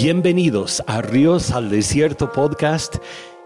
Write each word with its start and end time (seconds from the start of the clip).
Bienvenidos 0.00 0.80
a 0.86 1.02
Ríos 1.02 1.50
al 1.50 1.70
Desierto 1.70 2.30
Podcast. 2.30 2.98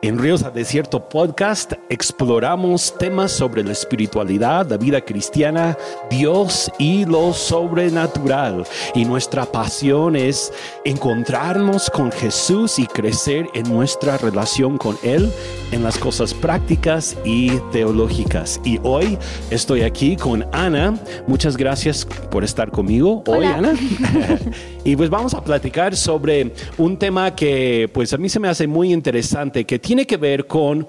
En 0.02 0.18
Ríos 0.18 0.42
al 0.42 0.52
Desierto 0.52 1.08
Podcast 1.08 1.72
exploramos 1.88 2.94
temas 2.98 3.32
sobre 3.32 3.64
la 3.64 3.72
espiritualidad, 3.72 4.68
la 4.68 4.76
vida 4.76 5.00
cristiana, 5.00 5.78
Dios 6.10 6.70
y 6.78 7.06
lo 7.06 7.32
sobrenatural. 7.32 8.66
Y 8.94 9.06
nuestra 9.06 9.46
pasión 9.46 10.14
es 10.14 10.52
encontrarnos 10.84 11.88
con 11.88 12.12
Jesús 12.12 12.78
y 12.78 12.86
crecer 12.86 13.46
en 13.54 13.72
nuestra 13.72 14.18
relación 14.18 14.76
con 14.76 14.98
Él 15.02 15.32
en 15.72 15.82
las 15.82 15.98
cosas 15.98 16.32
prácticas 16.32 17.16
y 17.24 17.50
teológicas. 17.72 18.60
Y 18.64 18.78
hoy 18.82 19.18
estoy 19.50 19.82
aquí 19.82 20.16
con 20.16 20.46
Ana. 20.52 20.94
Muchas 21.26 21.56
gracias 21.56 22.06
por 22.30 22.44
estar 22.44 22.70
conmigo 22.70 23.24
hoy, 23.26 23.46
Ana. 23.46 23.72
y 24.84 24.94
pues 24.94 25.10
vamos 25.10 25.34
a 25.34 25.42
platicar 25.42 25.96
sobre 25.96 26.52
un 26.78 26.96
tema 26.96 27.34
que 27.34 27.90
pues 27.92 28.12
a 28.12 28.18
mí 28.18 28.28
se 28.28 28.38
me 28.38 28.48
hace 28.48 28.66
muy 28.66 28.92
interesante, 28.92 29.64
que 29.64 29.78
tiene 29.78 30.06
que 30.06 30.16
ver 30.16 30.46
con 30.46 30.86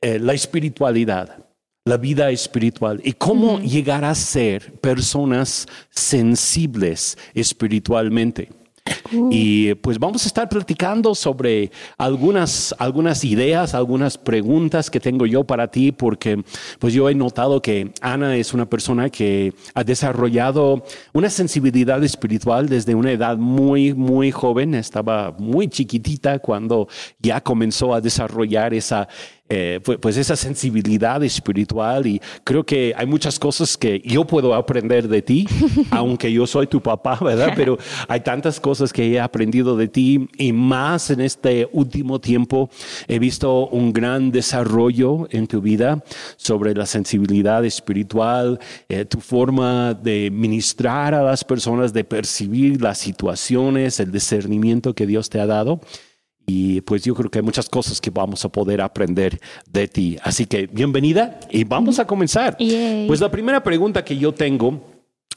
eh, 0.00 0.18
la 0.18 0.32
espiritualidad, 0.32 1.36
la 1.84 1.96
vida 1.96 2.30
espiritual 2.30 3.00
y 3.04 3.12
cómo 3.12 3.60
llegar 3.60 4.04
a 4.04 4.14
ser 4.14 4.72
personas 4.80 5.68
sensibles 5.90 7.18
espiritualmente. 7.34 8.48
Y 9.30 9.74
pues 9.74 9.98
vamos 9.98 10.24
a 10.24 10.26
estar 10.26 10.48
platicando 10.48 11.14
sobre 11.14 11.70
algunas, 11.98 12.74
algunas 12.78 13.24
ideas, 13.24 13.74
algunas 13.74 14.18
preguntas 14.18 14.90
que 14.90 15.00
tengo 15.00 15.26
yo 15.26 15.44
para 15.44 15.68
ti, 15.68 15.92
porque 15.92 16.42
pues 16.78 16.94
yo 16.94 17.08
he 17.08 17.14
notado 17.14 17.60
que 17.60 17.92
Ana 18.00 18.36
es 18.36 18.54
una 18.54 18.66
persona 18.66 19.10
que 19.10 19.52
ha 19.74 19.84
desarrollado 19.84 20.82
una 21.12 21.30
sensibilidad 21.30 22.02
espiritual 22.02 22.68
desde 22.68 22.94
una 22.94 23.12
edad 23.12 23.36
muy, 23.36 23.94
muy 23.94 24.30
joven. 24.30 24.74
Estaba 24.74 25.34
muy 25.38 25.68
chiquitita 25.68 26.38
cuando 26.38 26.88
ya 27.18 27.40
comenzó 27.40 27.94
a 27.94 28.00
desarrollar 28.00 28.74
esa, 28.74 29.08
eh, 29.54 29.80
pues 30.00 30.16
esa 30.16 30.34
sensibilidad 30.34 31.22
espiritual 31.22 32.06
y 32.06 32.22
creo 32.42 32.64
que 32.64 32.94
hay 32.96 33.04
muchas 33.04 33.38
cosas 33.38 33.76
que 33.76 34.00
yo 34.00 34.26
puedo 34.26 34.54
aprender 34.54 35.06
de 35.08 35.20
ti, 35.20 35.46
aunque 35.90 36.32
yo 36.32 36.46
soy 36.46 36.66
tu 36.66 36.80
papá, 36.80 37.18
¿verdad? 37.20 37.52
Pero 37.54 37.76
hay 38.08 38.20
tantas 38.20 38.58
cosas 38.58 38.94
que 38.94 39.01
he 39.02 39.20
aprendido 39.20 39.76
de 39.76 39.88
ti 39.88 40.28
y 40.38 40.52
más 40.52 41.10
en 41.10 41.20
este 41.20 41.68
último 41.72 42.20
tiempo 42.20 42.70
he 43.08 43.18
visto 43.18 43.68
un 43.68 43.92
gran 43.92 44.30
desarrollo 44.30 45.28
en 45.30 45.46
tu 45.46 45.60
vida 45.60 46.02
sobre 46.36 46.74
la 46.74 46.86
sensibilidad 46.86 47.64
espiritual, 47.64 48.58
eh, 48.88 49.04
tu 49.04 49.20
forma 49.20 49.94
de 49.94 50.30
ministrar 50.30 51.14
a 51.14 51.22
las 51.22 51.44
personas, 51.44 51.92
de 51.92 52.04
percibir 52.04 52.80
las 52.80 52.98
situaciones, 52.98 54.00
el 54.00 54.12
discernimiento 54.12 54.94
que 54.94 55.06
Dios 55.06 55.30
te 55.30 55.40
ha 55.40 55.46
dado. 55.46 55.80
Y 56.46 56.80
pues 56.80 57.04
yo 57.04 57.14
creo 57.14 57.30
que 57.30 57.38
hay 57.38 57.44
muchas 57.44 57.68
cosas 57.68 58.00
que 58.00 58.10
vamos 58.10 58.44
a 58.44 58.48
poder 58.48 58.80
aprender 58.80 59.40
de 59.70 59.86
ti. 59.86 60.16
Así 60.22 60.46
que 60.46 60.66
bienvenida 60.66 61.38
y 61.50 61.64
vamos 61.64 61.98
a 61.98 62.06
comenzar. 62.06 62.56
Pues 63.06 63.20
la 63.20 63.30
primera 63.30 63.62
pregunta 63.62 64.04
que 64.04 64.18
yo 64.18 64.32
tengo 64.32 64.82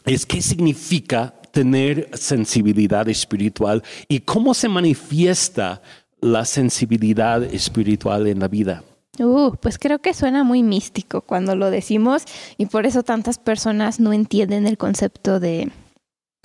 es 0.05 0.25
qué 0.25 0.41
significa 0.41 1.35
tener 1.55 2.09
sensibilidad 2.11 3.07
espiritual 3.07 3.81
y 4.09 4.19
cómo 4.19 4.53
se 4.53 4.67
manifiesta 4.67 5.81
la 6.19 6.43
sensibilidad 6.43 7.41
espiritual 7.43 8.27
en 8.27 8.39
la 8.39 8.49
vida. 8.49 8.83
Uh, 9.19 9.55
pues 9.61 9.79
creo 9.79 9.99
que 9.99 10.13
suena 10.13 10.43
muy 10.43 10.63
místico 10.63 11.21
cuando 11.21 11.55
lo 11.55 11.71
decimos 11.71 12.25
y 12.57 12.65
por 12.65 12.85
eso 12.85 13.03
tantas 13.03 13.37
personas 13.37 14.01
no 14.01 14.11
entienden 14.11 14.67
el 14.67 14.77
concepto 14.77 15.39
de, 15.39 15.71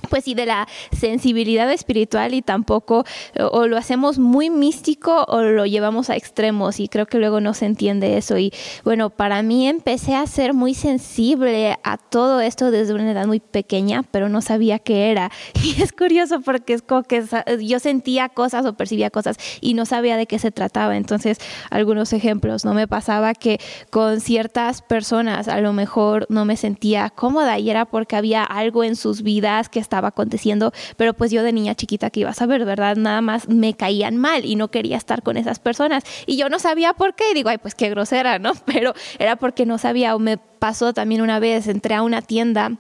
pues 0.09 0.25
sí, 0.25 0.35
de 0.35 0.47
la 0.47 0.69
sensibilidad 0.93 1.71
espiritual 1.71 2.35
y 2.35 2.43
tampoco 2.43 3.05
o 3.53 3.67
lo 3.67 3.77
hacemos 3.77 4.19
muy 4.19 4.51
místico 4.51 5.25
o 5.29 5.43
lo 5.43 5.67
llevamos 5.67 6.11
a 6.11 6.17
extremos 6.17 6.81
y 6.81 6.89
creo 6.89 7.07
que 7.07 7.19
luego 7.19 7.41
no 7.41 7.55
se 7.55 7.67
entiende 7.67 8.17
eso. 8.17 8.39
Y 8.39 8.53
bueno, 8.85 9.11
para 9.11 9.43
mí 9.43 9.69
empecé 9.69 10.15
a 10.15 10.27
ser 10.27 10.55
muy 10.55 10.75
sensible 10.75 11.79
a 11.83 11.97
todo 11.97 12.41
esto 12.41 12.71
desde 12.71 12.95
una 12.95 13.11
edad 13.11 13.27
muy 13.27 13.41
pequeña, 13.41 14.05
pero 14.11 14.29
no 14.29 14.41
sabía 14.41 14.79
qué 14.79 15.11
era. 15.11 15.31
Y 15.63 15.83
es 15.83 15.93
curioso 15.93 16.41
porque 16.41 16.73
es 16.73 16.83
como 16.83 17.03
que 17.03 17.23
yo 17.61 17.79
sentía 17.79 18.29
cosas 18.29 18.65
o 18.67 18.73
percibía 18.73 19.11
cosas 19.11 19.37
y 19.61 19.75
no 19.75 19.85
sabía 19.85 20.17
de 20.17 20.27
qué 20.27 20.39
se 20.39 20.51
trataba, 20.51 20.97
entonces 20.97 21.39
algunos 21.71 22.13
ejemplos, 22.13 22.65
no 22.65 22.75
me 22.75 22.89
pasaba 22.89 23.35
que 23.35 23.61
con 23.91 24.21
ciertas 24.21 24.83
personas 24.83 25.49
a 25.49 25.61
lo 25.61 25.73
mejor 25.73 26.27
no 26.29 26.45
me 26.45 26.57
sentía 26.57 27.11
cómoda 27.11 27.59
y 27.59 27.71
era 27.71 27.85
porque 27.85 28.17
había 28.17 28.43
algo 28.43 28.85
en 28.85 28.97
sus 28.97 29.23
vidas 29.23 29.69
que 29.69 29.81
estaba 29.91 30.09
aconteciendo, 30.09 30.73
pero 30.97 31.15
pues 31.15 31.33
yo 31.33 31.43
de 31.43 31.53
niña 31.53 31.75
chiquita 31.75 32.11
que 32.11 32.21
iba 32.21 32.31
a 32.31 32.35
saber, 32.35 32.65
¿verdad? 32.65 32.97
Nada 32.97 33.21
más 33.21 33.49
me 33.49 33.75
caían 33.75 34.17
mal 34.17 34.45
y 34.45 34.55
no 34.55 34.71
quería 34.71 34.97
estar 34.97 35.25
con 35.25 35.37
esas 35.37 35.59
personas. 35.59 36.05
Y 36.27 36.37
yo 36.37 36.49
no 36.49 36.61
sabía 36.61 36.95
por 36.95 37.17
qué, 37.17 37.35
digo, 37.35 37.49
ay, 37.49 37.59
pues 37.59 37.75
qué 37.75 37.91
grosera, 37.91 38.39
¿no? 38.39 38.53
Pero 38.67 38.95
era 39.19 39.35
porque 39.35 39.67
no 39.67 39.79
sabía, 39.79 40.15
o 40.15 40.21
me 40.21 40.39
pasó 40.39 40.93
también 40.93 41.23
una 41.23 41.41
vez, 41.41 41.67
entré 41.67 41.97
a 41.97 42.03
una 42.03 42.23
tienda 42.23 42.79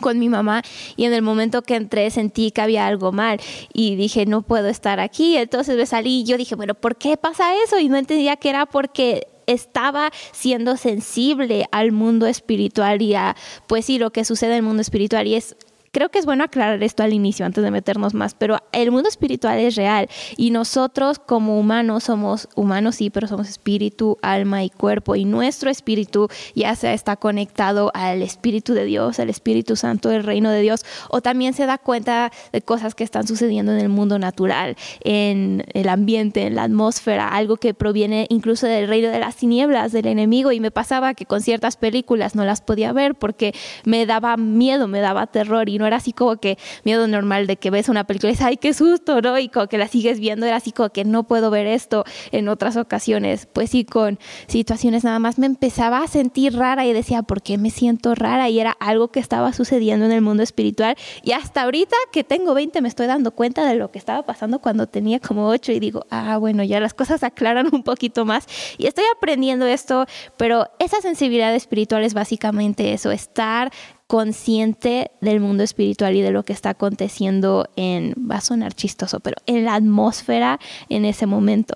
con 0.00 0.18
mi 0.18 0.28
mamá 0.28 0.62
y 0.96 1.04
en 1.04 1.12
el 1.12 1.22
momento 1.22 1.62
que 1.62 1.76
entré 1.76 2.10
sentí 2.10 2.50
que 2.50 2.60
había 2.60 2.86
algo 2.86 3.12
mal 3.12 3.40
y 3.72 3.94
dije 3.94 4.26
no 4.26 4.42
puedo 4.42 4.66
estar 4.66 4.98
aquí 4.98 5.36
entonces 5.36 5.76
me 5.76 5.86
salí 5.86 6.22
y 6.22 6.24
yo 6.24 6.36
dije 6.36 6.56
bueno 6.56 6.74
¿por 6.74 6.96
qué 6.96 7.16
pasa 7.16 7.54
eso? 7.64 7.78
y 7.78 7.88
no 7.88 7.96
entendía 7.96 8.34
que 8.34 8.50
era 8.50 8.66
porque 8.66 9.28
estaba 9.46 10.10
siendo 10.32 10.76
sensible 10.76 11.66
al 11.70 11.92
mundo 11.92 12.26
espiritual 12.26 13.02
y 13.02 13.14
a 13.14 13.36
pues 13.68 13.84
sí 13.84 13.98
lo 13.98 14.10
que 14.10 14.24
sucede 14.24 14.50
en 14.50 14.56
el 14.56 14.62
mundo 14.64 14.82
espiritual 14.82 15.28
y 15.28 15.36
es 15.36 15.56
Creo 15.94 16.08
que 16.08 16.18
es 16.18 16.26
bueno 16.26 16.42
aclarar 16.42 16.82
esto 16.82 17.04
al 17.04 17.12
inicio 17.12 17.46
antes 17.46 17.62
de 17.62 17.70
meternos 17.70 18.14
más, 18.14 18.34
pero 18.34 18.58
el 18.72 18.90
mundo 18.90 19.08
espiritual 19.08 19.60
es 19.60 19.76
real 19.76 20.08
y 20.36 20.50
nosotros 20.50 21.20
como 21.20 21.56
humanos 21.56 22.02
somos 22.02 22.48
humanos, 22.56 22.96
sí, 22.96 23.10
pero 23.10 23.28
somos 23.28 23.48
espíritu, 23.48 24.18
alma 24.20 24.64
y 24.64 24.70
cuerpo 24.70 25.14
y 25.14 25.24
nuestro 25.24 25.70
espíritu 25.70 26.26
ya 26.56 26.74
sea 26.74 26.94
está 26.94 27.14
conectado 27.14 27.92
al 27.94 28.22
espíritu 28.22 28.74
de 28.74 28.86
Dios, 28.86 29.20
al 29.20 29.30
Espíritu 29.30 29.76
Santo 29.76 30.08
del 30.08 30.24
reino 30.24 30.50
de 30.50 30.62
Dios 30.62 30.84
o 31.10 31.20
también 31.20 31.54
se 31.54 31.64
da 31.64 31.78
cuenta 31.78 32.32
de 32.52 32.60
cosas 32.60 32.96
que 32.96 33.04
están 33.04 33.28
sucediendo 33.28 33.70
en 33.70 33.78
el 33.78 33.88
mundo 33.88 34.18
natural, 34.18 34.74
en 35.04 35.64
el 35.74 35.88
ambiente, 35.88 36.48
en 36.48 36.56
la 36.56 36.64
atmósfera, 36.64 37.28
algo 37.28 37.56
que 37.56 37.72
proviene 37.72 38.26
incluso 38.30 38.66
del 38.66 38.88
reino 38.88 39.10
de 39.10 39.20
las 39.20 39.36
tinieblas, 39.36 39.92
del 39.92 40.06
enemigo 40.06 40.50
y 40.50 40.58
me 40.58 40.72
pasaba 40.72 41.14
que 41.14 41.24
con 41.24 41.40
ciertas 41.40 41.76
películas 41.76 42.34
no 42.34 42.44
las 42.44 42.62
podía 42.62 42.92
ver 42.92 43.14
porque 43.14 43.54
me 43.84 44.06
daba 44.06 44.36
miedo, 44.36 44.88
me 44.88 44.98
daba 44.98 45.28
terror 45.28 45.68
y 45.68 45.78
no 45.78 45.83
era 45.86 45.96
así 45.96 46.12
como 46.12 46.36
que 46.36 46.58
miedo 46.84 47.06
normal 47.06 47.46
de 47.46 47.56
que 47.56 47.70
ves 47.70 47.88
una 47.88 48.04
película 48.04 48.30
y 48.30 48.32
dices, 48.32 48.46
ay, 48.46 48.56
qué 48.56 48.74
susto, 48.74 49.20
¿no? 49.20 49.38
Y 49.38 49.48
como 49.48 49.66
que 49.68 49.78
la 49.78 49.88
sigues 49.88 50.20
viendo, 50.20 50.46
era 50.46 50.56
así 50.56 50.72
como 50.72 50.90
que 50.90 51.04
no 51.04 51.24
puedo 51.24 51.50
ver 51.50 51.66
esto 51.66 52.04
en 52.32 52.48
otras 52.48 52.76
ocasiones. 52.76 53.46
Pues 53.52 53.70
sí, 53.70 53.84
con 53.84 54.18
situaciones 54.46 55.04
nada 55.04 55.18
más 55.18 55.38
me 55.38 55.46
empezaba 55.46 56.02
a 56.02 56.08
sentir 56.08 56.56
rara 56.56 56.86
y 56.86 56.92
decía, 56.92 57.22
¿por 57.22 57.42
qué 57.42 57.58
me 57.58 57.70
siento 57.70 58.14
rara? 58.14 58.48
Y 58.48 58.60
era 58.60 58.72
algo 58.72 59.08
que 59.08 59.20
estaba 59.20 59.52
sucediendo 59.52 60.06
en 60.06 60.12
el 60.12 60.20
mundo 60.20 60.42
espiritual. 60.42 60.96
Y 61.22 61.32
hasta 61.32 61.62
ahorita 61.62 61.96
que 62.12 62.24
tengo 62.24 62.54
20 62.54 62.80
me 62.80 62.88
estoy 62.88 63.06
dando 63.06 63.32
cuenta 63.32 63.66
de 63.66 63.74
lo 63.74 63.90
que 63.90 63.98
estaba 63.98 64.24
pasando 64.24 64.60
cuando 64.60 64.86
tenía 64.86 65.20
como 65.20 65.48
8 65.48 65.72
y 65.72 65.80
digo, 65.80 66.06
ah, 66.10 66.38
bueno, 66.38 66.62
ya 66.62 66.80
las 66.80 66.94
cosas 66.94 67.22
aclaran 67.22 67.68
un 67.72 67.82
poquito 67.82 68.24
más. 68.24 68.46
Y 68.78 68.86
estoy 68.86 69.04
aprendiendo 69.16 69.66
esto, 69.66 70.06
pero 70.36 70.68
esa 70.78 71.00
sensibilidad 71.00 71.54
espiritual 71.54 72.04
es 72.04 72.14
básicamente 72.14 72.92
eso, 72.92 73.10
estar 73.10 73.72
consciente 74.06 75.10
del 75.20 75.40
mundo 75.40 75.62
espiritual 75.62 76.14
y 76.14 76.22
de 76.22 76.30
lo 76.30 76.44
que 76.44 76.52
está 76.52 76.70
aconteciendo 76.70 77.68
en, 77.76 78.14
va 78.30 78.36
a 78.36 78.40
sonar 78.40 78.74
chistoso, 78.74 79.20
pero 79.20 79.36
en 79.46 79.64
la 79.64 79.74
atmósfera 79.74 80.60
en 80.88 81.04
ese 81.04 81.26
momento. 81.26 81.74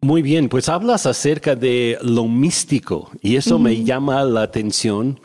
Muy 0.00 0.22
bien, 0.22 0.48
pues 0.48 0.68
hablas 0.68 1.06
acerca 1.06 1.54
de 1.54 1.96
lo 2.02 2.26
místico 2.26 3.10
y 3.20 3.36
eso 3.36 3.60
me 3.60 3.84
llama 3.84 4.24
la 4.24 4.42
atención 4.42 5.20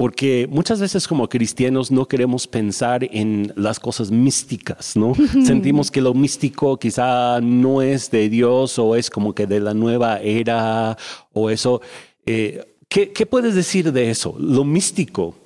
porque 0.00 0.48
muchas 0.48 0.80
veces 0.80 1.06
como 1.06 1.28
cristianos 1.28 1.90
no 1.90 2.06
queremos 2.06 2.46
pensar 2.46 3.04
en 3.04 3.52
las 3.54 3.78
cosas 3.78 4.10
místicas, 4.10 4.96
¿no? 4.96 5.12
Sentimos 5.44 5.90
que 5.90 6.00
lo 6.00 6.14
místico 6.14 6.78
quizá 6.78 7.38
no 7.42 7.82
es 7.82 8.10
de 8.10 8.30
Dios 8.30 8.78
o 8.78 8.96
es 8.96 9.10
como 9.10 9.34
que 9.34 9.46
de 9.46 9.60
la 9.60 9.74
nueva 9.74 10.18
era 10.20 10.96
o 11.34 11.50
eso. 11.50 11.82
Eh, 12.24 12.69
¿Qué, 12.90 13.24
puedes 13.24 13.54
decir 13.54 13.92
de 13.92 14.10
eso? 14.10 14.34
Lo 14.36 14.64
místico, 14.64 15.36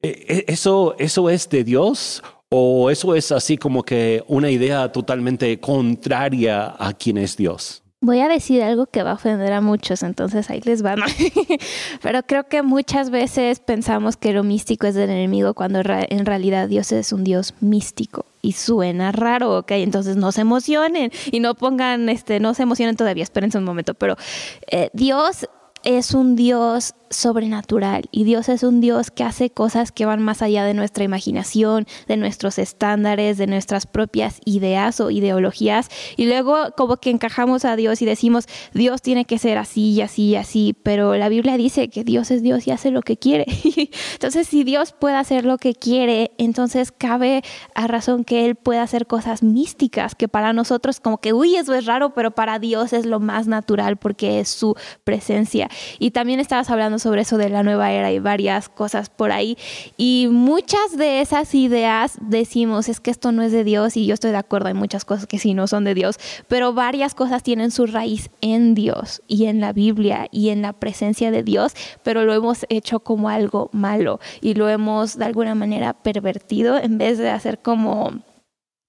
eh, 0.00 0.24
eh, 0.26 0.44
¿eso, 0.48 0.96
¿eso 0.98 1.28
es 1.28 1.50
de 1.50 1.62
Dios 1.62 2.22
o 2.48 2.88
eso 2.88 3.14
es 3.14 3.30
así 3.30 3.58
como 3.58 3.82
que 3.82 4.24
una 4.26 4.50
idea 4.50 4.90
totalmente 4.90 5.60
contraria 5.60 6.74
a 6.78 6.94
quien 6.94 7.18
es 7.18 7.36
Dios? 7.36 7.82
Voy 8.00 8.20
a 8.20 8.28
decir 8.28 8.62
algo 8.62 8.86
que 8.86 9.02
va 9.02 9.10
a 9.10 9.14
ofender 9.14 9.52
a 9.52 9.60
muchos, 9.60 10.02
entonces 10.02 10.48
ahí 10.48 10.62
les 10.62 10.80
van. 10.80 11.00
Pero 12.02 12.22
creo 12.22 12.48
que 12.48 12.62
muchas 12.62 13.10
veces 13.10 13.60
pensamos 13.60 14.16
que 14.16 14.32
lo 14.32 14.42
místico 14.42 14.86
es 14.86 14.94
del 14.94 15.10
enemigo 15.10 15.52
cuando 15.52 15.80
en 15.84 16.24
realidad 16.24 16.68
Dios 16.68 16.90
es 16.92 17.12
un 17.12 17.22
Dios 17.22 17.52
místico 17.60 18.24
y 18.40 18.52
suena 18.52 19.12
raro, 19.12 19.58
¿ok? 19.58 19.72
Entonces 19.72 20.16
no 20.16 20.32
se 20.32 20.40
emocionen 20.40 21.10
y 21.32 21.40
no 21.40 21.54
pongan, 21.54 22.08
este, 22.08 22.40
no 22.40 22.54
se 22.54 22.62
emocionen 22.62 22.96
todavía, 22.96 23.24
espérense 23.24 23.58
un 23.58 23.64
momento, 23.64 23.92
pero 23.92 24.16
eh, 24.70 24.88
Dios 24.94 25.48
es 25.84 26.14
un 26.14 26.36
Dios 26.36 26.94
sobrenatural 27.10 28.08
y 28.10 28.24
Dios 28.24 28.48
es 28.48 28.62
un 28.62 28.80
Dios 28.80 29.10
que 29.10 29.24
hace 29.24 29.50
cosas 29.50 29.92
que 29.92 30.06
van 30.06 30.22
más 30.22 30.42
allá 30.42 30.64
de 30.64 30.74
nuestra 30.74 31.04
imaginación, 31.04 31.86
de 32.06 32.16
nuestros 32.16 32.58
estándares, 32.58 33.38
de 33.38 33.46
nuestras 33.46 33.86
propias 33.86 34.40
ideas 34.44 35.00
o 35.00 35.10
ideologías 35.10 35.88
y 36.16 36.26
luego 36.26 36.56
como 36.76 36.96
que 36.96 37.10
encajamos 37.10 37.64
a 37.64 37.76
Dios 37.76 38.02
y 38.02 38.06
decimos 38.06 38.46
Dios 38.74 39.02
tiene 39.02 39.24
que 39.24 39.38
ser 39.38 39.58
así 39.58 39.92
y 39.92 40.02
así 40.02 40.22
y 40.28 40.36
así, 40.36 40.76
pero 40.82 41.16
la 41.16 41.28
Biblia 41.28 41.56
dice 41.56 41.88
que 41.88 42.04
Dios 42.04 42.30
es 42.30 42.42
Dios 42.42 42.66
y 42.66 42.70
hace 42.70 42.90
lo 42.90 43.02
que 43.02 43.16
quiere. 43.16 43.46
entonces 44.12 44.48
si 44.48 44.64
Dios 44.64 44.92
puede 44.92 45.16
hacer 45.16 45.44
lo 45.44 45.58
que 45.58 45.74
quiere, 45.74 46.32
entonces 46.38 46.92
cabe 46.92 47.42
a 47.74 47.86
razón 47.86 48.24
que 48.24 48.46
Él 48.46 48.54
pueda 48.54 48.82
hacer 48.82 49.06
cosas 49.06 49.42
místicas 49.42 50.14
que 50.14 50.28
para 50.28 50.52
nosotros 50.52 51.00
como 51.00 51.18
que, 51.18 51.32
uy, 51.32 51.56
eso 51.56 51.74
es 51.74 51.86
raro, 51.86 52.14
pero 52.14 52.32
para 52.32 52.58
Dios 52.58 52.92
es 52.92 53.06
lo 53.06 53.20
más 53.20 53.46
natural 53.46 53.96
porque 53.96 54.40
es 54.40 54.48
su 54.48 54.74
presencia. 55.04 55.68
Y 55.98 56.10
también 56.10 56.40
estabas 56.40 56.70
hablando 56.70 56.97
sobre 56.98 57.22
eso 57.22 57.38
de 57.38 57.48
la 57.48 57.62
nueva 57.62 57.92
era 57.92 58.12
y 58.12 58.18
varias 58.18 58.68
cosas 58.68 59.10
por 59.10 59.32
ahí. 59.32 59.56
Y 59.96 60.28
muchas 60.30 60.96
de 60.96 61.20
esas 61.20 61.54
ideas 61.54 62.18
decimos, 62.20 62.88
es 62.88 63.00
que 63.00 63.10
esto 63.10 63.32
no 63.32 63.42
es 63.42 63.52
de 63.52 63.64
Dios 63.64 63.96
y 63.96 64.06
yo 64.06 64.14
estoy 64.14 64.30
de 64.30 64.36
acuerdo, 64.38 64.68
hay 64.68 64.74
muchas 64.74 65.04
cosas 65.04 65.26
que 65.26 65.38
sí 65.38 65.54
no 65.54 65.66
son 65.66 65.84
de 65.84 65.94
Dios, 65.94 66.18
pero 66.48 66.72
varias 66.72 67.14
cosas 67.14 67.42
tienen 67.42 67.70
su 67.70 67.86
raíz 67.86 68.30
en 68.40 68.74
Dios 68.74 69.22
y 69.26 69.46
en 69.46 69.60
la 69.60 69.72
Biblia 69.72 70.28
y 70.30 70.50
en 70.50 70.62
la 70.62 70.72
presencia 70.72 71.30
de 71.30 71.42
Dios, 71.42 71.74
pero 72.02 72.24
lo 72.24 72.34
hemos 72.34 72.66
hecho 72.68 73.00
como 73.00 73.28
algo 73.28 73.70
malo 73.72 74.20
y 74.40 74.54
lo 74.54 74.68
hemos 74.68 75.18
de 75.18 75.24
alguna 75.24 75.54
manera 75.54 75.92
pervertido 75.92 76.78
en 76.78 76.98
vez 76.98 77.18
de 77.18 77.30
hacer 77.30 77.58
como 77.58 78.22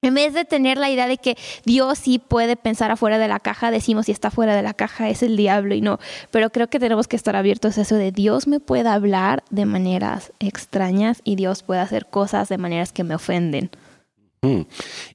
en 0.01 0.13
vez 0.13 0.33
de 0.33 0.45
tener 0.45 0.77
la 0.77 0.89
idea 0.89 1.07
de 1.07 1.17
que 1.17 1.37
Dios 1.65 1.99
sí 1.99 2.19
puede 2.19 2.55
pensar 2.55 2.91
afuera 2.91 3.17
de 3.17 3.27
la 3.27 3.39
caja, 3.39 3.71
decimos 3.71 4.05
si 4.05 4.11
está 4.11 4.31
fuera 4.31 4.55
de 4.55 4.61
la 4.61 4.73
caja 4.73 5.09
es 5.09 5.23
el 5.23 5.35
diablo 5.35 5.75
y 5.75 5.81
no. 5.81 5.99
Pero 6.31 6.49
creo 6.51 6.67
que 6.67 6.79
tenemos 6.79 7.07
que 7.07 7.15
estar 7.15 7.35
abiertos 7.35 7.77
a 7.77 7.81
eso 7.81 7.95
de 7.95 8.11
Dios 8.11 8.47
me 8.47 8.59
puede 8.59 8.89
hablar 8.89 9.43
de 9.49 9.65
maneras 9.65 10.31
extrañas 10.39 11.21
y 11.23 11.35
Dios 11.35 11.63
puede 11.63 11.81
hacer 11.81 12.05
cosas 12.05 12.49
de 12.49 12.57
maneras 12.57 12.93
que 12.93 13.03
me 13.03 13.15
ofenden. 13.15 13.69
Mm. 14.41 14.61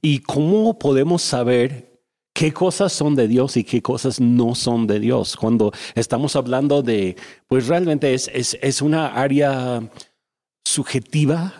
¿Y 0.01 0.19
cómo 0.19 0.77
podemos 0.77 1.23
saber 1.23 1.99
qué 2.33 2.53
cosas 2.53 2.93
son 2.93 3.15
de 3.15 3.27
Dios 3.27 3.57
y 3.57 3.63
qué 3.63 3.81
cosas 3.81 4.19
no 4.19 4.53
son 4.53 4.85
de 4.85 4.99
Dios? 4.99 5.35
Cuando 5.35 5.71
estamos 5.95 6.35
hablando 6.35 6.83
de, 6.83 7.15
pues 7.47 7.67
realmente 7.67 8.13
es, 8.13 8.29
es, 8.33 8.55
es 8.61 8.83
una 8.83 9.07
área 9.07 9.81
subjetiva, 10.63 11.53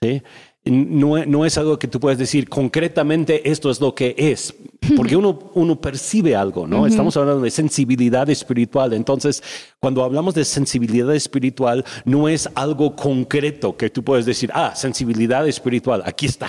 ¿sí? 0.00 0.22
No, 0.66 1.44
es 1.44 1.58
algo 1.58 1.78
que 1.78 1.88
tú 1.88 2.00
puedes 2.00 2.18
decir 2.18 2.48
concretamente 2.48 3.50
esto 3.50 3.70
es 3.70 3.80
lo 3.82 3.94
que 3.94 4.14
es, 4.16 4.54
porque 4.96 5.14
uno, 5.14 5.38
uno 5.52 5.78
percibe 5.78 6.34
algo, 6.34 6.66
¿no? 6.66 6.86
Estamos 6.86 7.16
hablando 7.18 7.42
de 7.42 7.50
sensibilidad 7.50 8.30
espiritual, 8.30 8.94
entonces 8.94 9.42
cuando 9.78 10.02
hablamos 10.02 10.34
de 10.34 10.44
sensibilidad 10.46 11.14
espiritual 11.14 11.84
no 12.06 12.30
es 12.30 12.48
algo 12.54 12.96
concreto 12.96 13.76
que 13.76 13.90
tú 13.90 14.02
puedes 14.02 14.24
decir, 14.24 14.50
ah, 14.54 14.72
sensibilidad 14.74 15.46
espiritual, 15.46 16.02
aquí 16.06 16.24
está, 16.24 16.48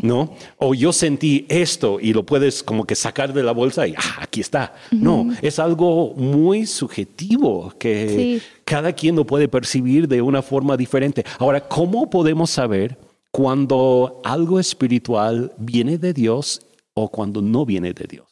¿no? 0.00 0.34
O 0.56 0.74
yo 0.74 0.92
sentí 0.92 1.44
esto 1.48 1.98
y 2.00 2.14
lo 2.14 2.24
puedes 2.24 2.62
como 2.62 2.86
que 2.86 2.94
sacar 2.94 3.34
de 3.34 3.42
la 3.42 3.52
bolsa 3.52 3.86
y, 3.86 3.94
ah, 3.94 4.20
aquí 4.22 4.40
está. 4.40 4.74
No, 4.90 5.28
es 5.42 5.58
algo 5.58 6.14
muy 6.14 6.66
subjetivo 6.66 7.72
que 7.78 8.40
cada 8.64 8.92
quien 8.92 9.16
lo 9.16 9.26
puede 9.26 9.48
percibir 9.48 10.08
de 10.08 10.22
una 10.22 10.40
forma 10.42 10.76
diferente. 10.76 11.24
Ahora, 11.38 11.60
¿cómo 11.60 12.08
podemos 12.08 12.50
saber? 12.50 12.96
Cuando 13.30 14.20
algo 14.24 14.58
espiritual 14.58 15.52
viene 15.58 15.98
de 15.98 16.12
Dios 16.12 16.66
o 16.94 17.10
cuando 17.10 17.42
no 17.42 17.64
viene 17.64 17.92
de 17.92 18.06
Dios? 18.06 18.26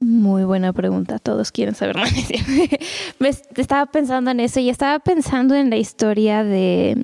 Muy 0.00 0.44
buena 0.44 0.72
pregunta, 0.72 1.18
todos 1.18 1.52
quieren 1.52 1.74
saber 1.74 1.96
más. 1.96 2.10
Me 3.18 3.28
estaba 3.28 3.84
pensando 3.86 4.30
en 4.30 4.40
eso 4.40 4.58
y 4.58 4.70
estaba 4.70 4.98
pensando 4.98 5.54
en 5.54 5.68
la 5.68 5.76
historia 5.76 6.42
de 6.42 6.96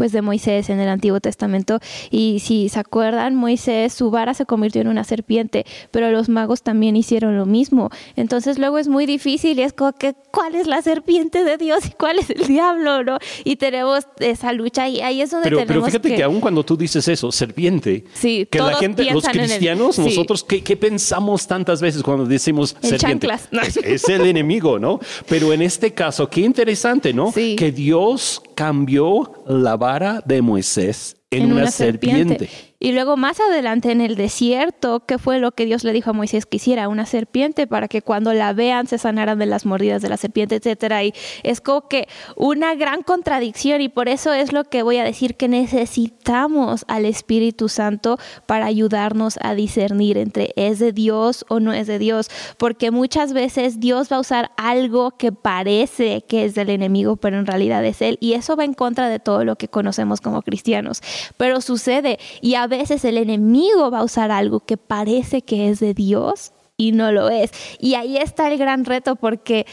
pues 0.00 0.12
de 0.12 0.22
Moisés 0.22 0.70
en 0.70 0.80
el 0.80 0.88
Antiguo 0.88 1.20
Testamento. 1.20 1.78
Y 2.10 2.38
si 2.40 2.70
se 2.70 2.80
acuerdan, 2.80 3.34
Moisés, 3.34 3.92
su 3.92 4.10
vara 4.10 4.32
se 4.32 4.46
convirtió 4.46 4.80
en 4.80 4.88
una 4.88 5.04
serpiente, 5.04 5.66
pero 5.90 6.10
los 6.10 6.30
magos 6.30 6.62
también 6.62 6.96
hicieron 6.96 7.36
lo 7.36 7.44
mismo. 7.44 7.90
Entonces 8.16 8.58
luego 8.58 8.78
es 8.78 8.88
muy 8.88 9.04
difícil 9.04 9.58
y 9.58 9.62
es 9.62 9.74
como 9.74 9.92
que, 9.92 10.14
¿cuál 10.30 10.54
es 10.54 10.66
la 10.66 10.80
serpiente 10.80 11.44
de 11.44 11.58
Dios 11.58 11.84
y 11.84 11.90
cuál 11.90 12.18
es 12.18 12.30
el 12.30 12.46
diablo? 12.46 13.04
¿no? 13.04 13.18
Y 13.44 13.56
tenemos 13.56 14.06
esa 14.20 14.54
lucha 14.54 14.88
y 14.88 15.02
ahí 15.02 15.20
es 15.20 15.32
donde 15.32 15.50
pero, 15.50 15.58
tenemos 15.58 15.74
Pero 15.74 15.86
fíjate 15.90 16.08
que... 16.08 16.16
que, 16.16 16.22
aún 16.22 16.40
cuando 16.40 16.64
tú 16.64 16.78
dices 16.78 17.06
eso, 17.06 17.30
serpiente, 17.30 18.04
sí, 18.14 18.48
que 18.50 18.58
la 18.58 18.76
gente, 18.76 19.04
los 19.04 19.28
cristianos, 19.28 19.98
nosotros, 19.98 20.42
¿qué, 20.44 20.62
¿qué, 20.62 20.78
pensamos 20.78 21.46
tantas 21.46 21.82
veces 21.82 22.02
cuando 22.02 22.24
decimos 22.24 22.74
serpiente? 22.80 23.28
Es, 23.52 23.76
es, 23.76 24.08
el 24.08 24.24
enemigo, 24.24 24.78
¿no? 24.78 24.98
Pero 25.28 25.52
en 25.52 25.60
este 25.60 25.92
caso, 25.92 26.30
qué 26.30 26.40
interesante, 26.40 27.12
¿no? 27.12 27.34
Que 27.34 27.70
Dios 27.70 28.42
cambió 28.60 29.32
la 29.46 29.78
vara 29.78 30.22
de 30.26 30.42
Moisés 30.42 31.16
en, 31.30 31.50
una, 31.50 31.70
serpiente. 31.70 32.50
Y 32.82 32.92
luego 32.92 33.18
más 33.18 33.38
adelante 33.40 33.92
en 33.92 34.00
el 34.00 34.16
desierto, 34.16 35.00
¿qué 35.00 35.18
fue 35.18 35.38
lo 35.38 35.52
que 35.52 35.66
Dios 35.66 35.84
le 35.84 35.92
dijo 35.92 36.08
a 36.08 36.12
Moisés 36.14 36.46
que 36.46 36.56
hiciera? 36.56 36.88
Una 36.88 37.04
serpiente 37.04 37.66
para 37.66 37.88
que 37.88 38.00
cuando 38.00 38.32
la 38.32 38.54
vean 38.54 38.86
se 38.86 38.96
sanaran 38.96 39.38
de 39.38 39.44
las 39.44 39.66
mordidas 39.66 40.00
de 40.00 40.08
la 40.08 40.16
serpiente, 40.16 40.54
etcétera. 40.54 41.04
Y 41.04 41.12
es 41.42 41.60
como 41.60 41.88
que 41.88 42.08
una 42.36 42.74
gran 42.74 43.02
contradicción 43.02 43.82
y 43.82 43.90
por 43.90 44.08
eso 44.08 44.32
es 44.32 44.54
lo 44.54 44.64
que 44.64 44.82
voy 44.82 44.96
a 44.96 45.04
decir 45.04 45.36
que 45.36 45.46
necesitamos 45.46 46.86
al 46.88 47.04
Espíritu 47.04 47.68
Santo 47.68 48.18
para 48.46 48.64
ayudarnos 48.64 49.38
a 49.42 49.54
discernir 49.54 50.16
entre 50.16 50.54
es 50.56 50.78
de 50.78 50.92
Dios 50.92 51.44
o 51.50 51.60
no 51.60 51.74
es 51.74 51.86
de 51.86 51.98
Dios, 51.98 52.30
porque 52.56 52.90
muchas 52.90 53.34
veces 53.34 53.78
Dios 53.78 54.10
va 54.10 54.16
a 54.16 54.20
usar 54.20 54.52
algo 54.56 55.10
que 55.18 55.32
parece 55.32 56.24
que 56.26 56.46
es 56.46 56.54
del 56.54 56.70
enemigo, 56.70 57.16
pero 57.16 57.38
en 57.38 57.44
realidad 57.44 57.84
es 57.84 58.00
él 58.00 58.16
y 58.22 58.32
eso 58.32 58.56
va 58.56 58.64
en 58.64 58.72
contra 58.72 59.10
de 59.10 59.18
todo 59.18 59.44
lo 59.44 59.56
que 59.56 59.68
conocemos 59.68 60.22
como 60.22 60.40
cristianos. 60.40 61.02
Pero 61.36 61.60
sucede 61.60 62.18
y 62.40 62.54
a 62.54 62.69
veces 62.70 63.04
el 63.04 63.18
enemigo 63.18 63.90
va 63.90 63.98
a 63.98 64.04
usar 64.04 64.30
algo 64.30 64.60
que 64.60 64.78
parece 64.78 65.42
que 65.42 65.68
es 65.68 65.78
de 65.80 65.92
Dios 65.92 66.52
y 66.78 66.92
no 66.92 67.12
lo 67.12 67.28
es. 67.28 67.52
Y 67.78 67.94
ahí 67.94 68.16
está 68.16 68.50
el 68.50 68.58
gran 68.58 68.86
reto 68.86 69.16
porque... 69.16 69.66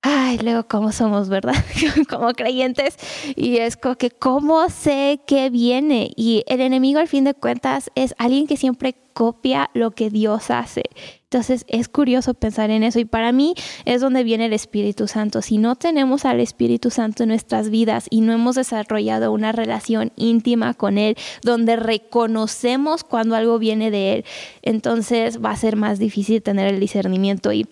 Ay, 0.00 0.38
luego 0.38 0.68
cómo 0.68 0.92
somos, 0.92 1.28
¿verdad? 1.28 1.56
como 2.08 2.32
creyentes. 2.32 2.96
Y 3.34 3.58
es 3.58 3.76
como 3.76 3.96
que 3.96 4.10
cómo 4.10 4.68
sé 4.68 5.20
que 5.26 5.50
viene. 5.50 6.12
Y 6.16 6.44
el 6.46 6.60
enemigo 6.60 7.00
al 7.00 7.08
fin 7.08 7.24
de 7.24 7.34
cuentas 7.34 7.90
es 7.96 8.14
alguien 8.16 8.46
que 8.46 8.56
siempre 8.56 8.94
copia 9.18 9.68
lo 9.74 9.90
que 9.90 10.10
Dios 10.10 10.48
hace. 10.52 10.84
Entonces 11.24 11.64
es 11.66 11.88
curioso 11.88 12.34
pensar 12.34 12.70
en 12.70 12.84
eso 12.84 13.00
y 13.00 13.04
para 13.04 13.32
mí 13.32 13.54
es 13.84 14.00
donde 14.00 14.22
viene 14.22 14.46
el 14.46 14.52
Espíritu 14.52 15.08
Santo. 15.08 15.42
Si 15.42 15.58
no 15.58 15.74
tenemos 15.74 16.24
al 16.24 16.38
Espíritu 16.38 16.90
Santo 16.90 17.24
en 17.24 17.30
nuestras 17.30 17.68
vidas 17.68 18.06
y 18.10 18.20
no 18.20 18.32
hemos 18.32 18.54
desarrollado 18.54 19.32
una 19.32 19.50
relación 19.50 20.12
íntima 20.14 20.72
con 20.72 20.98
Él, 20.98 21.16
donde 21.42 21.74
reconocemos 21.74 23.02
cuando 23.02 23.34
algo 23.34 23.58
viene 23.58 23.90
de 23.90 24.12
Él, 24.12 24.24
entonces 24.62 25.44
va 25.44 25.50
a 25.50 25.56
ser 25.56 25.74
más 25.74 25.98
difícil 25.98 26.40
tener 26.40 26.72
el 26.72 26.78
discernimiento 26.78 27.52
y 27.52 27.66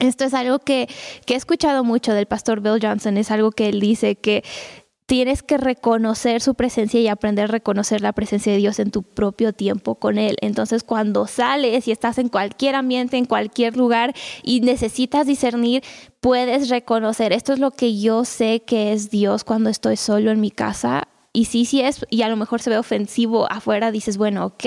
esto 0.00 0.24
es 0.24 0.34
algo 0.34 0.58
que, 0.58 0.86
que, 1.24 1.32
he 1.32 1.36
escuchado 1.36 1.82
mucho 1.82 2.12
del 2.12 2.26
pastor 2.26 2.60
Bill 2.60 2.80
Johnson, 2.82 3.16
es 3.16 3.30
algo 3.30 3.52
que 3.52 3.68
él 3.68 3.80
dice 3.80 4.16
que 4.16 4.42
tienes 5.06 5.42
que 5.42 5.58
reconocer 5.58 6.40
su 6.40 6.54
presencia 6.54 7.00
y 7.00 7.08
aprender 7.08 7.44
a 7.44 7.52
reconocer 7.52 8.00
la 8.00 8.12
presencia 8.12 8.52
de 8.52 8.58
Dios 8.58 8.78
en 8.78 8.90
tu 8.90 9.02
propio 9.02 9.52
tiempo 9.52 9.96
con 9.96 10.18
Él. 10.18 10.36
Entonces, 10.40 10.82
cuando 10.82 11.26
sales 11.26 11.86
y 11.88 11.92
estás 11.92 12.18
en 12.18 12.28
cualquier 12.28 12.74
ambiente, 12.74 13.16
en 13.16 13.26
cualquier 13.26 13.76
lugar 13.76 14.14
y 14.42 14.60
necesitas 14.60 15.26
discernir, 15.26 15.82
puedes 16.20 16.70
reconocer, 16.70 17.32
esto 17.32 17.52
es 17.52 17.58
lo 17.58 17.70
que 17.70 17.98
yo 17.98 18.24
sé 18.24 18.62
que 18.66 18.92
es 18.92 19.10
Dios 19.10 19.44
cuando 19.44 19.70
estoy 19.70 19.96
solo 19.96 20.30
en 20.30 20.40
mi 20.40 20.50
casa 20.50 21.08
y 21.36 21.46
sí, 21.46 21.64
sí 21.64 21.80
es, 21.80 22.06
y 22.10 22.22
a 22.22 22.28
lo 22.28 22.36
mejor 22.36 22.62
se 22.62 22.70
ve 22.70 22.78
ofensivo 22.78 23.50
afuera, 23.50 23.90
dices, 23.90 24.16
bueno, 24.16 24.46
ok, 24.46 24.64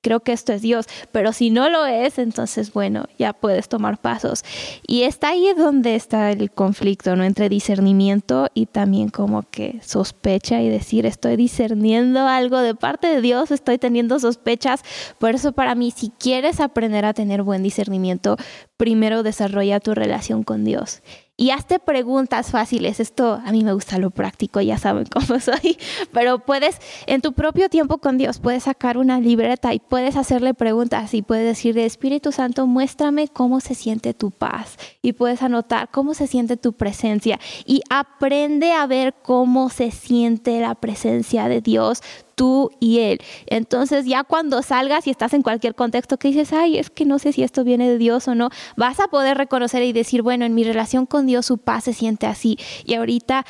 creo 0.00 0.20
que 0.20 0.32
esto 0.32 0.54
es 0.54 0.62
Dios, 0.62 0.86
pero 1.12 1.34
si 1.34 1.50
no 1.50 1.68
lo 1.68 1.84
es, 1.84 2.18
entonces, 2.18 2.72
bueno, 2.72 3.04
ya 3.18 3.34
puedes 3.34 3.68
tomar 3.68 4.00
pasos. 4.00 4.42
Y 4.86 5.02
está 5.02 5.28
ahí 5.28 5.52
donde 5.54 5.94
está 5.94 6.30
el 6.30 6.50
conflicto, 6.50 7.16
¿no? 7.16 7.24
Entre 7.24 7.50
discernimiento 7.50 8.48
y 8.54 8.64
también 8.64 9.10
como 9.10 9.42
que 9.50 9.78
sospecha 9.84 10.62
y 10.62 10.70
decir, 10.70 11.04
estoy 11.04 11.36
discerniendo 11.36 12.26
algo 12.26 12.60
de 12.60 12.74
parte 12.74 13.08
de 13.08 13.20
Dios, 13.20 13.50
estoy 13.50 13.76
teniendo 13.76 14.18
sospechas. 14.18 14.82
Por 15.18 15.34
eso 15.34 15.52
para 15.52 15.74
mí, 15.74 15.90
si 15.90 16.08
quieres 16.08 16.60
aprender 16.60 17.04
a 17.04 17.12
tener 17.12 17.42
buen 17.42 17.62
discernimiento, 17.62 18.38
primero 18.78 19.22
desarrolla 19.22 19.80
tu 19.80 19.94
relación 19.94 20.44
con 20.44 20.64
Dios 20.64 21.02
y 21.36 21.50
hazte 21.50 21.78
preguntas 21.78 22.50
fáciles. 22.50 23.00
Esto 23.00 23.40
a 23.44 23.52
mí 23.52 23.62
me 23.62 23.72
gusta 23.72 23.98
lo 23.98 24.10
práctico, 24.10 24.60
ya 24.60 24.78
saben 24.78 25.06
cómo 25.10 25.40
soy, 25.40 25.76
pero 26.12 26.38
puedes 26.38 26.78
en 27.06 27.20
tu 27.20 27.32
propio 27.32 27.68
tiempo 27.68 27.98
con 27.98 28.18
Dios, 28.18 28.38
puedes 28.38 28.64
sacar 28.64 28.98
una 28.98 29.20
libreta 29.20 29.74
y 29.74 29.78
puedes 29.78 30.16
hacerle 30.16 30.54
preguntas 30.54 31.14
y 31.14 31.22
puedes 31.22 31.46
decirle, 31.46 31.84
Espíritu 31.84 32.32
Santo, 32.32 32.66
muéstrame 32.66 33.28
cómo 33.28 33.60
se 33.60 33.74
siente 33.74 34.14
tu 34.14 34.30
paz 34.30 34.76
y 35.02 35.12
puedes 35.12 35.42
anotar 35.42 35.90
cómo 35.90 36.14
se 36.14 36.26
siente 36.26 36.56
tu 36.56 36.72
presencia. 36.72 37.38
Y 37.64 37.82
aprende 37.90 38.72
a 38.72 38.86
ver 38.86 39.14
cómo 39.22 39.68
se 39.68 39.90
siente 39.90 40.60
la 40.60 40.74
presencia 40.74 41.48
de 41.48 41.60
Dios 41.60 42.02
tú 42.36 42.70
y 42.78 43.00
Él. 43.00 43.18
Entonces 43.46 44.04
ya 44.04 44.22
cuando 44.22 44.62
salgas 44.62 45.08
y 45.08 45.10
estás 45.10 45.34
en 45.34 45.42
cualquier 45.42 45.74
contexto 45.74 46.18
que 46.18 46.28
dices, 46.28 46.52
ay, 46.52 46.78
es 46.78 46.90
que 46.90 47.04
no 47.04 47.18
sé 47.18 47.32
si 47.32 47.42
esto 47.42 47.64
viene 47.64 47.88
de 47.88 47.98
Dios 47.98 48.28
o 48.28 48.36
no, 48.36 48.50
vas 48.76 49.00
a 49.00 49.08
poder 49.08 49.36
reconocer 49.36 49.82
y 49.82 49.92
decir, 49.92 50.22
bueno, 50.22 50.44
en 50.44 50.54
mi 50.54 50.62
relación 50.62 51.06
con 51.06 51.26
Dios 51.26 51.46
su 51.46 51.58
paz 51.58 51.84
se 51.84 51.92
siente 51.92 52.26
así. 52.26 52.56
Y 52.84 52.94
ahorita 52.94 53.44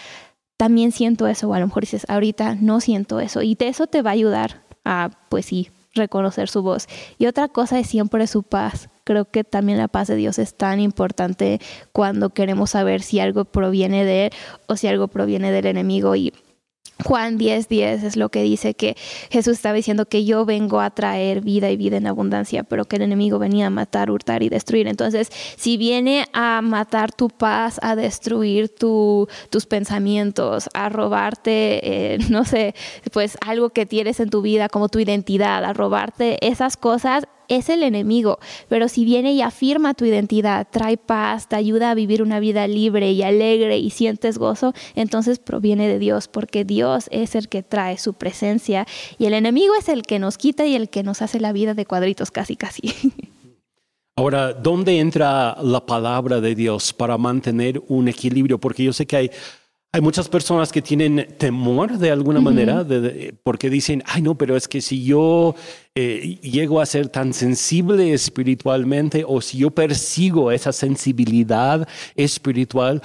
también 0.56 0.92
siento 0.92 1.26
eso, 1.26 1.48
o 1.48 1.54
a 1.54 1.60
lo 1.60 1.66
mejor 1.66 1.82
dices, 1.82 2.06
ahorita 2.08 2.54
no 2.54 2.80
siento 2.80 3.20
eso. 3.20 3.42
Y 3.42 3.56
de 3.56 3.68
eso 3.68 3.86
te 3.86 4.00
va 4.00 4.10
a 4.10 4.14
ayudar 4.14 4.62
a, 4.84 5.10
pues 5.28 5.46
sí, 5.46 5.68
reconocer 5.94 6.48
su 6.48 6.62
voz. 6.62 6.86
Y 7.18 7.26
otra 7.26 7.48
cosa 7.48 7.78
es 7.78 7.88
siempre 7.88 8.26
su 8.26 8.42
paz. 8.42 8.88
Creo 9.04 9.26
que 9.26 9.44
también 9.44 9.78
la 9.78 9.88
paz 9.88 10.08
de 10.08 10.16
Dios 10.16 10.38
es 10.38 10.54
tan 10.54 10.80
importante 10.80 11.60
cuando 11.92 12.30
queremos 12.30 12.70
saber 12.70 13.02
si 13.02 13.20
algo 13.20 13.44
proviene 13.44 14.04
de 14.04 14.26
Él 14.26 14.32
o 14.66 14.76
si 14.76 14.88
algo 14.88 15.08
proviene 15.08 15.52
del 15.52 15.66
enemigo. 15.66 16.16
Y 16.16 16.32
Juan 17.04 17.38
10:10 17.38 17.68
10 17.68 18.02
es 18.04 18.16
lo 18.16 18.30
que 18.30 18.42
dice 18.42 18.74
que 18.74 18.96
Jesús 19.30 19.54
estaba 19.54 19.74
diciendo 19.74 20.06
que 20.06 20.24
yo 20.24 20.46
vengo 20.46 20.80
a 20.80 20.90
traer 20.90 21.42
vida 21.42 21.70
y 21.70 21.76
vida 21.76 21.98
en 21.98 22.06
abundancia, 22.06 22.62
pero 22.62 22.86
que 22.86 22.96
el 22.96 23.02
enemigo 23.02 23.38
venía 23.38 23.66
a 23.66 23.70
matar, 23.70 24.10
hurtar 24.10 24.42
y 24.42 24.48
destruir. 24.48 24.88
Entonces, 24.88 25.30
si 25.56 25.76
viene 25.76 26.26
a 26.32 26.62
matar 26.62 27.12
tu 27.12 27.28
paz, 27.28 27.78
a 27.82 27.96
destruir 27.96 28.74
tu, 28.74 29.28
tus 29.50 29.66
pensamientos, 29.66 30.70
a 30.72 30.88
robarte, 30.88 32.14
eh, 32.14 32.18
no 32.30 32.44
sé, 32.44 32.74
pues 33.12 33.36
algo 33.46 33.70
que 33.70 33.84
tienes 33.84 34.18
en 34.20 34.30
tu 34.30 34.40
vida 34.40 34.68
como 34.68 34.88
tu 34.88 34.98
identidad, 34.98 35.64
a 35.64 35.72
robarte 35.74 36.38
esas 36.46 36.76
cosas, 36.76 37.24
es 37.48 37.68
el 37.68 37.82
enemigo, 37.82 38.38
pero 38.68 38.88
si 38.88 39.04
viene 39.04 39.32
y 39.32 39.42
afirma 39.42 39.94
tu 39.94 40.04
identidad, 40.04 40.66
trae 40.70 40.96
paz, 40.96 41.48
te 41.48 41.56
ayuda 41.56 41.90
a 41.90 41.94
vivir 41.94 42.22
una 42.22 42.40
vida 42.40 42.66
libre 42.66 43.12
y 43.12 43.22
alegre 43.22 43.78
y 43.78 43.90
sientes 43.90 44.38
gozo, 44.38 44.74
entonces 44.94 45.38
proviene 45.38 45.88
de 45.88 45.98
Dios, 45.98 46.28
porque 46.28 46.64
Dios 46.64 47.08
es 47.10 47.34
el 47.34 47.48
que 47.48 47.62
trae 47.62 47.98
su 47.98 48.14
presencia 48.14 48.86
y 49.18 49.26
el 49.26 49.34
enemigo 49.34 49.74
es 49.78 49.88
el 49.88 50.02
que 50.02 50.18
nos 50.18 50.38
quita 50.38 50.66
y 50.66 50.74
el 50.74 50.88
que 50.88 51.02
nos 51.02 51.22
hace 51.22 51.40
la 51.40 51.52
vida 51.52 51.74
de 51.74 51.86
cuadritos 51.86 52.30
casi 52.30 52.56
casi. 52.56 52.92
Ahora, 54.18 54.54
¿dónde 54.54 54.98
entra 54.98 55.58
la 55.62 55.84
palabra 55.84 56.40
de 56.40 56.54
Dios 56.54 56.94
para 56.94 57.18
mantener 57.18 57.82
un 57.88 58.08
equilibrio? 58.08 58.58
Porque 58.58 58.82
yo 58.82 58.94
sé 58.94 59.06
que 59.06 59.16
hay 59.16 59.30
hay 59.96 60.02
muchas 60.02 60.28
personas 60.28 60.72
que 60.72 60.82
tienen 60.82 61.26
temor 61.38 61.96
de 61.96 62.10
alguna 62.10 62.38
manera 62.38 62.84
porque 63.42 63.70
dicen, 63.70 64.02
ay 64.04 64.20
no, 64.20 64.34
pero 64.34 64.54
es 64.54 64.68
que 64.68 64.82
si 64.82 65.02
yo 65.02 65.54
eh, 65.94 66.38
llego 66.42 66.82
a 66.82 66.86
ser 66.86 67.08
tan 67.08 67.32
sensible 67.32 68.12
espiritualmente 68.12 69.24
o 69.26 69.40
si 69.40 69.56
yo 69.56 69.70
persigo 69.70 70.52
esa 70.52 70.70
sensibilidad 70.72 71.88
espiritual, 72.14 73.00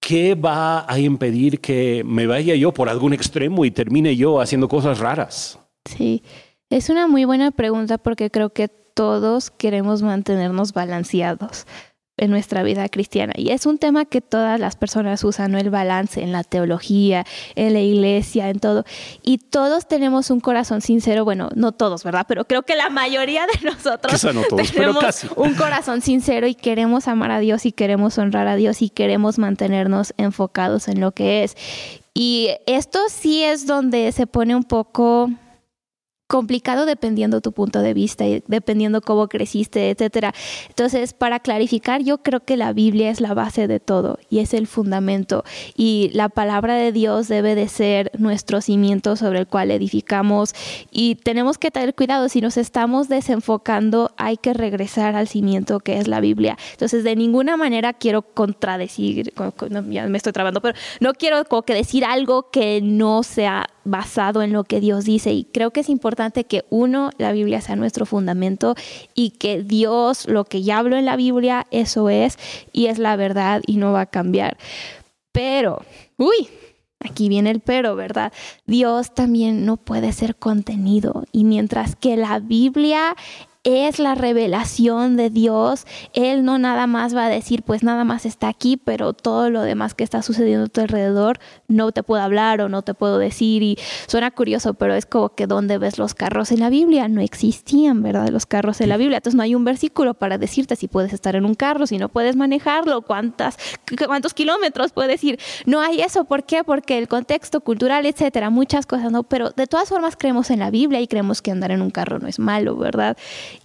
¿qué 0.00 0.34
va 0.34 0.84
a 0.92 0.98
impedir 0.98 1.60
que 1.60 2.02
me 2.04 2.26
vaya 2.26 2.56
yo 2.56 2.74
por 2.74 2.88
algún 2.88 3.12
extremo 3.12 3.64
y 3.64 3.70
termine 3.70 4.16
yo 4.16 4.40
haciendo 4.40 4.68
cosas 4.68 4.98
raras? 4.98 5.60
Sí, 5.84 6.24
es 6.68 6.90
una 6.90 7.06
muy 7.06 7.26
buena 7.26 7.52
pregunta 7.52 7.96
porque 7.96 8.32
creo 8.32 8.50
que 8.50 8.66
todos 8.66 9.52
queremos 9.52 10.02
mantenernos 10.02 10.72
balanceados 10.72 11.64
en 12.16 12.30
nuestra 12.30 12.62
vida 12.62 12.88
cristiana. 12.88 13.32
Y 13.36 13.50
es 13.50 13.66
un 13.66 13.78
tema 13.78 14.04
que 14.04 14.20
todas 14.20 14.60
las 14.60 14.76
personas 14.76 15.24
usan, 15.24 15.52
¿no? 15.52 15.58
El 15.58 15.70
balance 15.70 16.22
en 16.22 16.32
la 16.32 16.44
teología, 16.44 17.24
en 17.56 17.72
la 17.72 17.80
iglesia, 17.80 18.50
en 18.50 18.60
todo. 18.60 18.84
Y 19.22 19.38
todos 19.38 19.88
tenemos 19.88 20.30
un 20.30 20.40
corazón 20.40 20.80
sincero, 20.80 21.24
bueno, 21.24 21.48
no 21.54 21.72
todos, 21.72 22.04
¿verdad? 22.04 22.26
Pero 22.28 22.44
creo 22.44 22.62
que 22.62 22.76
la 22.76 22.88
mayoría 22.88 23.46
de 23.46 23.68
nosotros 23.68 24.20
tenemos 24.72 25.26
un 25.36 25.54
corazón 25.54 26.02
sincero 26.02 26.46
y 26.46 26.54
queremos 26.54 27.08
amar 27.08 27.32
a 27.32 27.40
Dios 27.40 27.66
y 27.66 27.72
queremos 27.72 28.16
honrar 28.18 28.46
a 28.46 28.56
Dios 28.56 28.82
y 28.82 28.90
queremos 28.90 29.38
mantenernos 29.38 30.14
enfocados 30.16 30.88
en 30.88 31.00
lo 31.00 31.12
que 31.12 31.44
es. 31.44 31.56
Y 32.14 32.50
esto 32.66 33.00
sí 33.08 33.42
es 33.42 33.66
donde 33.66 34.12
se 34.12 34.28
pone 34.28 34.54
un 34.54 34.62
poco 34.62 35.30
complicado 36.34 36.84
dependiendo 36.84 37.40
tu 37.40 37.52
punto 37.52 37.80
de 37.80 37.94
vista 37.94 38.26
y 38.26 38.42
dependiendo 38.48 39.00
cómo 39.00 39.28
creciste, 39.28 39.90
etcétera. 39.90 40.34
Entonces, 40.68 41.12
para 41.12 41.38
clarificar, 41.38 42.02
yo 42.02 42.18
creo 42.18 42.40
que 42.40 42.56
la 42.56 42.72
Biblia 42.72 43.08
es 43.10 43.20
la 43.20 43.34
base 43.34 43.68
de 43.68 43.78
todo 43.78 44.18
y 44.30 44.40
es 44.40 44.52
el 44.52 44.66
fundamento 44.66 45.44
y 45.76 46.10
la 46.12 46.28
palabra 46.28 46.74
de 46.74 46.90
Dios 46.90 47.28
debe 47.28 47.54
de 47.54 47.68
ser 47.68 48.10
nuestro 48.18 48.60
cimiento 48.60 49.14
sobre 49.14 49.38
el 49.38 49.46
cual 49.46 49.70
edificamos 49.70 50.56
y 50.90 51.14
tenemos 51.14 51.56
que 51.56 51.70
tener 51.70 51.94
cuidado 51.94 52.28
si 52.28 52.40
nos 52.40 52.56
estamos 52.56 53.08
desenfocando, 53.08 54.10
hay 54.16 54.36
que 54.36 54.54
regresar 54.54 55.14
al 55.14 55.28
cimiento 55.28 55.78
que 55.78 55.98
es 55.98 56.08
la 56.08 56.18
Biblia. 56.18 56.58
Entonces, 56.72 57.04
de 57.04 57.14
ninguna 57.14 57.56
manera 57.56 57.92
quiero 57.92 58.22
contradecir, 58.22 59.32
ya 59.88 60.08
me 60.08 60.16
estoy 60.16 60.32
trabando, 60.32 60.60
pero 60.60 60.76
no 60.98 61.12
quiero 61.12 61.44
como 61.44 61.62
que 61.62 61.74
decir 61.74 62.04
algo 62.04 62.50
que 62.50 62.80
no 62.82 63.22
sea 63.22 63.68
basado 63.84 64.42
en 64.42 64.52
lo 64.52 64.64
que 64.64 64.80
Dios 64.80 65.04
dice. 65.04 65.32
Y 65.32 65.44
creo 65.44 65.70
que 65.70 65.80
es 65.80 65.88
importante 65.88 66.44
que 66.44 66.64
uno, 66.70 67.10
la 67.18 67.32
Biblia 67.32 67.60
sea 67.60 67.76
nuestro 67.76 68.06
fundamento 68.06 68.74
y 69.14 69.30
que 69.30 69.62
Dios, 69.62 70.26
lo 70.26 70.44
que 70.44 70.62
ya 70.62 70.78
hablo 70.78 70.96
en 70.96 71.04
la 71.04 71.16
Biblia, 71.16 71.66
eso 71.70 72.08
es 72.08 72.38
y 72.72 72.86
es 72.86 72.98
la 72.98 73.16
verdad 73.16 73.62
y 73.66 73.76
no 73.76 73.92
va 73.92 74.02
a 74.02 74.06
cambiar. 74.06 74.56
Pero, 75.32 75.82
uy, 76.16 76.48
aquí 77.00 77.28
viene 77.28 77.50
el 77.50 77.60
pero, 77.60 77.96
¿verdad? 77.96 78.32
Dios 78.66 79.14
también 79.14 79.66
no 79.66 79.76
puede 79.76 80.12
ser 80.12 80.36
contenido. 80.36 81.24
Y 81.32 81.44
mientras 81.44 81.96
que 81.96 82.16
la 82.16 82.38
Biblia 82.38 83.16
es 83.64 83.98
la 83.98 84.14
revelación 84.14 85.16
de 85.16 85.30
Dios. 85.30 85.86
Él 86.12 86.44
no 86.44 86.58
nada 86.58 86.86
más 86.86 87.16
va 87.16 87.26
a 87.26 87.28
decir, 87.28 87.62
pues 87.62 87.82
nada 87.82 88.04
más 88.04 88.26
está 88.26 88.48
aquí, 88.48 88.76
pero 88.76 89.14
todo 89.14 89.50
lo 89.50 89.62
demás 89.62 89.94
que 89.94 90.04
está 90.04 90.22
sucediendo 90.22 90.66
a 90.66 90.68
tu 90.68 90.82
alrededor 90.82 91.40
no 91.66 91.90
te 91.90 92.02
puedo 92.02 92.22
hablar 92.22 92.60
o 92.60 92.68
no 92.68 92.82
te 92.82 92.94
puedo 92.94 93.18
decir. 93.18 93.62
Y 93.62 93.78
suena 94.06 94.30
curioso, 94.30 94.74
pero 94.74 94.94
es 94.94 95.06
como 95.06 95.30
que 95.30 95.46
donde 95.46 95.78
ves 95.78 95.98
los 95.98 96.14
carros 96.14 96.52
en 96.52 96.60
la 96.60 96.68
Biblia, 96.68 97.08
no 97.08 97.22
existían, 97.22 98.02
¿verdad? 98.02 98.28
Los 98.28 98.44
carros 98.46 98.80
en 98.82 98.90
la 98.90 98.98
Biblia. 98.98 99.16
Entonces 99.16 99.36
no 99.36 99.42
hay 99.42 99.54
un 99.54 99.64
versículo 99.64 100.14
para 100.14 100.36
decirte 100.36 100.76
si 100.76 100.86
puedes 100.86 101.12
estar 101.12 101.34
en 101.34 101.46
un 101.46 101.54
carro, 101.54 101.86
si 101.86 101.96
no 101.96 102.10
puedes 102.10 102.36
manejarlo, 102.36 103.02
cuántas, 103.02 103.56
cuántos 104.06 104.34
kilómetros 104.34 104.92
puedes 104.92 105.24
ir. 105.24 105.38
No 105.64 105.80
hay 105.80 106.02
eso. 106.02 106.24
¿Por 106.24 106.44
qué? 106.44 106.64
Porque 106.64 106.98
el 106.98 107.08
contexto 107.08 107.62
cultural, 107.62 108.04
etcétera, 108.04 108.50
muchas 108.50 108.84
cosas, 108.84 109.10
¿no? 109.10 109.22
Pero 109.22 109.50
de 109.50 109.66
todas 109.66 109.88
formas 109.88 110.16
creemos 110.16 110.50
en 110.50 110.58
la 110.58 110.70
Biblia 110.70 111.00
y 111.00 111.08
creemos 111.08 111.40
que 111.40 111.50
andar 111.50 111.70
en 111.70 111.80
un 111.80 111.90
carro 111.90 112.18
no 112.18 112.28
es 112.28 112.38
malo, 112.38 112.76
¿verdad? 112.76 113.16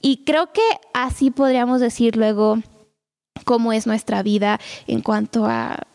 Y 0.01 0.23
creo 0.23 0.51
que 0.51 0.61
así 0.93 1.31
podríamos 1.31 1.81
decir 1.81 2.15
luego 2.15 2.59
cómo 3.45 3.73
es 3.73 3.87
nuestra 3.87 4.23
vida 4.23 4.59
en 4.87 5.01
cuanto 5.01 5.45
a, 5.45 5.85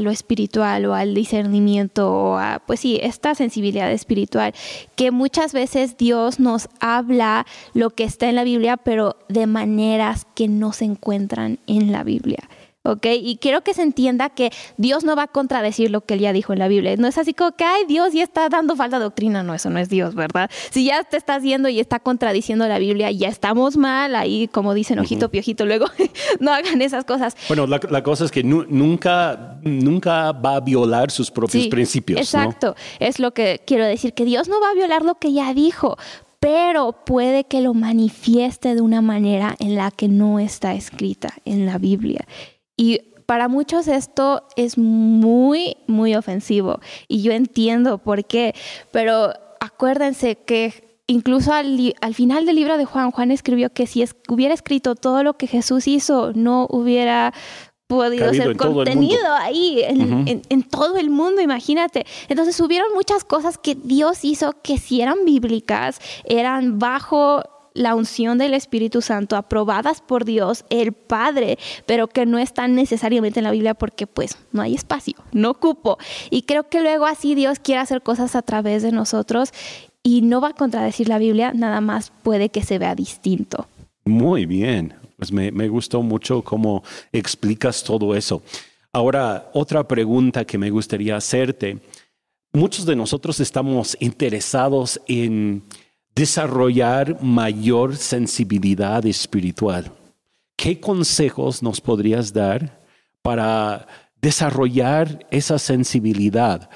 lo 0.00 0.10
espiritual 0.10 0.86
o 0.86 0.94
al 0.94 1.12
discernimiento 1.12 2.10
o 2.10 2.38
a, 2.38 2.62
pues 2.66 2.80
sí, 2.80 2.98
esta 3.02 3.34
sensibilidad 3.34 3.92
espiritual, 3.92 4.54
que 4.96 5.10
muchas 5.10 5.52
veces 5.52 5.98
Dios 5.98 6.40
nos 6.40 6.70
habla 6.80 7.44
lo 7.74 7.90
que 7.90 8.04
está 8.04 8.30
en 8.30 8.36
la 8.36 8.44
Biblia, 8.44 8.78
pero 8.78 9.16
de 9.28 9.46
maneras 9.46 10.26
que 10.34 10.48
no 10.48 10.72
se 10.72 10.86
encuentran 10.86 11.58
en 11.66 11.92
la 11.92 12.02
Biblia. 12.02 12.48
¿Ok? 12.84 13.06
Y 13.20 13.36
quiero 13.36 13.62
que 13.62 13.74
se 13.74 13.82
entienda 13.82 14.30
que 14.30 14.50
Dios 14.76 15.04
no 15.04 15.16
va 15.16 15.24
a 15.24 15.26
contradecir 15.28 15.90
lo 15.90 16.02
que 16.02 16.14
él 16.14 16.20
ya 16.20 16.32
dijo 16.32 16.52
en 16.52 16.58
la 16.58 16.68
Biblia. 16.68 16.94
No 16.96 17.08
es 17.08 17.18
así 17.18 17.34
como 17.34 17.52
que, 17.52 17.64
ay, 17.64 17.84
Dios 17.86 18.12
ya 18.12 18.22
está 18.22 18.48
dando 18.48 18.76
falta 18.76 18.98
doctrina. 18.98 19.42
No, 19.42 19.54
eso 19.54 19.70
no 19.70 19.78
es 19.78 19.88
Dios, 19.88 20.14
¿verdad? 20.14 20.50
Si 20.70 20.84
ya 20.84 21.02
te 21.02 21.16
estás 21.16 21.42
viendo 21.42 21.68
y 21.68 21.80
está 21.80 21.98
contradiciendo 21.98 22.68
la 22.68 22.78
Biblia, 22.78 23.10
ya 23.10 23.28
estamos 23.28 23.76
mal. 23.76 24.14
Ahí, 24.14 24.48
como 24.48 24.74
dicen, 24.74 24.98
ojito, 24.98 25.30
piojito, 25.30 25.64
luego 25.64 25.86
no 26.40 26.52
hagan 26.52 26.82
esas 26.82 27.04
cosas. 27.04 27.36
Bueno, 27.48 27.66
la, 27.66 28.02
cosa 28.02 28.26
es 28.26 28.30
que 28.30 28.44
nunca, 28.44 29.58
nunca 29.62 30.32
va 30.32 30.56
a 30.56 30.60
violar 30.60 31.10
sus 31.10 31.30
propios 31.30 31.66
principios. 31.68 32.20
Exacto. 32.20 32.76
Es 33.00 33.18
lo 33.18 33.32
que 33.32 33.62
quiero 33.66 33.86
decir, 33.86 34.12
que 34.12 34.24
Dios 34.24 34.48
no 34.48 34.60
va 34.60 34.70
a 34.70 34.74
violar 34.74 35.02
lo 35.02 35.16
que 35.16 35.32
ya 35.32 35.54
dijo 35.54 35.96
pero 36.40 36.92
puede 36.92 37.44
que 37.44 37.62
lo 37.62 37.72
manifieste 37.72 38.74
de 38.74 38.82
una 38.82 39.00
manera 39.00 39.56
en 39.60 39.76
la 39.76 39.90
que 39.90 40.08
no 40.08 40.38
está 40.38 40.74
escrita 40.74 41.32
en 41.46 41.64
la 41.64 41.78
Biblia. 41.78 42.26
Y 42.76 43.00
para 43.26 43.48
muchos 43.48 43.88
esto 43.88 44.46
es 44.56 44.76
muy, 44.78 45.76
muy 45.86 46.14
ofensivo. 46.14 46.80
Y 47.08 47.22
yo 47.22 47.32
entiendo 47.32 47.98
por 47.98 48.24
qué, 48.24 48.54
pero 48.90 49.32
acuérdense 49.60 50.36
que 50.36 50.98
incluso 51.06 51.52
al, 51.52 52.14
final 52.14 52.46
del 52.46 52.56
libro 52.56 52.76
de 52.76 52.84
Juan, 52.84 53.10
Juan 53.10 53.30
escribió 53.30 53.70
que 53.70 53.86
si 53.86 54.04
hubiera 54.28 54.54
escrito 54.54 54.94
todo 54.94 55.22
lo 55.22 55.34
que 55.34 55.46
Jesús 55.46 55.86
hizo, 55.86 56.32
no 56.34 56.66
hubiera 56.70 57.32
podido 57.86 58.32
ser 58.32 58.56
contenido 58.56 59.34
ahí 59.34 59.82
en, 59.82 60.42
en, 60.48 60.62
todo 60.62 60.96
el 60.96 61.10
mundo, 61.10 61.42
imagínate. 61.42 62.06
Entonces 62.28 62.58
hubieron 62.60 62.92
muchas 62.94 63.24
cosas 63.24 63.58
que 63.58 63.74
Dios 63.74 64.24
hizo 64.24 64.54
que 64.62 64.78
si 64.78 65.02
eran 65.02 65.24
bíblicas, 65.24 66.00
eran 66.24 66.78
bajo 66.78 67.42
la 67.74 67.96
unción 67.96 68.38
del 68.38 68.54
Espíritu 68.54 69.02
Santo 69.02 69.36
aprobadas 69.36 70.00
por 70.00 70.24
Dios, 70.24 70.64
el 70.70 70.92
Padre, 70.92 71.58
pero 71.86 72.06
que 72.06 72.24
no 72.24 72.38
están 72.38 72.74
necesariamente 72.74 73.40
en 73.40 73.44
la 73.44 73.50
Biblia 73.50 73.74
porque 73.74 74.06
pues 74.06 74.38
no 74.52 74.62
hay 74.62 74.74
espacio, 74.74 75.16
no 75.32 75.50
ocupo. 75.50 75.98
Y 76.30 76.42
creo 76.42 76.68
que 76.68 76.80
luego 76.80 77.04
así 77.04 77.34
Dios 77.34 77.58
quiere 77.58 77.80
hacer 77.80 78.02
cosas 78.02 78.36
a 78.36 78.42
través 78.42 78.82
de 78.82 78.92
nosotros 78.92 79.52
y 80.02 80.22
no 80.22 80.40
va 80.40 80.50
a 80.50 80.54
contradecir 80.54 81.08
la 81.08 81.18
Biblia, 81.18 81.52
nada 81.52 81.80
más 81.80 82.12
puede 82.22 82.48
que 82.48 82.62
se 82.62 82.78
vea 82.78 82.94
distinto. 82.94 83.66
Muy 84.04 84.46
bien, 84.46 84.94
pues 85.16 85.32
me, 85.32 85.50
me 85.50 85.68
gustó 85.68 86.02
mucho 86.02 86.42
cómo 86.42 86.84
explicas 87.12 87.82
todo 87.82 88.14
eso. 88.14 88.42
Ahora, 88.92 89.50
otra 89.54 89.88
pregunta 89.88 90.44
que 90.44 90.58
me 90.58 90.70
gustaría 90.70 91.16
hacerte 91.16 91.80
muchos 92.54 92.86
de 92.86 92.96
nosotros 92.96 93.40
estamos 93.40 93.96
interesados 94.00 95.00
en 95.08 95.62
desarrollar 96.14 97.20
mayor 97.22 97.96
sensibilidad 97.96 99.04
espiritual. 99.04 99.92
¿Qué 100.56 100.78
consejos 100.78 101.62
nos 101.62 101.80
podrías 101.80 102.32
dar 102.32 102.80
para 103.22 103.86
desarrollar 104.20 105.26
esa 105.30 105.58
sensibilidad? 105.58 106.70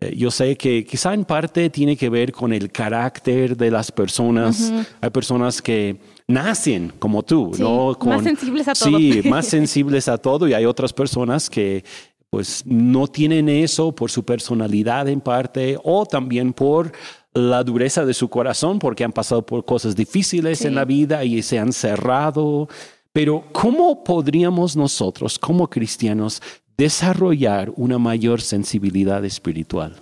Eh, 0.00 0.14
yo 0.16 0.30
sé 0.30 0.56
que 0.56 0.84
quizá 0.84 1.14
en 1.14 1.24
parte 1.24 1.70
tiene 1.70 1.96
que 1.96 2.08
ver 2.08 2.32
con 2.32 2.52
el 2.52 2.70
carácter 2.70 3.56
de 3.56 3.70
las 3.70 3.90
personas. 3.90 4.72
Hay 5.00 5.10
personas 5.10 5.60
que 5.60 5.98
nacen 6.28 6.92
como 6.98 7.22
tú, 7.22 7.52
¿no? 7.58 7.96
más 8.06 8.22
sensibles 8.22 8.68
a 8.68 8.74
todo. 8.74 8.98
Sí, 8.98 9.22
más 9.28 9.46
sensibles 9.46 10.08
a 10.08 10.18
todo 10.18 10.48
y 10.48 10.54
hay 10.54 10.64
otras 10.64 10.92
personas 10.92 11.50
que 11.50 11.84
pues 12.30 12.64
no 12.66 13.06
tienen 13.06 13.48
eso 13.48 13.94
por 13.94 14.10
su 14.10 14.24
personalidad 14.24 15.08
en 15.08 15.20
parte 15.20 15.78
o 15.84 16.04
también 16.04 16.52
por 16.52 16.90
la 17.34 17.64
dureza 17.64 18.06
de 18.06 18.14
su 18.14 18.28
corazón 18.28 18.78
porque 18.78 19.04
han 19.04 19.12
pasado 19.12 19.44
por 19.44 19.64
cosas 19.64 19.96
difíciles 19.96 20.64
en 20.64 20.74
la 20.74 20.84
vida 20.84 21.24
y 21.24 21.42
se 21.42 21.58
han 21.58 21.72
cerrado. 21.72 22.68
Pero 23.12 23.44
¿cómo 23.52 24.04
podríamos 24.04 24.76
nosotros 24.76 25.38
como 25.38 25.68
cristianos 25.68 26.40
desarrollar 26.76 27.72
una 27.76 27.98
mayor 27.98 28.40
sensibilidad 28.40 29.24
espiritual? 29.24 30.00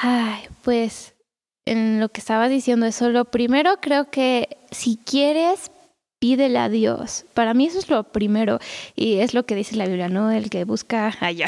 Ay, 0.00 0.40
pues 0.62 1.14
en 1.64 2.00
lo 2.00 2.08
que 2.08 2.20
estabas 2.20 2.50
diciendo 2.50 2.86
eso, 2.86 3.10
lo 3.10 3.26
primero 3.26 3.76
creo 3.80 4.10
que 4.10 4.58
si 4.70 4.96
quieres 4.96 5.70
pídele 6.22 6.56
a 6.56 6.68
Dios. 6.68 7.24
Para 7.34 7.52
mí 7.52 7.66
eso 7.66 7.80
es 7.80 7.90
lo 7.90 8.04
primero 8.04 8.60
y 8.94 9.14
es 9.14 9.34
lo 9.34 9.44
que 9.44 9.56
dice 9.56 9.74
la 9.74 9.86
Biblia, 9.86 10.08
¿no? 10.08 10.30
El 10.30 10.50
que 10.50 10.62
busca 10.62 11.12
allá. 11.20 11.46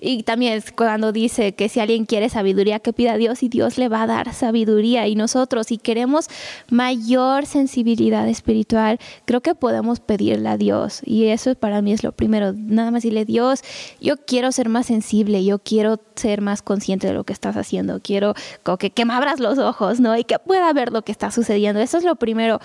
y 0.00 0.24
también 0.24 0.54
es 0.54 0.72
cuando 0.72 1.12
dice 1.12 1.54
que 1.54 1.68
si 1.68 1.78
alguien 1.78 2.04
quiere 2.04 2.28
sabiduría, 2.30 2.80
que 2.80 2.92
pida 2.92 3.12
a 3.12 3.16
Dios 3.16 3.44
y 3.44 3.48
Dios 3.48 3.78
le 3.78 3.88
va 3.88 4.02
a 4.02 4.06
dar 4.08 4.34
sabiduría. 4.34 5.06
Y 5.06 5.14
nosotros, 5.14 5.68
si 5.68 5.78
queremos 5.78 6.26
mayor 6.68 7.46
sensibilidad 7.46 8.28
espiritual, 8.28 8.98
creo 9.24 9.40
que 9.40 9.54
podemos 9.54 10.00
pedirle 10.00 10.48
a 10.48 10.56
Dios. 10.56 11.02
Y 11.04 11.26
eso 11.26 11.54
para 11.54 11.80
mí 11.80 11.92
es 11.92 12.02
lo 12.02 12.10
primero. 12.10 12.52
Nada 12.52 12.90
más 12.90 13.04
decirle, 13.04 13.24
Dios, 13.24 13.62
yo 14.00 14.16
quiero 14.16 14.50
ser 14.50 14.68
más 14.68 14.86
sensible, 14.86 15.44
yo 15.44 15.60
quiero 15.60 16.00
ser 16.16 16.40
más 16.40 16.62
consciente 16.62 17.06
de 17.06 17.12
lo 17.12 17.22
que 17.22 17.32
estás 17.32 17.56
haciendo, 17.56 18.00
quiero 18.02 18.34
que, 18.80 18.90
que 18.90 19.04
me 19.04 19.14
abras 19.14 19.38
los 19.38 19.58
ojos, 19.58 20.00
¿no? 20.00 20.16
Y 20.16 20.24
que 20.24 20.40
pueda 20.40 20.72
ver 20.72 20.90
lo 20.90 21.02
que 21.02 21.12
está 21.12 21.30
sucediendo. 21.30 21.80
Eso 21.80 21.98
es 21.98 22.04
lo 22.04 22.16
primero. 22.16 22.58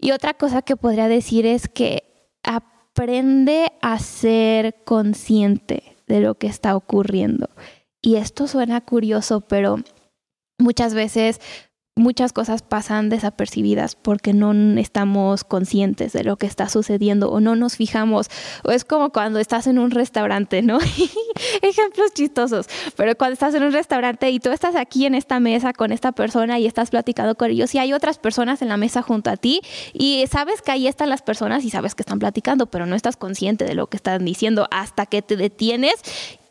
Y 0.00 0.12
otra 0.12 0.37
cosa 0.38 0.62
que 0.62 0.76
podría 0.76 1.08
decir 1.08 1.44
es 1.46 1.68
que 1.68 2.30
aprende 2.42 3.72
a 3.82 3.98
ser 3.98 4.82
consciente 4.84 5.96
de 6.06 6.20
lo 6.20 6.36
que 6.36 6.46
está 6.46 6.74
ocurriendo. 6.76 7.50
Y 8.00 8.16
esto 8.16 8.46
suena 8.46 8.80
curioso, 8.80 9.42
pero 9.42 9.76
muchas 10.58 10.94
veces 10.94 11.40
muchas 11.98 12.32
cosas 12.32 12.62
pasan 12.62 13.08
desapercibidas 13.08 13.96
porque 13.96 14.32
no 14.32 14.52
estamos 14.78 15.44
conscientes 15.44 16.12
de 16.12 16.24
lo 16.24 16.36
que 16.36 16.46
está 16.46 16.68
sucediendo 16.68 17.30
o 17.30 17.40
no 17.40 17.56
nos 17.56 17.76
fijamos. 17.76 18.28
O 18.64 18.70
es 18.70 18.84
como 18.84 19.10
cuando 19.10 19.38
estás 19.38 19.66
en 19.66 19.78
un 19.78 19.90
restaurante, 19.90 20.62
¿no? 20.62 20.78
Ejemplos 21.62 22.14
chistosos, 22.14 22.66
pero 22.96 23.16
cuando 23.16 23.34
estás 23.34 23.54
en 23.54 23.62
un 23.62 23.72
restaurante 23.72 24.30
y 24.30 24.40
tú 24.40 24.50
estás 24.50 24.74
aquí 24.76 25.06
en 25.06 25.14
esta 25.14 25.40
mesa 25.40 25.72
con 25.72 25.92
esta 25.92 26.12
persona 26.12 26.58
y 26.58 26.66
estás 26.66 26.90
platicando 26.90 27.34
con 27.34 27.50
ellos 27.50 27.74
y 27.74 27.78
hay 27.78 27.92
otras 27.92 28.18
personas 28.18 28.62
en 28.62 28.68
la 28.68 28.76
mesa 28.76 29.02
junto 29.02 29.30
a 29.30 29.36
ti 29.36 29.60
y 29.92 30.24
sabes 30.30 30.62
que 30.62 30.72
ahí 30.72 30.86
están 30.86 31.10
las 31.10 31.22
personas 31.22 31.64
y 31.64 31.70
sabes 31.70 31.94
que 31.94 32.02
están 32.02 32.18
platicando, 32.18 32.66
pero 32.66 32.86
no 32.86 32.94
estás 32.94 33.16
consciente 33.16 33.64
de 33.64 33.74
lo 33.74 33.88
que 33.88 33.96
están 33.96 34.24
diciendo 34.24 34.68
hasta 34.70 35.06
que 35.06 35.22
te 35.22 35.36
detienes 35.36 35.94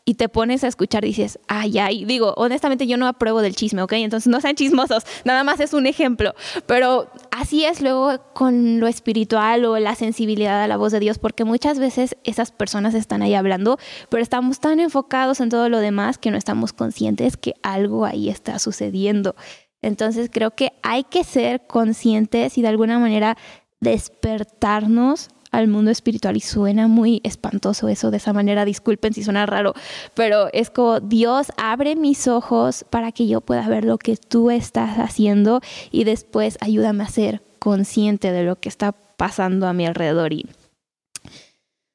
y 0.08 0.14
te 0.14 0.30
pones 0.30 0.64
a 0.64 0.68
escuchar 0.68 1.04
dices, 1.04 1.38
ay, 1.48 1.78
ay, 1.78 2.06
digo, 2.06 2.32
honestamente 2.38 2.86
yo 2.86 2.96
no 2.96 3.06
apruebo 3.06 3.42
del 3.42 3.54
chisme, 3.54 3.82
¿ok? 3.82 3.92
Entonces 3.92 4.26
no 4.28 4.40
sean 4.40 4.56
chismosos, 4.56 5.04
nada 5.26 5.44
más 5.44 5.60
es 5.60 5.74
un 5.74 5.86
ejemplo, 5.86 6.34
pero 6.64 7.10
así 7.30 7.66
es 7.66 7.82
luego 7.82 8.18
con 8.32 8.80
lo 8.80 8.86
espiritual 8.86 9.66
o 9.66 9.78
la 9.78 9.94
sensibilidad 9.96 10.62
a 10.62 10.66
la 10.66 10.78
voz 10.78 10.92
de 10.92 11.00
Dios, 11.00 11.18
porque 11.18 11.44
muchas 11.44 11.78
veces 11.78 12.16
esas 12.24 12.52
personas 12.52 12.94
están 12.94 13.20
ahí 13.20 13.34
hablando, 13.34 13.76
pero 14.08 14.22
estamos 14.22 14.60
tan 14.60 14.80
enfocados 14.80 15.40
en 15.40 15.50
todo 15.50 15.68
lo 15.68 15.78
demás 15.78 16.16
que 16.16 16.30
no 16.30 16.38
estamos 16.38 16.72
conscientes 16.72 17.36
que 17.36 17.52
algo 17.62 18.06
ahí 18.06 18.30
está 18.30 18.58
sucediendo. 18.58 19.36
Entonces 19.82 20.30
creo 20.32 20.52
que 20.52 20.72
hay 20.82 21.04
que 21.04 21.22
ser 21.22 21.66
conscientes 21.66 22.56
y 22.56 22.62
de 22.62 22.68
alguna 22.68 22.98
manera 22.98 23.36
despertarnos 23.80 25.28
al 25.50 25.68
mundo 25.68 25.90
espiritual 25.90 26.36
y 26.36 26.40
suena 26.40 26.88
muy 26.88 27.20
espantoso 27.24 27.88
eso 27.88 28.10
de 28.10 28.18
esa 28.18 28.32
manera, 28.32 28.64
disculpen 28.64 29.14
si 29.14 29.22
suena 29.22 29.46
raro, 29.46 29.74
pero 30.14 30.48
es 30.52 30.70
como 30.70 31.00
Dios 31.00 31.52
abre 31.56 31.96
mis 31.96 32.28
ojos 32.28 32.84
para 32.90 33.12
que 33.12 33.26
yo 33.26 33.40
pueda 33.40 33.66
ver 33.68 33.84
lo 33.84 33.98
que 33.98 34.16
tú 34.16 34.50
estás 34.50 34.98
haciendo 34.98 35.60
y 35.90 36.04
después 36.04 36.58
ayúdame 36.60 37.04
a 37.04 37.08
ser 37.08 37.42
consciente 37.58 38.32
de 38.32 38.44
lo 38.44 38.56
que 38.56 38.68
está 38.68 38.92
pasando 38.92 39.66
a 39.66 39.72
mi 39.72 39.86
alrededor 39.86 40.32
y 40.32 40.46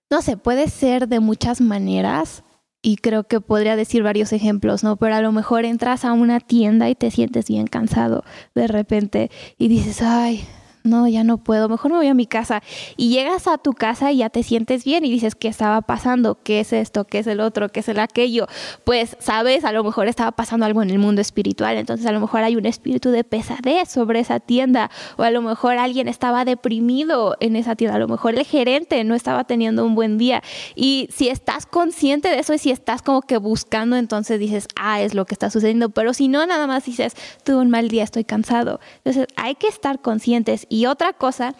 no 0.10 0.22
sé, 0.22 0.38
puede 0.38 0.68
ser 0.70 1.08
de 1.08 1.20
muchas 1.20 1.60
maneras 1.60 2.44
y 2.84 2.98
creo 2.98 3.24
que 3.24 3.40
podría 3.40 3.76
decir 3.76 4.04
varios 4.04 4.34
ejemplos, 4.34 4.84
¿no? 4.84 4.98
Pero 4.98 5.16
a 5.16 5.22
lo 5.22 5.32
mejor 5.32 5.66
entras 5.66 6.06
a 6.06 6.14
una 6.14 6.40
tienda 6.40 6.90
y 6.90 6.96
te 6.96 7.10
sientes 7.10 7.48
bien 7.48 7.66
cansado 7.66 8.24
de 8.54 8.68
repente 8.68 9.32
y 9.58 9.70
dices, 9.70 10.02
ay, 10.02 10.46
no, 10.84 11.08
ya 11.08 11.24
no 11.24 11.38
puedo, 11.38 11.70
mejor 11.70 11.92
me 11.92 11.98
voy 11.98 12.08
a 12.08 12.14
mi 12.14 12.26
casa. 12.26 12.62
Y 12.98 13.10
llegas 13.10 13.48
a 13.48 13.58
tu 13.58 13.74
casa 13.74 14.12
y 14.12 14.18
ya 14.18 14.30
te 14.30 14.44
sientes 14.44 14.84
bien 14.84 15.06
y 15.06 15.12
dices, 15.12 15.36
¿qué 15.36 15.48
estaba 15.48 15.82
pasando? 15.82 16.38
¿Qué 16.44 16.60
es 16.60 16.74
esto? 16.74 17.06
¿Qué 17.06 17.20
es 17.20 17.28
el 17.28 17.40
otro? 17.40 17.70
¿Qué 17.70 17.80
es 17.80 17.90
el 17.90 18.00
aquello? 18.00 18.48
Pues, 18.84 19.16
sabes, 19.20 19.64
a 19.66 19.72
lo 19.72 19.84
mejor 19.84 20.08
estaba 20.08 20.34
pasando 20.34 20.66
algo 20.66 20.82
en 20.82 20.90
el 20.90 21.00
mundo 21.00 21.22
espiritual, 21.22 21.78
entonces 21.78 22.06
a 22.06 22.12
lo 22.12 22.20
mejor 22.20 22.44
hay 22.44 22.56
un 22.56 22.66
espíritu 22.66 23.12
de 23.12 23.24
pesadez 23.24 23.90
sobre 23.90 24.20
esa 24.20 24.40
tienda, 24.40 24.92
o 25.18 25.24
a 25.24 25.32
lo 25.32 25.42
mejor 25.42 25.78
alguien 25.78 26.08
estaba 26.08 26.46
deprimido 26.46 27.38
en 27.40 27.56
esa 27.56 27.76
tienda, 27.76 27.96
a 27.96 28.00
lo 28.00 28.08
mejor 28.08 28.36
el 28.36 28.46
gerente 28.46 29.04
no 29.04 29.16
estaba 29.16 29.46
teniendo 29.46 29.86
un 29.86 29.96
buen 29.96 30.18
día. 30.18 30.44
Y 30.76 31.08
si 31.12 31.30
estás 31.30 31.66
consciente 31.66 32.30
de 32.30 32.40
eso 32.40 32.54
y 32.54 32.58
si 32.58 32.72
estás 32.72 33.02
como 33.02 33.22
que 33.22 33.38
buscando, 33.38 33.96
entonces 33.96 34.40
dices, 34.40 34.68
ah, 34.76 35.02
es 35.02 35.14
lo 35.14 35.26
que 35.26 35.34
está 35.34 35.50
sucediendo, 35.50 35.90
pero 35.90 36.14
si 36.14 36.28
no, 36.28 36.46
nada 36.46 36.68
más 36.68 36.86
dices, 36.86 37.16
tuve 37.44 37.58
un 37.58 37.70
mal 37.70 37.88
día, 37.88 38.04
estoy 38.04 38.24
cansado. 38.24 38.80
Entonces 38.98 39.28
hay 39.36 39.56
que 39.56 39.68
estar 39.68 40.02
conscientes 40.02 40.68
y 40.74 40.88
otra 40.88 41.14
cosa, 41.14 41.54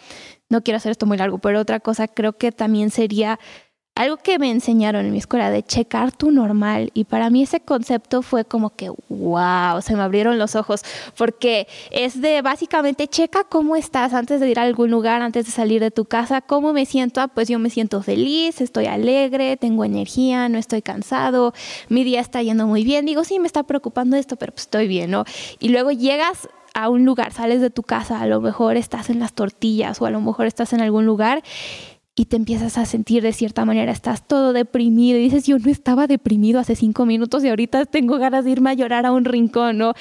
no 0.48 0.62
quiero 0.62 0.78
hacer 0.78 0.90
esto 0.90 1.06
muy 1.06 1.16
largo, 1.16 1.38
pero 1.38 1.60
otra 1.60 1.78
cosa 1.78 2.08
creo 2.08 2.32
que 2.32 2.50
también 2.50 2.90
sería 2.90 3.38
algo 3.94 4.16
que 4.16 4.40
me 4.40 4.50
enseñaron 4.50 5.06
en 5.06 5.12
mi 5.12 5.18
escuela 5.18 5.50
de 5.50 5.62
checar 5.62 6.10
tu 6.10 6.32
normal 6.32 6.90
y 6.94 7.04
para 7.04 7.30
mí 7.30 7.44
ese 7.44 7.60
concepto 7.60 8.22
fue 8.22 8.44
como 8.44 8.70
que 8.70 8.90
wow, 9.08 9.80
se 9.82 9.94
me 9.94 10.02
abrieron 10.02 10.36
los 10.36 10.56
ojos 10.56 10.82
porque 11.16 11.68
es 11.92 12.20
de 12.20 12.42
básicamente 12.42 13.06
checa 13.06 13.44
cómo 13.44 13.76
estás 13.76 14.12
antes 14.14 14.40
de 14.40 14.50
ir 14.50 14.58
a 14.58 14.62
algún 14.62 14.90
lugar, 14.90 15.22
antes 15.22 15.46
de 15.46 15.52
salir 15.52 15.80
de 15.80 15.92
tu 15.92 16.06
casa, 16.06 16.40
cómo 16.40 16.72
me 16.72 16.84
siento, 16.84 17.20
ah, 17.20 17.28
pues 17.28 17.46
yo 17.46 17.60
me 17.60 17.70
siento 17.70 18.02
feliz, 18.02 18.60
estoy 18.60 18.86
alegre, 18.86 19.56
tengo 19.56 19.84
energía, 19.84 20.48
no 20.48 20.58
estoy 20.58 20.82
cansado, 20.82 21.54
mi 21.88 22.02
día 22.02 22.20
está 22.20 22.42
yendo 22.42 22.66
muy 22.66 22.82
bien, 22.82 23.06
digo, 23.06 23.22
sí 23.22 23.38
me 23.38 23.46
está 23.46 23.62
preocupando 23.62 24.16
esto, 24.16 24.34
pero 24.34 24.50
pues 24.50 24.62
estoy 24.62 24.88
bien, 24.88 25.12
¿no? 25.12 25.24
Y 25.60 25.68
luego 25.68 25.92
llegas 25.92 26.48
a 26.74 26.88
un 26.88 27.04
lugar, 27.04 27.32
sales 27.32 27.60
de 27.60 27.70
tu 27.70 27.82
casa, 27.82 28.20
a 28.20 28.26
lo 28.26 28.40
mejor 28.40 28.76
estás 28.76 29.08
en 29.08 29.20
las 29.20 29.32
tortillas 29.32 30.00
o 30.02 30.06
a 30.06 30.10
lo 30.10 30.20
mejor 30.20 30.46
estás 30.46 30.72
en 30.72 30.80
algún 30.80 31.06
lugar 31.06 31.42
y 32.16 32.26
te 32.26 32.36
empiezas 32.36 32.78
a 32.78 32.86
sentir 32.86 33.22
de 33.22 33.32
cierta 33.32 33.64
manera, 33.64 33.90
estás 33.90 34.26
todo 34.26 34.52
deprimido 34.52 35.18
y 35.18 35.22
dices, 35.22 35.46
yo 35.46 35.58
no 35.58 35.70
estaba 35.70 36.06
deprimido 36.06 36.60
hace 36.60 36.76
cinco 36.76 37.06
minutos 37.06 37.42
y 37.44 37.48
ahorita 37.48 37.86
tengo 37.86 38.18
ganas 38.18 38.44
de 38.44 38.52
irme 38.52 38.70
a 38.70 38.74
llorar 38.74 39.04
a 39.04 39.12
un 39.12 39.24
rincón, 39.24 39.78
¿no? 39.78 39.94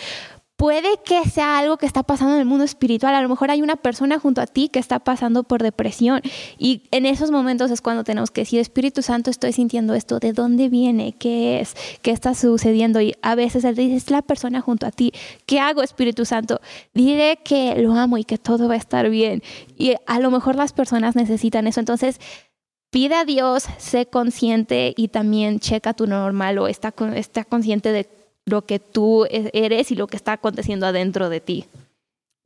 Puede 0.64 0.98
que 1.04 1.26
sea 1.26 1.58
algo 1.58 1.76
que 1.76 1.86
está 1.86 2.04
pasando 2.04 2.36
en 2.36 2.40
el 2.40 2.46
mundo 2.46 2.64
espiritual. 2.64 3.14
A 3.14 3.22
lo 3.22 3.28
mejor 3.28 3.52
hay 3.52 3.62
una 3.62 3.76
persona 3.76 4.18
junto 4.18 4.40
a 4.40 4.48
ti 4.48 4.70
que 4.70 4.80
está 4.80 5.00
pasando 5.00 5.44
por 5.44 5.62
depresión. 5.62 6.22
Y 6.58 6.84
en 6.92 7.06
esos 7.06 7.32
momentos 7.32 7.70
es 7.70 7.82
cuando 7.82 8.06
tenemos 8.06 8.32
que 8.32 8.44
decir, 8.44 8.62
Espíritu 8.62 9.02
Santo, 9.02 9.30
estoy 9.30 9.52
sintiendo 9.52 9.94
esto. 9.94 10.20
¿De 10.20 10.32
dónde 10.32 10.70
viene? 10.70 11.16
¿Qué 11.20 11.60
es? 11.60 11.76
¿Qué 12.02 12.12
está 12.12 12.34
sucediendo? 12.34 13.02
Y 13.02 13.14
a 13.22 13.36
veces 13.36 13.66
Él 13.66 13.76
dice, 13.76 13.98
es 13.98 14.10
la 14.10 14.22
persona 14.22 14.62
junto 14.62 14.86
a 14.86 14.92
ti. 14.92 15.12
¿Qué 15.46 15.60
hago, 15.60 15.84
Espíritu 15.84 16.24
Santo? 16.24 16.62
Dile 16.94 17.40
que 17.44 17.76
lo 17.76 17.92
amo 17.96 18.18
y 18.18 18.24
que 18.24 18.38
todo 18.38 18.70
va 18.70 18.76
a 18.76 18.78
estar 18.78 19.10
bien. 19.10 19.44
Y 19.78 19.96
a 20.06 20.20
lo 20.22 20.32
mejor 20.32 20.56
las 20.56 20.72
personas 20.72 21.18
necesitan 21.18 21.68
eso. 21.68 21.82
Entonces, 21.82 22.22
pide 22.90 23.16
a 23.16 23.26
Dios, 23.26 23.66
sé 23.80 24.06
consciente 24.06 24.94
y 24.96 25.10
también 25.10 25.60
checa 25.60 25.94
tu 25.94 26.08
normal 26.08 26.58
o 26.60 26.70
está, 26.70 26.94
está 27.18 27.44
consciente 27.44 27.92
de 27.92 28.23
lo 28.46 28.66
que 28.66 28.80
tú 28.80 29.26
e-, 29.26 29.50
eres 29.54 29.92
y 29.92 29.96
lo 29.96 30.08
que 30.08 30.18
está 30.18 30.34
aconteciendo 30.34 30.86
adentro 30.86 31.30
de 31.30 31.40
ti. 31.40 31.66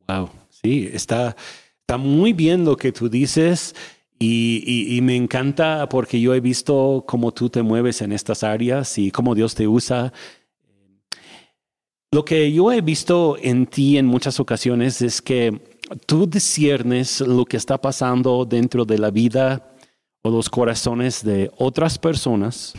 Wow, 0.07 0.29
sí, 0.49 0.89
está, 0.91 1.36
está 1.81 1.97
muy 1.97 2.33
bien 2.33 2.65
lo 2.65 2.77
que 2.77 2.91
tú 2.91 3.10
dices 3.10 3.75
y, 4.19 4.95
y, 4.95 5.01
me 5.01 5.15
encanta 5.15 5.88
porque 5.89 6.19
yo 6.19 6.33
he 6.33 6.39
visto 6.39 7.03
cómo 7.07 7.31
tú 7.31 7.49
te 7.49 7.62
mueves 7.62 8.01
en 8.01 8.12
estas 8.12 8.43
áreas 8.43 8.97
y 8.97 9.12
cómo 9.12 9.36
Dios 9.36 9.53
te 9.53 9.67
usa. 9.67 10.12
Lo 12.12 12.25
que 12.25 12.51
yo 12.51 12.71
he 12.71 12.81
visto 12.81 13.38
en 13.39 13.67
ti 13.67 13.97
en 13.97 14.07
muchas 14.07 14.39
ocasiones 14.39 15.03
es 15.03 15.21
que 15.21 15.62
tú 16.07 16.25
disiernes 16.25 17.21
lo 17.21 17.45
que 17.45 17.57
está 17.57 17.79
pasando 17.79 18.45
dentro 18.45 18.86
de 18.86 18.97
la 18.97 19.12
vida 19.12 19.71
o 20.23 20.31
los 20.31 20.49
corazones 20.49 21.23
de 21.23 21.51
otras 21.57 21.99
personas 21.99 22.73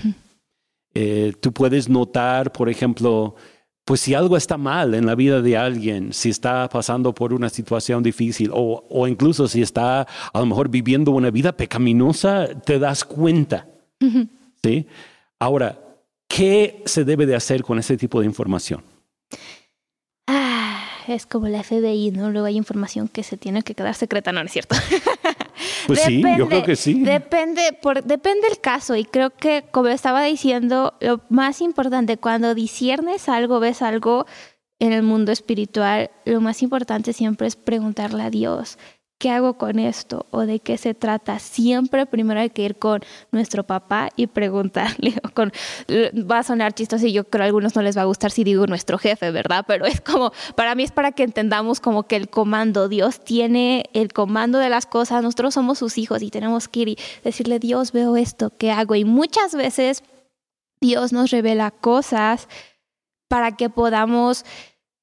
Eh, 0.94 1.32
tú 1.40 1.52
puedes 1.52 1.88
notar, 1.88 2.52
por 2.52 2.68
ejemplo, 2.68 3.36
pues 3.84 4.00
si 4.00 4.14
algo 4.14 4.36
está 4.36 4.58
mal 4.58 4.94
en 4.94 5.06
la 5.06 5.14
vida 5.14 5.40
de 5.40 5.56
alguien, 5.56 6.12
si 6.12 6.28
está 6.28 6.68
pasando 6.68 7.14
por 7.14 7.32
una 7.32 7.48
situación 7.48 8.02
difícil 8.02 8.50
o, 8.52 8.84
o 8.90 9.06
incluso 9.06 9.48
si 9.48 9.62
está 9.62 10.02
a 10.02 10.38
lo 10.38 10.46
mejor 10.46 10.68
viviendo 10.68 11.10
una 11.12 11.30
vida 11.30 11.56
pecaminosa, 11.56 12.48
te 12.60 12.78
das 12.78 13.04
cuenta. 13.04 13.66
¿sí? 14.62 14.86
Ahora, 15.38 15.78
¿qué 16.28 16.82
se 16.84 17.04
debe 17.04 17.26
de 17.26 17.36
hacer 17.36 17.62
con 17.62 17.78
ese 17.78 17.96
tipo 17.96 18.20
de 18.20 18.26
información? 18.26 18.82
Ah, 20.26 20.84
es 21.06 21.24
como 21.26 21.48
la 21.48 21.62
FBI, 21.62 22.10
¿no? 22.10 22.30
Luego 22.30 22.46
hay 22.46 22.56
información 22.56 23.08
que 23.08 23.22
se 23.22 23.36
tiene 23.36 23.62
que 23.62 23.74
quedar 23.74 23.94
secreta, 23.94 24.32
no, 24.32 24.40
no 24.40 24.46
es 24.46 24.52
cierto. 24.52 24.76
Pues 25.86 26.00
sí, 26.00 26.22
yo 26.36 26.48
creo 26.48 26.62
que 26.62 26.76
sí. 26.76 27.02
Depende, 27.02 27.72
por, 27.80 28.04
depende 28.04 28.48
del 28.48 28.60
caso 28.60 28.96
y 28.96 29.04
creo 29.04 29.30
que, 29.30 29.64
como 29.70 29.88
estaba 29.88 30.22
diciendo, 30.24 30.94
lo 31.00 31.20
más 31.28 31.60
importante, 31.60 32.16
cuando 32.16 32.54
disiernes 32.54 33.28
algo, 33.28 33.60
ves 33.60 33.82
algo 33.82 34.26
en 34.80 34.92
el 34.92 35.02
mundo 35.02 35.32
espiritual, 35.32 36.10
lo 36.24 36.40
más 36.40 36.62
importante 36.62 37.12
siempre 37.12 37.46
es 37.48 37.56
preguntarle 37.56 38.22
a 38.22 38.30
Dios, 38.30 38.78
¿qué 39.18 39.30
hago 39.30 39.54
con 39.54 39.78
esto? 39.78 40.26
¿O 40.30 40.42
de 40.42 40.60
qué 40.60 40.78
se 40.78 40.94
trata? 40.94 41.38
Siempre 41.40 42.06
primero 42.06 42.40
hay 42.40 42.50
que 42.50 42.62
ir 42.62 42.76
con 42.76 43.00
nuestro 43.32 43.64
papá 43.64 44.10
y 44.16 44.28
preguntarle. 44.28 45.14
Va 46.30 46.38
a 46.38 46.42
sonar 46.42 46.72
chistoso 46.72 47.06
y 47.06 47.12
yo 47.12 47.24
creo 47.24 47.42
a 47.42 47.46
algunos 47.46 47.74
no 47.74 47.82
les 47.82 47.96
va 47.96 48.02
a 48.02 48.06
gustar 48.06 48.30
si 48.30 48.44
digo 48.44 48.66
nuestro 48.66 48.98
jefe, 48.98 49.30
¿verdad? 49.30 49.64
Pero 49.66 49.86
es 49.86 50.00
como, 50.00 50.32
para 50.54 50.74
mí 50.74 50.84
es 50.84 50.92
para 50.92 51.12
que 51.12 51.24
entendamos 51.24 51.80
como 51.80 52.04
que 52.04 52.16
el 52.16 52.28
comando, 52.28 52.88
Dios 52.88 53.20
tiene 53.20 53.84
el 53.92 54.12
comando 54.12 54.58
de 54.58 54.68
las 54.68 54.86
cosas, 54.86 55.22
nosotros 55.22 55.54
somos 55.54 55.78
sus 55.78 55.98
hijos 55.98 56.22
y 56.22 56.30
tenemos 56.30 56.68
que 56.68 56.80
ir 56.80 56.88
y 56.88 56.98
decirle, 57.24 57.58
Dios, 57.58 57.92
veo 57.92 58.16
esto, 58.16 58.52
¿qué 58.56 58.70
hago? 58.70 58.94
Y 58.94 59.04
muchas 59.04 59.54
veces 59.54 60.04
Dios 60.80 61.12
nos 61.12 61.30
revela 61.30 61.70
cosas 61.72 62.48
para 63.28 63.56
que 63.56 63.68
podamos, 63.68 64.44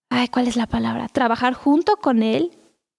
ay, 0.10 0.30
¿cuál 0.30 0.48
es 0.48 0.56
la 0.56 0.68
palabra? 0.68 1.08
Trabajar 1.10 1.54
junto 1.54 1.98
con 1.98 2.24
Él 2.24 2.52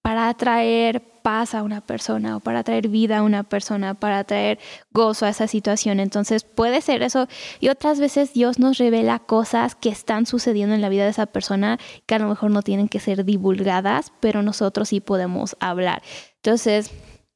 para 0.06 0.32
traer 0.34 1.02
paz 1.22 1.56
a 1.56 1.64
una 1.64 1.80
persona 1.80 2.36
o 2.36 2.40
para 2.40 2.62
traer 2.62 2.86
vida 2.86 3.18
a 3.18 3.22
una 3.24 3.42
persona, 3.42 3.94
para 3.94 4.22
traer 4.22 4.60
gozo 4.92 5.26
a 5.26 5.30
esa 5.30 5.48
situación. 5.48 5.98
Entonces 5.98 6.44
puede 6.44 6.80
ser 6.80 7.02
eso. 7.02 7.26
Y 7.58 7.70
otras 7.70 7.98
veces 7.98 8.32
Dios 8.32 8.60
nos 8.60 8.78
revela 8.78 9.18
cosas 9.18 9.74
que 9.74 9.88
están 9.88 10.26
sucediendo 10.26 10.76
en 10.76 10.80
la 10.80 10.90
vida 10.90 11.02
de 11.02 11.10
esa 11.10 11.26
persona 11.26 11.80
que 12.06 12.14
a 12.14 12.20
lo 12.20 12.28
mejor 12.28 12.52
no 12.52 12.62
tienen 12.62 12.86
que 12.86 13.00
ser 13.00 13.24
divulgadas, 13.24 14.12
pero 14.20 14.42
nosotros 14.42 14.90
sí 14.90 15.00
podemos 15.00 15.56
hablar. 15.58 16.02
Entonces, 16.36 16.92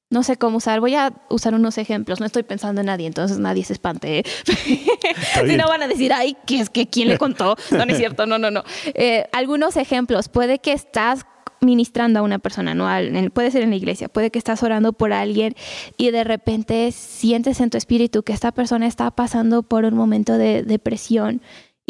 no 0.08 0.22
sé 0.22 0.36
cómo 0.36 0.58
usar. 0.58 0.78
Voy 0.78 0.94
a 0.94 1.12
usar 1.28 1.54
unos 1.54 1.76
ejemplos. 1.76 2.20
No 2.20 2.26
estoy 2.26 2.44
pensando 2.44 2.82
en 2.82 2.86
nadie, 2.86 3.08
entonces 3.08 3.40
nadie 3.40 3.64
se 3.64 3.72
espante. 3.72 4.20
¿eh? 4.20 4.24
si 5.44 5.56
no 5.56 5.66
van 5.66 5.82
a 5.82 5.88
decir, 5.88 6.12
ay, 6.12 6.36
¿qué 6.46 6.60
es 6.60 6.70
que 6.70 6.86
quién 6.86 7.08
le 7.08 7.18
contó? 7.18 7.56
No, 7.72 7.84
no 7.84 7.90
es 7.90 7.98
cierto. 7.98 8.26
No, 8.26 8.38
no, 8.38 8.52
no. 8.52 8.62
Eh, 8.94 9.28
algunos 9.32 9.76
ejemplos. 9.76 10.28
Puede 10.28 10.60
que 10.60 10.72
estás 10.72 11.26
ministrando 11.60 12.20
a 12.20 12.22
una 12.22 12.38
persona, 12.38 12.74
¿no? 12.74 12.86
puede 13.32 13.50
ser 13.50 13.62
en 13.62 13.70
la 13.70 13.76
iglesia, 13.76 14.08
puede 14.08 14.30
que 14.30 14.38
estás 14.38 14.62
orando 14.62 14.92
por 14.92 15.12
alguien 15.12 15.54
y 15.96 16.10
de 16.10 16.24
repente 16.24 16.90
sientes 16.92 17.60
en 17.60 17.70
tu 17.70 17.78
espíritu 17.78 18.22
que 18.22 18.32
esta 18.32 18.52
persona 18.52 18.86
está 18.86 19.10
pasando 19.10 19.62
por 19.62 19.84
un 19.84 19.94
momento 19.94 20.38
de 20.38 20.62
depresión 20.62 21.40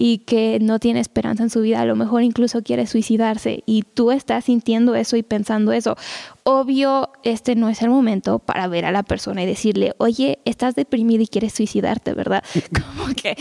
y 0.02 0.20
que 0.20 0.56
no 0.62 0.78
tiene 0.78 0.98
esperanza 0.98 1.42
en 1.42 1.50
su 1.50 1.60
vida, 1.60 1.82
a 1.82 1.84
lo 1.84 1.94
mejor 1.94 2.22
incluso 2.22 2.62
quiere 2.62 2.86
suicidarse 2.86 3.62
y 3.66 3.82
tú 3.82 4.12
estás 4.12 4.46
sintiendo 4.46 4.94
eso 4.94 5.14
y 5.18 5.22
pensando 5.22 5.72
eso. 5.72 5.94
Obvio, 6.42 7.10
este 7.22 7.54
no 7.54 7.68
es 7.68 7.82
el 7.82 7.90
momento 7.90 8.38
para 8.38 8.66
ver 8.66 8.86
a 8.86 8.92
la 8.92 9.02
persona 9.02 9.42
y 9.42 9.46
decirle, 9.46 9.92
oye, 9.98 10.38
estás 10.46 10.74
deprimida 10.74 11.24
y 11.24 11.26
quieres 11.26 11.52
suicidarte, 11.52 12.14
¿verdad? 12.14 12.42
Como 12.72 13.12
que 13.14 13.36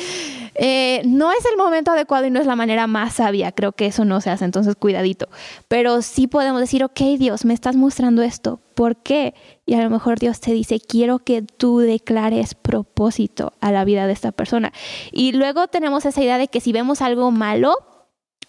eh, 0.56 1.02
no 1.06 1.32
es 1.32 1.46
el 1.50 1.56
momento 1.56 1.92
adecuado 1.92 2.26
y 2.26 2.30
no 2.30 2.42
es 2.42 2.46
la 2.46 2.58
manera 2.58 2.88
más 2.88 3.14
sabia, 3.14 3.54
creo 3.54 3.72
que 3.72 3.86
eso 3.86 4.04
no 4.04 4.20
se 4.20 4.30
hace, 4.30 4.44
entonces 4.44 4.76
cuidadito. 4.76 5.30
Pero 5.70 6.02
sí 6.02 6.28
podemos 6.28 6.60
decir, 6.60 6.84
ok, 6.84 7.00
Dios, 7.18 7.46
me 7.46 7.54
estás 7.54 7.78
mostrando 7.78 8.22
esto, 8.22 8.60
¿por 8.76 8.98
qué? 8.98 9.34
Y 9.70 9.76
a 9.76 9.84
lo 9.84 9.92
mejor 9.92 10.18
Dios 10.18 10.40
te 10.40 10.52
dice, 10.52 10.80
quiero 10.80 11.20
que 11.20 11.44
tú 11.44 11.78
declares 11.78 12.56
propósito 12.56 13.54
a 13.62 13.72
la 13.72 13.86
vida 13.86 14.08
de 14.08 14.14
esta 14.14 14.32
persona. 14.32 14.74
Y 15.12 15.34
luego 15.34 15.68
tenemos 15.68 16.08
esa 16.08 16.24
idea 16.24 16.40
de 16.40 16.48
que 16.48 16.60
si 16.60 16.72
vemos 16.72 17.04
algo 17.04 17.30
malo, 17.30 17.76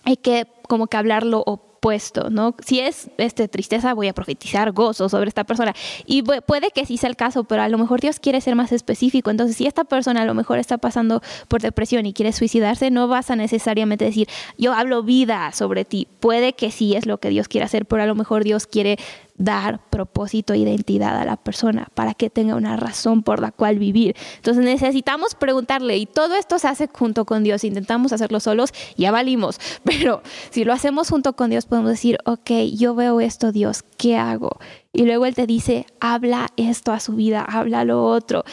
hay 0.04 0.16
que 0.16 0.46
como 0.66 0.86
que 0.86 0.96
hablarlo 0.96 1.42
o 1.46 1.70
puesto, 1.80 2.30
¿no? 2.30 2.54
Si 2.64 2.80
es 2.80 3.10
este, 3.18 3.48
tristeza, 3.48 3.94
voy 3.94 4.08
a 4.08 4.14
profetizar 4.14 4.70
gozo 4.72 5.08
sobre 5.08 5.28
esta 5.28 5.44
persona. 5.44 5.74
Y 6.06 6.22
puede 6.22 6.70
que 6.70 6.86
sí 6.86 6.96
sea 6.96 7.10
el 7.10 7.16
caso, 7.16 7.44
pero 7.44 7.62
a 7.62 7.68
lo 7.68 7.78
mejor 7.78 8.00
Dios 8.00 8.20
quiere 8.20 8.40
ser 8.40 8.54
más 8.54 8.72
específico. 8.72 9.30
Entonces, 9.30 9.56
si 9.56 9.66
esta 9.66 9.84
persona 9.84 10.22
a 10.22 10.24
lo 10.24 10.34
mejor 10.34 10.58
está 10.58 10.78
pasando 10.78 11.22
por 11.48 11.60
depresión 11.60 12.06
y 12.06 12.12
quiere 12.12 12.32
suicidarse, 12.32 12.90
no 12.90 13.08
vas 13.08 13.30
a 13.30 13.36
necesariamente 13.36 14.04
decir, 14.04 14.28
yo 14.58 14.72
hablo 14.72 15.02
vida 15.02 15.52
sobre 15.52 15.84
ti. 15.84 16.06
Puede 16.20 16.52
que 16.52 16.70
sí 16.70 16.94
es 16.94 17.06
lo 17.06 17.18
que 17.18 17.30
Dios 17.30 17.48
quiere 17.48 17.64
hacer, 17.64 17.86
pero 17.86 18.02
a 18.02 18.06
lo 18.06 18.14
mejor 18.14 18.44
Dios 18.44 18.66
quiere 18.66 18.98
dar 19.40 19.80
propósito 19.88 20.52
e 20.52 20.58
identidad 20.58 21.18
a 21.18 21.24
la 21.24 21.36
persona 21.36 21.88
para 21.94 22.12
que 22.12 22.28
tenga 22.28 22.54
una 22.54 22.76
razón 22.76 23.22
por 23.22 23.40
la 23.40 23.50
cual 23.50 23.78
vivir. 23.78 24.14
Entonces 24.36 24.62
necesitamos 24.62 25.34
preguntarle 25.34 25.96
y 25.96 26.04
todo 26.04 26.34
esto 26.34 26.58
se 26.58 26.68
hace 26.68 26.88
junto 26.92 27.24
con 27.24 27.42
Dios. 27.42 27.64
Intentamos 27.64 28.12
hacerlo 28.12 28.38
solos, 28.38 28.72
ya 28.96 29.10
valimos, 29.10 29.58
pero 29.84 30.22
si 30.50 30.64
lo 30.64 30.74
hacemos 30.74 31.08
junto 31.08 31.34
con 31.34 31.50
Dios 31.50 31.64
podemos 31.64 31.90
decir, 31.90 32.18
ok, 32.26 32.50
yo 32.76 32.94
veo 32.94 33.20
esto 33.20 33.50
Dios, 33.50 33.82
¿qué 33.96 34.16
hago? 34.16 34.58
Y 34.92 35.04
luego 35.04 35.24
Él 35.24 35.34
te 35.34 35.46
dice, 35.46 35.86
habla 36.00 36.48
esto 36.56 36.92
a 36.92 37.00
su 37.00 37.14
vida, 37.14 37.42
habla 37.42 37.84
lo 37.84 38.04
otro. 38.04 38.44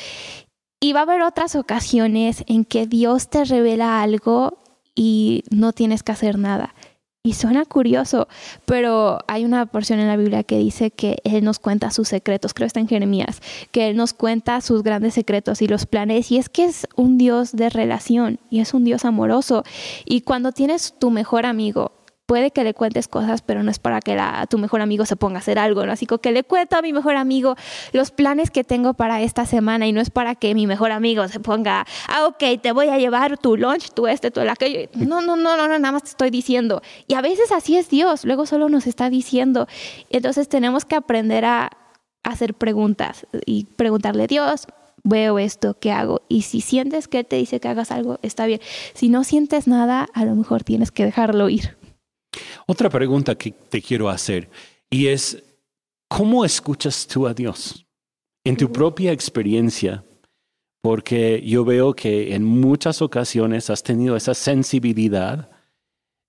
Y 0.80 0.94
va 0.94 1.02
a 1.02 1.04
haber 1.04 1.22
otras 1.22 1.56
ocasiones 1.56 2.46
en 2.48 2.64
que 2.64 2.88
Dios 2.88 3.30
te 3.30 3.44
revela 3.44 4.02
algo 4.02 4.60
y 4.96 5.44
no 5.50 5.74
tienes 5.74 6.02
que 6.02 6.14
hacer 6.14 6.40
nada. 6.40 6.74
Y 7.28 7.34
suena 7.34 7.66
curioso, 7.66 8.30
pero 8.66 9.20
hay 9.28 9.44
una 9.44 9.66
porción 9.66 10.00
en 10.00 10.08
la 10.08 10.16
Biblia 10.16 10.44
que 10.44 10.58
dice 10.58 10.92
que 10.92 11.18
Él 11.26 11.44
nos 11.44 11.60
cuenta 11.60 11.92
sus 11.92 12.08
secretos, 12.08 12.54
creo 12.54 12.64
que 12.64 12.68
está 12.68 12.80
en 12.80 12.88
Jeremías, 12.88 13.42
que 13.72 13.90
Él 13.90 13.98
nos 13.98 14.14
cuenta 14.14 14.62
sus 14.62 14.82
grandes 14.82 15.16
secretos 15.16 15.62
y 15.62 15.68
los 15.68 15.86
planes. 15.86 16.32
Y 16.32 16.38
es 16.38 16.48
que 16.48 16.64
es 16.64 16.88
un 16.96 17.18
Dios 17.18 17.52
de 17.52 17.70
relación 17.70 18.40
y 18.50 18.62
es 18.62 18.74
un 18.74 18.86
Dios 18.86 19.04
amoroso. 19.04 19.66
Y 20.06 20.22
cuando 20.22 20.54
tienes 20.54 20.94
tu 20.98 21.12
mejor 21.12 21.46
amigo 21.46 21.92
puede 22.28 22.52
que 22.52 22.64
le 22.64 22.74
cuentes 22.74 23.08
cosas, 23.08 23.42
pero 23.42 23.64
no 23.64 23.72
es 23.72 23.80
para 23.80 24.02
que 24.02 24.20
tu 24.50 24.60
mejor 24.60 24.82
amigo 24.82 25.06
se 25.06 25.16
ponga 25.16 25.38
a 25.38 25.40
hacer 25.40 25.58
algo, 25.58 25.86
¿no? 25.86 25.94
Así 25.94 26.06
que 26.06 26.32
le 26.32 26.44
cuento 26.44 26.76
a 26.76 26.82
mi 26.82 26.94
mejor 26.94 27.16
amigo 27.16 27.56
los 27.94 28.12
planes 28.12 28.52
que 28.52 28.64
tengo 28.64 28.94
para 28.94 29.22
esta 29.22 29.46
semana 29.46 29.88
y 29.88 29.94
no 29.94 30.02
es 30.02 30.10
para 30.10 30.36
que 30.36 30.54
mi 30.54 30.68
mejor 30.68 30.92
amigo 30.92 31.28
se 31.30 31.40
ponga, 31.40 31.88
ah, 32.08 32.28
ok, 32.28 32.62
te 32.62 32.74
voy 32.74 32.90
a 32.90 32.98
llevar 32.98 33.38
tu 33.38 33.56
lunch, 33.56 33.92
tu 33.92 34.08
este, 34.08 34.30
tu 34.30 34.42
aquello. 34.42 34.90
No, 34.94 35.22
no, 35.22 35.38
no, 35.38 35.56
no, 35.56 35.68
nada 35.68 35.92
más 35.92 36.04
te 36.04 36.10
estoy 36.10 36.30
diciendo. 36.30 36.82
Y 37.08 37.14
a 37.14 37.22
veces 37.22 37.52
así 37.54 37.78
es 37.78 37.90
Dios, 37.90 38.26
luego 38.26 38.46
solo 38.46 38.68
nos 38.68 38.88
está 38.88 39.10
diciendo. 39.10 39.68
Entonces 40.10 40.50
tenemos 40.50 40.84
que 40.84 40.96
aprender 40.96 41.46
a 41.46 41.72
hacer 42.24 42.54
preguntas 42.54 43.26
y 43.46 43.66
preguntarle, 43.78 44.24
a 44.24 44.28
Dios, 44.28 44.68
veo 45.04 45.40
esto, 45.40 45.78
¿qué 45.80 45.94
hago? 45.94 46.24
Y 46.28 46.42
si 46.42 46.60
sientes 46.60 47.08
que 47.08 47.24
te 47.24 47.38
dice 47.38 47.62
que 47.62 47.70
hagas 47.70 47.92
algo, 47.92 48.20
está 48.22 48.46
bien. 48.46 48.60
Si 48.94 49.08
no 49.08 49.24
sientes 49.24 49.68
nada, 49.68 50.08
a 50.14 50.26
lo 50.26 50.36
mejor 50.36 50.64
tienes 50.64 50.92
que 50.92 51.06
dejarlo 51.06 51.48
ir. 51.48 51.77
Otra 52.66 52.90
pregunta 52.90 53.36
que 53.36 53.52
te 53.52 53.82
quiero 53.82 54.10
hacer 54.10 54.50
y 54.90 55.08
es, 55.08 55.44
¿cómo 56.08 56.46
escuchas 56.46 57.08
tú 57.08 57.28
a 57.28 57.34
Dios? 57.34 57.86
En 58.44 58.56
tu 58.56 58.72
propia 58.72 59.12
experiencia, 59.12 60.04
porque 60.82 61.44
yo 61.46 61.66
veo 61.66 61.94
que 61.94 62.34
en 62.34 62.44
muchas 62.44 63.02
ocasiones 63.02 63.70
has 63.70 63.84
tenido 63.84 64.16
esa 64.16 64.34
sensibilidad. 64.34 65.50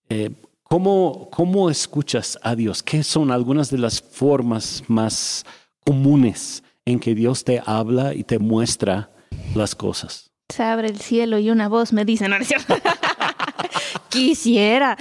Eh, 0.09 0.31
¿cómo, 0.65 1.29
¿Cómo 1.31 1.71
escuchas 1.71 2.39
a 2.43 2.57
Dios? 2.57 2.83
¿Qué 2.83 3.05
son 3.05 3.31
algunas 3.31 3.71
de 3.71 3.79
las 3.79 4.01
formas 4.01 4.83
más 4.89 5.45
comunes 5.85 6.65
en 6.85 6.99
que 6.99 7.15
Dios 7.15 7.45
te 7.45 7.63
habla 7.65 8.15
y 8.15 8.25
te 8.25 8.39
muestra 8.39 9.11
las 9.55 9.75
cosas? 9.75 10.33
Se 10.49 10.63
abre 10.63 10.89
el 10.89 10.99
cielo 10.99 11.39
y 11.39 11.51
una 11.51 11.69
voz 11.69 11.93
me 11.93 12.05
dice, 12.05 12.29
no, 12.29 12.39
no 12.39 12.45
Quisiera. 14.09 14.97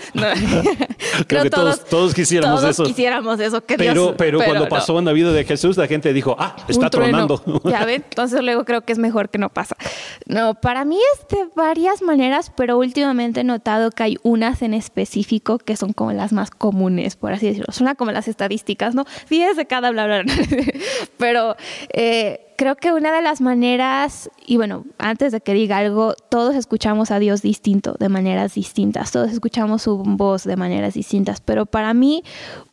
Creo 1.28 1.44
que 1.44 1.50
todos, 1.50 1.86
todos, 1.86 2.14
quisiéramos 2.14 2.62
todos 2.62 2.76
eso. 2.76 2.84
quisiéramos 2.84 3.40
eso. 3.40 3.62
pero, 3.62 4.16
pero, 4.18 4.40
cuando 4.40 4.68
pasó 4.68 4.98
en 5.00 5.06
la 5.06 5.14
vida 5.14 5.32
de 5.32 5.44
Jesús, 5.46 5.78
la 5.78 5.88
gente 5.88 6.14
dijo, 6.14 6.36
ah, 6.40 6.56
está 6.68 6.90
tronando. 6.90 7.42
Ya 7.68 7.86
ven, 7.86 8.04
entonces 8.10 8.42
luego 8.42 8.66
creo 8.66 8.82
que 8.82 8.94
es 8.94 9.00
mejor 9.00 9.30
que 9.30 9.38
no 9.38 9.50
pasa. 9.50 9.76
No, 10.26 10.56
para 10.56 10.86
mí 10.86 10.98
es 11.14 11.28
de 11.28 11.48
varias 11.56 12.02
maneras, 12.02 12.52
pero 12.56 12.78
últimamente 12.78 13.42
he 13.42 13.44
notado 13.44 13.92
que 13.92 14.04
hay 14.04 14.18
unas 14.24 14.62
en 14.62 14.74
específico 14.74 15.58
que 15.58 15.76
son 15.76 15.94
como 15.94 16.14
las 16.14 16.34
más 16.34 16.52
comunes, 16.52 17.16
por 17.16 17.34
así 17.34 17.48
decirlo. 17.48 17.72
Son 17.72 17.88
como 17.96 18.12
las 18.12 18.28
estadísticas, 18.28 18.96
¿no? 18.96 19.06
10 19.30 19.58
de 19.58 19.66
cada 19.66 19.92
bla, 19.92 20.06
bla, 20.06 20.24
bla. 20.24 20.34
pero... 21.18 21.56
Eh, 21.94 22.47
creo 22.58 22.76
que 22.76 22.92
una 22.92 23.14
de 23.14 23.22
las 23.22 23.40
maneras, 23.40 24.30
y 24.46 24.58
bueno, 24.58 24.86
antes 24.98 25.32
de 25.32 25.42
que 25.42 25.54
diga 25.54 25.78
algo, 25.78 26.14
todos 26.30 26.56
escuchamos 26.56 27.12
a 27.12 27.20
Dios 27.20 27.42
distinto, 27.42 27.96
de 28.00 28.10
maneras 28.10 28.56
distintas, 28.56 29.12
todos 29.12 29.32
escuchamos 29.32 29.84
su 29.84 29.98
voz 29.98 30.44
de 30.44 30.58
maneras 30.58 30.96
distintas, 30.96 31.40
pero 31.40 31.66
para 31.66 31.94
mí 31.94 32.24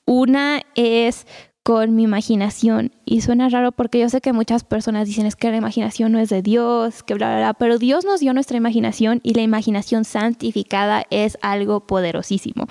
una 0.06 0.62
es 0.74 1.26
con 1.62 1.94
mi 1.94 2.02
imaginación. 2.02 2.92
Y 3.04 3.22
suena 3.22 3.48
raro 3.48 3.72
porque 3.72 3.98
yo 3.98 4.08
sé 4.08 4.20
que 4.20 4.32
muchas 4.32 4.64
personas 4.64 5.06
dicen 5.06 5.26
es 5.26 5.36
que 5.36 5.50
la 5.50 5.56
imaginación 5.56 6.12
no 6.12 6.18
es 6.18 6.28
de 6.28 6.42
Dios, 6.42 7.02
que 7.02 7.14
bla, 7.14 7.28
bla, 7.28 7.38
bla, 7.38 7.54
pero 7.54 7.78
Dios 7.78 8.04
nos 8.04 8.20
dio 8.20 8.34
nuestra 8.34 8.56
imaginación 8.56 9.20
y 9.22 9.34
la 9.34 9.42
imaginación 9.42 10.04
santificada 10.04 11.04
es 11.10 11.38
algo 11.40 11.86
poderosísimo. 11.86 12.66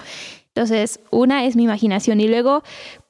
Entonces, 0.56 1.00
una 1.10 1.46
es 1.46 1.56
mi 1.56 1.64
imaginación 1.64 2.22
y 2.22 2.28
luego, 2.28 2.62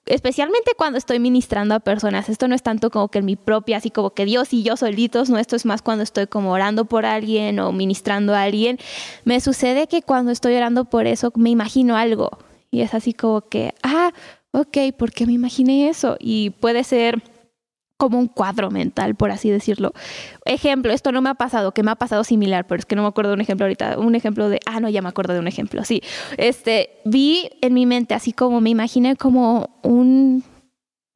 especialmente 0.05 0.71
cuando 0.77 0.97
estoy 0.97 1.19
ministrando 1.19 1.75
a 1.75 1.79
personas, 1.79 2.29
esto 2.29 2.47
no 2.47 2.55
es 2.55 2.63
tanto 2.63 2.89
como 2.89 3.07
que 3.07 3.19
en 3.19 3.25
mi 3.25 3.35
propia, 3.35 3.77
así 3.77 3.89
como 3.89 4.11
que 4.11 4.25
Dios 4.25 4.53
y 4.53 4.63
yo 4.63 4.77
solitos, 4.77 5.29
no, 5.29 5.37
esto 5.37 5.55
es 5.55 5.65
más 5.65 5.81
cuando 5.81 6.03
estoy 6.03 6.27
como 6.27 6.51
orando 6.51 6.85
por 6.85 7.05
alguien 7.05 7.59
o 7.59 7.71
ministrando 7.71 8.35
a 8.35 8.43
alguien, 8.43 8.79
me 9.23 9.39
sucede 9.39 9.87
que 9.87 10.01
cuando 10.01 10.31
estoy 10.31 10.55
orando 10.55 10.85
por 10.85 11.07
eso 11.07 11.31
me 11.35 11.49
imagino 11.49 11.95
algo 11.95 12.31
y 12.71 12.81
es 12.81 12.93
así 12.93 13.13
como 13.13 13.41
que, 13.41 13.73
ah, 13.83 14.11
ok, 14.51 14.77
¿por 14.97 15.11
qué 15.11 15.25
me 15.25 15.33
imaginé 15.33 15.89
eso? 15.89 16.17
Y 16.19 16.49
puede 16.49 16.83
ser 16.83 17.21
como 17.97 18.19
un 18.19 18.27
cuadro 18.27 18.71
mental, 18.71 19.15
por 19.15 19.31
así 19.31 19.49
decirlo. 19.49 19.93
Ejemplo, 20.45 20.91
esto 20.91 21.11
no 21.11 21.21
me 21.21 21.29
ha 21.29 21.35
pasado, 21.35 21.73
que 21.73 21.83
me 21.83 21.91
ha 21.91 21.95
pasado 21.95 22.23
similar, 22.23 22.67
pero 22.67 22.79
es 22.79 22.85
que 22.85 22.95
no 22.95 23.03
me 23.03 23.07
acuerdo 23.07 23.31
de 23.31 23.35
un 23.35 23.41
ejemplo 23.41 23.65
ahorita. 23.65 23.99
Un 23.99 24.15
ejemplo 24.15 24.49
de, 24.49 24.59
ah, 24.65 24.79
no, 24.79 24.89
ya 24.89 25.01
me 25.01 25.09
acuerdo 25.09 25.33
de 25.33 25.39
un 25.39 25.47
ejemplo, 25.47 25.83
sí. 25.83 26.01
Este, 26.37 27.01
vi 27.05 27.49
en 27.61 27.73
mi 27.73 27.85
mente, 27.85 28.13
así 28.13 28.33
como 28.33 28.61
me 28.61 28.69
imaginé 28.69 29.15
como 29.15 29.79
un, 29.83 30.43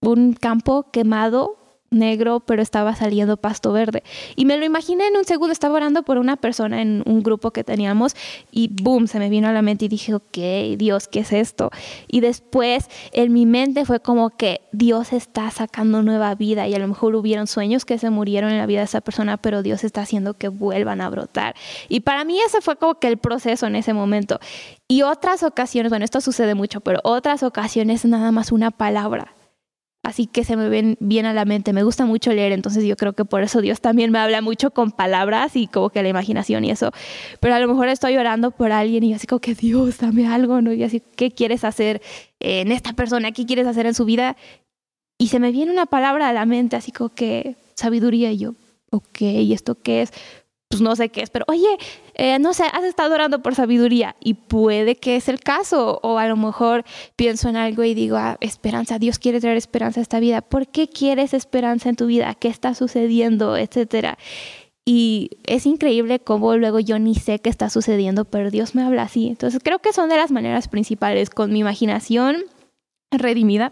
un 0.02 0.34
campo 0.34 0.90
quemado 0.92 1.67
negro, 1.90 2.42
pero 2.42 2.62
estaba 2.62 2.96
saliendo 2.96 3.38
pasto 3.38 3.72
verde. 3.72 4.04
Y 4.36 4.46
me 4.46 4.58
lo 4.58 4.66
imaginé 4.66 5.08
en 5.08 5.18
un 5.18 5.26
segundo, 5.26 5.52
estaba 5.52 5.76
orando 5.76 6.04
por 6.04 6.18
una 6.18 6.36
persona 6.36 6.82
en 6.82 7.04
un 7.06 7.24
grupo 7.24 7.52
que 7.52 7.64
teníamos 7.64 8.16
y 8.52 8.70
boom, 8.70 9.08
se 9.08 9.20
me 9.20 9.30
vino 9.30 9.48
a 9.48 9.54
la 9.54 9.62
mente 9.62 9.86
y 9.86 9.88
dije, 9.88 10.14
ok, 10.14 10.78
Dios, 10.78 11.08
¿qué 11.08 11.20
es 11.20 11.34
esto? 11.34 11.72
Y 12.08 12.20
después 12.20 12.90
en 13.12 13.34
mi 13.34 13.46
mente 13.46 13.86
fue 13.86 14.00
como 14.00 14.30
que 14.30 14.62
Dios 14.72 15.14
está 15.14 15.50
sacando 15.52 16.04
nueva 16.04 16.36
vida 16.36 16.68
y 16.68 16.76
a 16.76 16.80
lo 16.80 16.88
mejor 16.88 17.16
hubieron 17.16 17.48
sueños 17.48 17.86
que 17.86 17.98
se 17.98 18.10
murieron 18.10 18.52
en 18.52 18.58
la 18.58 18.66
vida 18.66 18.80
de 18.80 18.86
esa 18.86 19.02
persona, 19.02 19.38
pero 19.38 19.64
Dios 19.64 19.84
está 19.84 20.02
haciendo 20.02 20.34
que 20.34 20.50
vuelvan 20.50 21.02
a 21.02 21.10
brotar. 21.10 21.56
Y 21.90 22.02
para 22.02 22.24
mí 22.24 22.40
ese 22.46 22.62
fue 22.62 22.76
como 22.76 22.96
que 22.96 23.08
el 23.08 23.18
proceso 23.18 23.68
en 23.68 23.76
ese 23.76 23.94
momento. 23.94 24.40
Y 24.88 25.02
otras 25.02 25.44
ocasiones, 25.44 25.90
bueno, 25.90 26.06
esto 26.06 26.22
sucede 26.22 26.56
mucho, 26.56 26.82
pero 26.82 27.00
otras 27.04 27.44
ocasiones 27.44 28.06
nada 28.06 28.32
más 28.32 28.52
una 28.52 28.72
palabra 28.72 29.37
así 30.08 30.26
que 30.26 30.46
se 30.46 30.56
me 30.56 30.70
ven 30.70 30.96
bien 31.02 31.26
a 31.26 31.34
la 31.34 31.44
mente. 31.44 31.74
Me 31.74 31.84
gusta 31.84 32.06
mucho 32.06 32.32
leer, 32.32 32.54
entonces 32.54 32.86
yo 32.86 32.96
creo 32.96 33.12
que 33.12 33.26
por 33.26 33.44
eso 33.44 33.60
Dios 33.60 33.82
también 33.82 34.10
me 34.10 34.20
habla 34.20 34.42
mucho 34.42 34.72
con 34.72 34.92
palabras 34.92 35.58
y 35.58 35.68
como 35.68 35.90
que 35.90 36.02
la 36.02 36.08
imaginación 36.08 36.64
y 36.64 36.72
eso. 36.72 36.94
Pero 37.42 37.56
a 37.56 37.60
lo 37.60 37.68
mejor 37.68 37.90
estoy 37.90 38.16
orando 38.16 38.52
por 38.52 38.72
alguien 38.72 39.04
y 39.04 39.14
así 39.14 39.28
como 39.28 39.42
que 39.42 39.54
Dios, 39.54 39.98
dame 39.98 40.26
algo, 40.26 40.62
¿no? 40.62 40.72
Y 40.72 40.84
así, 40.84 41.04
¿qué 41.18 41.32
quieres 41.32 41.66
hacer 41.66 42.02
en 42.40 42.72
esta 42.72 42.94
persona? 42.94 43.34
¿Qué 43.34 43.46
quieres 43.46 43.68
hacer 43.68 43.86
en 43.86 43.94
su 43.94 44.06
vida? 44.06 44.38
Y 45.18 45.28
se 45.28 45.42
me 45.42 45.52
viene 45.52 45.74
una 45.74 45.88
palabra 45.88 46.30
a 46.30 46.34
la 46.34 46.46
mente, 46.46 46.78
así 46.78 46.94
como 46.94 47.10
que 47.10 47.58
sabiduría 47.76 48.32
y 48.32 48.38
yo, 48.38 48.54
ok, 48.92 49.22
¿y 49.22 49.52
esto 49.52 49.76
qué 49.76 50.04
es? 50.04 50.14
pues 50.70 50.82
no 50.82 50.96
sé 50.96 51.10
qué 51.10 51.22
es, 51.22 51.30
pero 51.30 51.46
oye, 51.48 51.68
eh, 52.20 52.40
no 52.40 52.56
sé, 52.56 52.64
has 52.74 52.84
estado 52.84 53.14
orando 53.14 53.44
por 53.44 53.54
sabiduría 53.54 54.16
y 54.20 54.34
puede 54.34 54.96
que 54.96 55.16
es 55.16 55.30
el 55.30 55.40
caso, 55.40 56.00
o 56.02 56.18
a 56.18 56.28
lo 56.28 56.36
mejor 56.36 56.84
pienso 57.16 57.48
en 57.48 57.56
algo 57.56 57.84
y 57.84 57.94
digo, 57.94 58.18
ah, 58.18 58.38
esperanza, 58.42 58.98
Dios 58.98 59.20
quiere 59.20 59.40
traer 59.40 59.56
esperanza 59.56 60.00
a 60.00 60.04
esta 60.04 60.20
vida, 60.20 60.42
¿por 60.42 60.68
qué 60.68 60.90
quieres 60.90 61.36
esperanza 61.36 61.90
en 61.90 61.96
tu 61.96 62.08
vida? 62.08 62.34
¿Qué 62.34 62.48
está 62.48 62.74
sucediendo? 62.74 63.56
Etcétera. 63.56 64.18
Y 64.84 65.30
es 65.46 65.68
increíble 65.68 66.20
cómo 66.20 66.58
luego 66.58 66.80
yo 66.80 66.98
ni 66.98 67.14
sé 67.14 67.38
qué 67.38 67.50
está 67.50 67.70
sucediendo, 67.70 68.26
pero 68.26 68.50
Dios 68.50 68.74
me 68.74 68.82
habla 68.82 69.04
así. 69.04 69.28
Entonces 69.28 69.62
creo 69.64 69.78
que 69.80 69.94
son 69.94 70.10
de 70.10 70.18
las 70.18 70.32
maneras 70.32 70.70
principales, 70.70 71.30
con 71.30 71.54
mi 71.54 71.60
imaginación, 71.60 72.38
redimida 73.12 73.72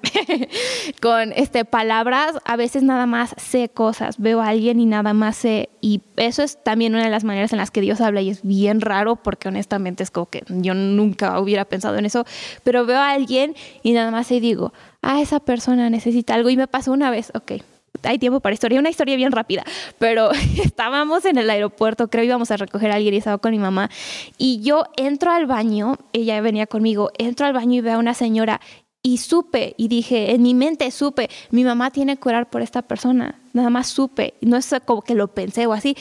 con 1.02 1.34
este 1.34 1.66
palabras 1.66 2.38
a 2.46 2.56
veces 2.56 2.84
nada 2.84 3.06
más 3.06 3.36
sé 3.38 3.68
cosas 3.68 4.18
veo 4.18 4.40
a 4.40 4.48
alguien 4.48 4.80
y 4.80 4.86
nada 4.86 5.14
más 5.14 5.36
sé 5.36 5.68
y 5.82 6.02
eso 6.16 6.42
es 6.42 6.64
también 6.64 6.96
una 6.96 7.04
de 7.04 7.10
las 7.10 7.26
maneras 7.26 7.52
en 7.52 7.58
las 7.58 7.70
que 7.70 7.82
Dios 7.82 8.00
habla 8.00 8.22
y 8.22 8.30
es 8.30 8.44
bien 8.44 8.80
raro 8.80 9.18
porque 9.18 9.50
honestamente 9.50 10.04
es 10.04 10.12
como 10.12 10.28
que 10.28 10.44
yo 10.48 10.74
nunca 10.74 11.38
hubiera 11.42 11.66
pensado 11.66 11.98
en 11.98 12.06
eso 12.06 12.24
pero 12.64 12.86
veo 12.86 13.00
a 13.00 13.12
alguien 13.12 13.56
y 13.84 13.92
nada 13.92 14.10
más 14.10 14.32
y 14.32 14.40
digo 14.40 14.72
ah 15.02 15.20
esa 15.20 15.42
persona 15.42 15.90
necesita 15.90 16.34
algo 16.34 16.50
y 16.50 16.56
me 16.56 16.68
pasó 16.68 16.94
una 16.94 17.12
vez 17.12 17.34
ok 17.36 17.62
hay 18.04 18.20
tiempo 18.20 18.40
para 18.40 18.54
historia, 18.54 18.80
una 18.80 18.90
historia 18.90 19.16
bien 19.16 19.32
rápida, 19.32 19.64
pero 19.98 20.32
estábamos 20.64 21.26
en 21.26 21.38
el 21.38 21.50
aeropuerto, 21.50 22.10
creo 22.10 22.24
íbamos 22.24 22.52
a 22.52 22.58
recoger 22.58 22.92
a 22.92 22.96
alguien 22.96 23.14
y 23.14 23.18
estaba 23.18 23.38
con 23.38 23.52
mi 23.52 23.60
mamá, 23.60 23.90
y 24.38 24.62
yo 24.62 24.84
entro 24.98 25.32
al 25.32 25.46
baño, 25.46 25.98
ella 26.14 26.40
venía 26.42 26.68
conmigo, 26.68 27.12
entro 27.18 27.46
al 27.46 27.54
baño 27.54 27.76
y 27.76 27.82
veo 27.82 27.96
a 27.96 28.00
una 28.00 28.14
señora 28.14 28.60
y 29.06 29.18
supe 29.18 29.76
y 29.78 29.88
dije, 29.88 30.34
en 30.34 30.42
mi 30.42 30.56
mente 30.56 30.90
supe, 30.90 31.30
mi 31.52 31.64
mamá 31.64 31.92
tiene 31.92 32.18
que 32.18 32.28
orar 32.28 32.50
por 32.50 32.64
esta 32.64 32.82
persona. 32.82 33.40
Nada 33.54 33.70
más 33.70 33.86
supe, 33.86 34.34
no 34.42 34.58
es 34.58 34.74
como 34.84 35.04
que 35.04 35.14
lo 35.14 35.28
pensé 35.28 35.68
o 35.68 35.74
así. 35.74 35.96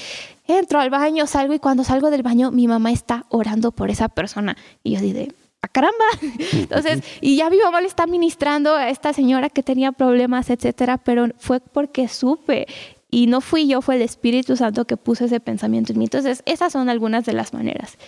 Entro 0.47 0.81
al 0.81 0.88
baño, 0.88 1.27
salgo 1.27 1.53
y 1.53 1.59
cuando 1.59 1.85
salgo 1.85 2.11
del 2.11 2.23
baño, 2.23 2.51
mi 2.51 2.67
mamá 2.67 2.93
está 2.93 3.27
orando 3.29 3.73
por 3.73 3.90
esa 3.90 4.09
persona. 4.09 4.57
Y 4.83 4.95
yo 4.95 5.03
dije, 5.03 5.29
¡a 5.61 5.67
¡Ah, 5.67 5.69
caramba! 5.69 6.05
Entonces, 6.55 7.03
y 7.21 7.37
ya 7.37 7.51
mi 7.51 7.59
mamá 7.59 7.83
le 7.83 7.88
está 7.88 8.07
ministrando 8.07 8.75
a 8.75 8.88
esta 8.88 9.12
señora 9.12 9.51
que 9.51 9.62
tenía 9.62 9.93
problemas, 9.93 10.49
etcétera, 10.49 10.97
pero 10.97 11.27
fue 11.37 11.61
porque 11.61 12.09
supe. 12.09 12.67
Y 13.11 13.27
no 13.27 13.43
fui 13.43 13.69
yo, 13.69 13.83
fue 13.83 13.97
el 13.97 14.03
Espíritu 14.03 14.57
Santo 14.57 14.87
que 14.87 14.97
puso 14.97 15.27
ese 15.27 15.40
pensamiento 15.40 15.93
en 15.93 15.99
mí. 15.99 16.07
Entonces, 16.07 16.43
esas 16.47 16.73
son 16.73 16.88
algunas 16.88 17.27
de 17.27 17.35
las 17.35 17.53
maneras. 17.53 17.99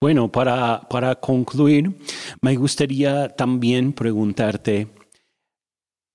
Bueno, 0.00 0.30
para, 0.30 0.82
para 0.88 1.16
concluir, 1.16 1.92
me 2.40 2.54
gustaría 2.54 3.28
también 3.28 3.92
preguntarte, 3.92 4.86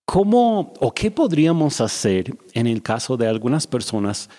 ¿cómo 0.06 0.72
o 0.80 0.94
qué 0.94 1.12
podríamos 1.12 1.82
hacer 1.82 2.34
en 2.54 2.68
el 2.68 2.82
caso 2.82 3.18
de 3.18 3.28
algunas 3.28 3.68
personas? 3.68 4.30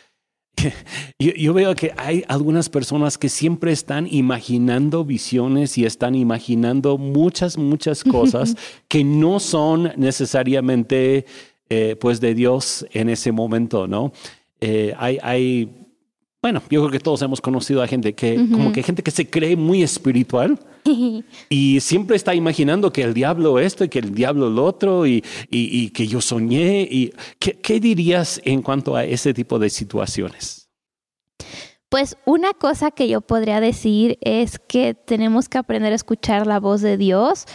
Yo, 1.18 1.32
yo, 1.32 1.52
veo 1.52 1.74
que 1.74 1.92
hay 1.96 2.24
algunas 2.28 2.68
personas 2.68 3.18
que 3.18 3.28
siempre 3.28 3.72
están 3.72 4.06
imaginando 4.08 5.04
visiones 5.04 5.76
y 5.78 5.84
están 5.84 6.14
imaginando 6.14 6.96
muchas, 6.96 7.58
muchas 7.58 8.04
cosas 8.04 8.56
que 8.88 9.02
no 9.02 9.40
son 9.40 9.92
necesariamente 9.96 11.26
eh, 11.70 11.96
pues 12.00 12.20
de 12.20 12.34
Dios 12.34 12.86
en 12.92 13.08
ese 13.08 13.32
momento, 13.32 13.88
¿no? 13.88 14.12
Eh, 14.60 14.94
hay, 14.96 15.18
hay 15.22 15.83
bueno, 16.44 16.60
yo 16.68 16.80
creo 16.82 16.90
que 16.90 17.00
todos 17.00 17.22
hemos 17.22 17.40
conocido 17.40 17.82
a 17.82 17.86
gente 17.86 18.12
que, 18.12 18.34
como 18.52 18.70
que 18.70 18.82
gente 18.82 19.02
que 19.02 19.10
se 19.10 19.30
cree 19.30 19.56
muy 19.56 19.82
espiritual 19.82 20.60
y 21.48 21.80
siempre 21.80 22.16
está 22.16 22.34
imaginando 22.34 22.92
que 22.92 23.00
el 23.00 23.14
diablo 23.14 23.58
esto 23.58 23.82
y 23.82 23.88
que 23.88 24.00
el 24.00 24.14
diablo 24.14 24.50
lo 24.50 24.62
otro 24.66 25.06
y, 25.06 25.24
y, 25.48 25.88
que 25.88 26.06
yo 26.06 26.20
soñé. 26.20 26.82
Y, 26.82 27.14
¿qué, 27.38 27.52
¿Qué 27.54 27.80
dirías 27.80 28.42
en 28.44 28.60
cuanto 28.60 28.94
a 28.94 29.04
ese 29.04 29.32
tipo 29.32 29.58
de 29.58 29.70
situaciones? 29.70 30.68
Pues 31.88 32.18
una 32.26 32.52
cosa 32.52 32.90
que 32.90 33.08
yo 33.08 33.22
podría 33.22 33.60
decir 33.60 34.18
es 34.20 34.58
que 34.58 34.92
tenemos 34.92 35.48
que 35.48 35.56
aprender 35.56 35.94
a 35.94 35.96
escuchar 35.96 36.46
la 36.46 36.60
voz 36.60 36.82
de 36.82 36.98
Dios 36.98 37.46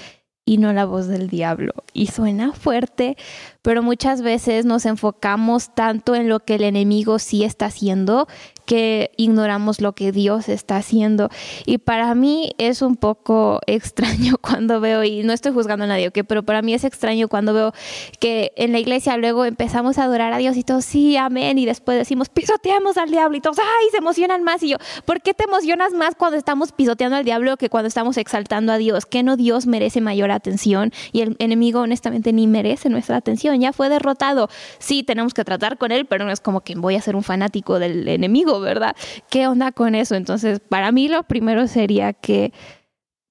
y 0.49 0.57
no 0.57 0.73
la 0.73 0.85
voz 0.85 1.07
del 1.07 1.29
diablo. 1.29 1.73
Y 1.93 2.07
suena 2.07 2.53
fuerte, 2.53 3.17
pero 3.61 3.83
muchas 3.83 4.23
veces 4.23 4.65
nos 4.65 4.87
enfocamos 4.87 5.75
tanto 5.75 6.15
en 6.15 6.27
lo 6.27 6.39
que 6.39 6.55
el 6.55 6.63
enemigo 6.63 7.19
sí 7.19 7.43
está 7.43 7.67
haciendo 7.67 8.27
que 8.69 9.09
ignoramos 9.17 9.81
lo 9.81 9.93
que 9.93 10.11
Dios 10.11 10.47
está 10.47 10.77
haciendo. 10.77 11.31
Y 11.65 11.79
para 11.79 12.13
mí 12.13 12.51
es 12.59 12.83
un 12.83 12.97
poco 12.97 13.61
extraño 13.65 14.35
cuando 14.39 14.79
veo, 14.79 15.03
y 15.03 15.23
no 15.23 15.33
estoy 15.33 15.53
juzgando 15.53 15.85
a 15.85 15.87
nadie, 15.87 16.09
¿ok? 16.09 16.19
pero 16.27 16.43
para 16.43 16.61
mí 16.61 16.75
es 16.75 16.83
extraño 16.83 17.27
cuando 17.29 17.55
veo 17.55 17.73
que 18.19 18.51
en 18.57 18.71
la 18.71 18.77
iglesia 18.77 19.17
luego 19.17 19.45
empezamos 19.45 19.97
a 19.97 20.03
adorar 20.03 20.33
a 20.33 20.37
Dios 20.37 20.55
y 20.55 20.63
todos, 20.63 20.85
sí, 20.85 21.17
amén, 21.17 21.57
y 21.57 21.65
después 21.65 21.97
decimos, 21.97 22.29
pisoteamos 22.29 22.97
al 22.97 23.09
diablo 23.09 23.37
y 23.37 23.41
todos, 23.41 23.57
ay, 23.57 23.89
se 23.89 23.97
emocionan 23.97 24.43
más. 24.43 24.61
Y 24.61 24.69
yo, 24.69 24.77
¿por 25.03 25.21
qué 25.21 25.33
te 25.33 25.45
emocionas 25.45 25.93
más 25.93 26.13
cuando 26.13 26.37
estamos 26.37 26.71
pisoteando 26.71 27.17
al 27.17 27.25
diablo 27.25 27.57
que 27.57 27.69
cuando 27.69 27.87
estamos 27.87 28.17
exaltando 28.17 28.71
a 28.71 28.77
Dios? 28.77 29.07
¿Que 29.07 29.23
no 29.23 29.35
Dios 29.35 29.65
merece 29.65 29.99
mayor 29.99 30.29
atención? 30.29 30.93
Y 31.11 31.21
el 31.21 31.35
enemigo 31.39 31.79
honestamente 31.79 32.33
ni 32.33 32.45
merece 32.45 32.89
nuestra 32.89 33.17
atención, 33.17 33.59
ya 33.59 33.73
fue 33.73 33.89
derrotado. 33.89 34.47
Sí, 34.77 35.01
tenemos 35.01 35.33
que 35.33 35.43
tratar 35.43 35.79
con 35.79 35.91
él, 35.91 36.05
pero 36.05 36.23
no 36.23 36.31
es 36.31 36.39
como 36.39 36.61
que 36.61 36.75
voy 36.75 36.93
a 36.93 37.01
ser 37.01 37.15
un 37.15 37.23
fanático 37.23 37.79
del 37.79 38.07
enemigo, 38.07 38.58
¿verdad? 38.61 38.95
¿Qué 39.29 39.47
onda 39.47 39.71
con 39.71 39.95
eso? 39.95 40.15
Entonces, 40.15 40.59
para 40.59 40.91
mí 40.91 41.07
lo 41.07 41.23
primero 41.23 41.67
sería 41.67 42.13
que 42.13 42.53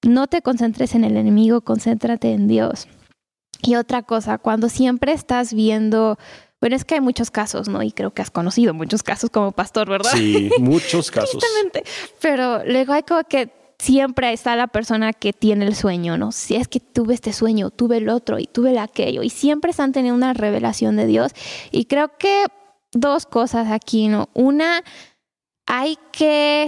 no 0.03 0.27
te 0.27 0.41
concentres 0.41 0.95
en 0.95 1.03
el 1.03 1.17
enemigo, 1.17 1.61
concéntrate 1.61 2.31
en 2.31 2.47
Dios. 2.47 2.87
Y 3.61 3.75
otra 3.75 4.03
cosa, 4.03 4.37
cuando 4.37 4.69
siempre 4.69 5.11
estás 5.11 5.53
viendo, 5.53 6.17
bueno, 6.61 6.75
es 6.75 6.85
que 6.85 6.95
hay 6.95 7.01
muchos 7.01 7.29
casos, 7.31 7.67
¿no? 7.67 7.83
Y 7.83 7.91
creo 7.91 8.13
que 8.13 8.21
has 8.21 8.31
conocido 8.31 8.73
muchos 8.73 9.03
casos 9.03 9.29
como 9.29 9.51
pastor, 9.51 9.89
¿verdad? 9.89 10.11
Sí, 10.13 10.49
muchos 10.59 11.11
casos. 11.11 11.43
Pero 12.21 12.63
luego 12.65 12.93
hay 12.93 13.03
como 13.03 13.23
que 13.23 13.51
siempre 13.79 14.31
está 14.33 14.55
la 14.55 14.67
persona 14.67 15.13
que 15.13 15.33
tiene 15.33 15.65
el 15.65 15.75
sueño, 15.75 16.17
¿no? 16.17 16.31
Si 16.31 16.55
es 16.55 16.67
que 16.67 16.79
tuve 16.79 17.13
este 17.13 17.33
sueño, 17.33 17.69
tuve 17.69 17.97
el 17.97 18.09
otro 18.09 18.39
y 18.39 18.45
tuve 18.45 18.71
el 18.71 18.77
aquello, 18.77 19.23
y 19.23 19.29
siempre 19.29 19.71
están 19.71 19.93
teniendo 19.93 20.17
una 20.17 20.33
revelación 20.33 20.97
de 20.97 21.05
Dios. 21.05 21.31
Y 21.71 21.85
creo 21.85 22.17
que 22.17 22.45
dos 22.91 23.25
cosas 23.25 23.71
aquí, 23.71 24.07
¿no? 24.07 24.29
Una, 24.33 24.83
hay 25.69 25.97
que 26.11 26.67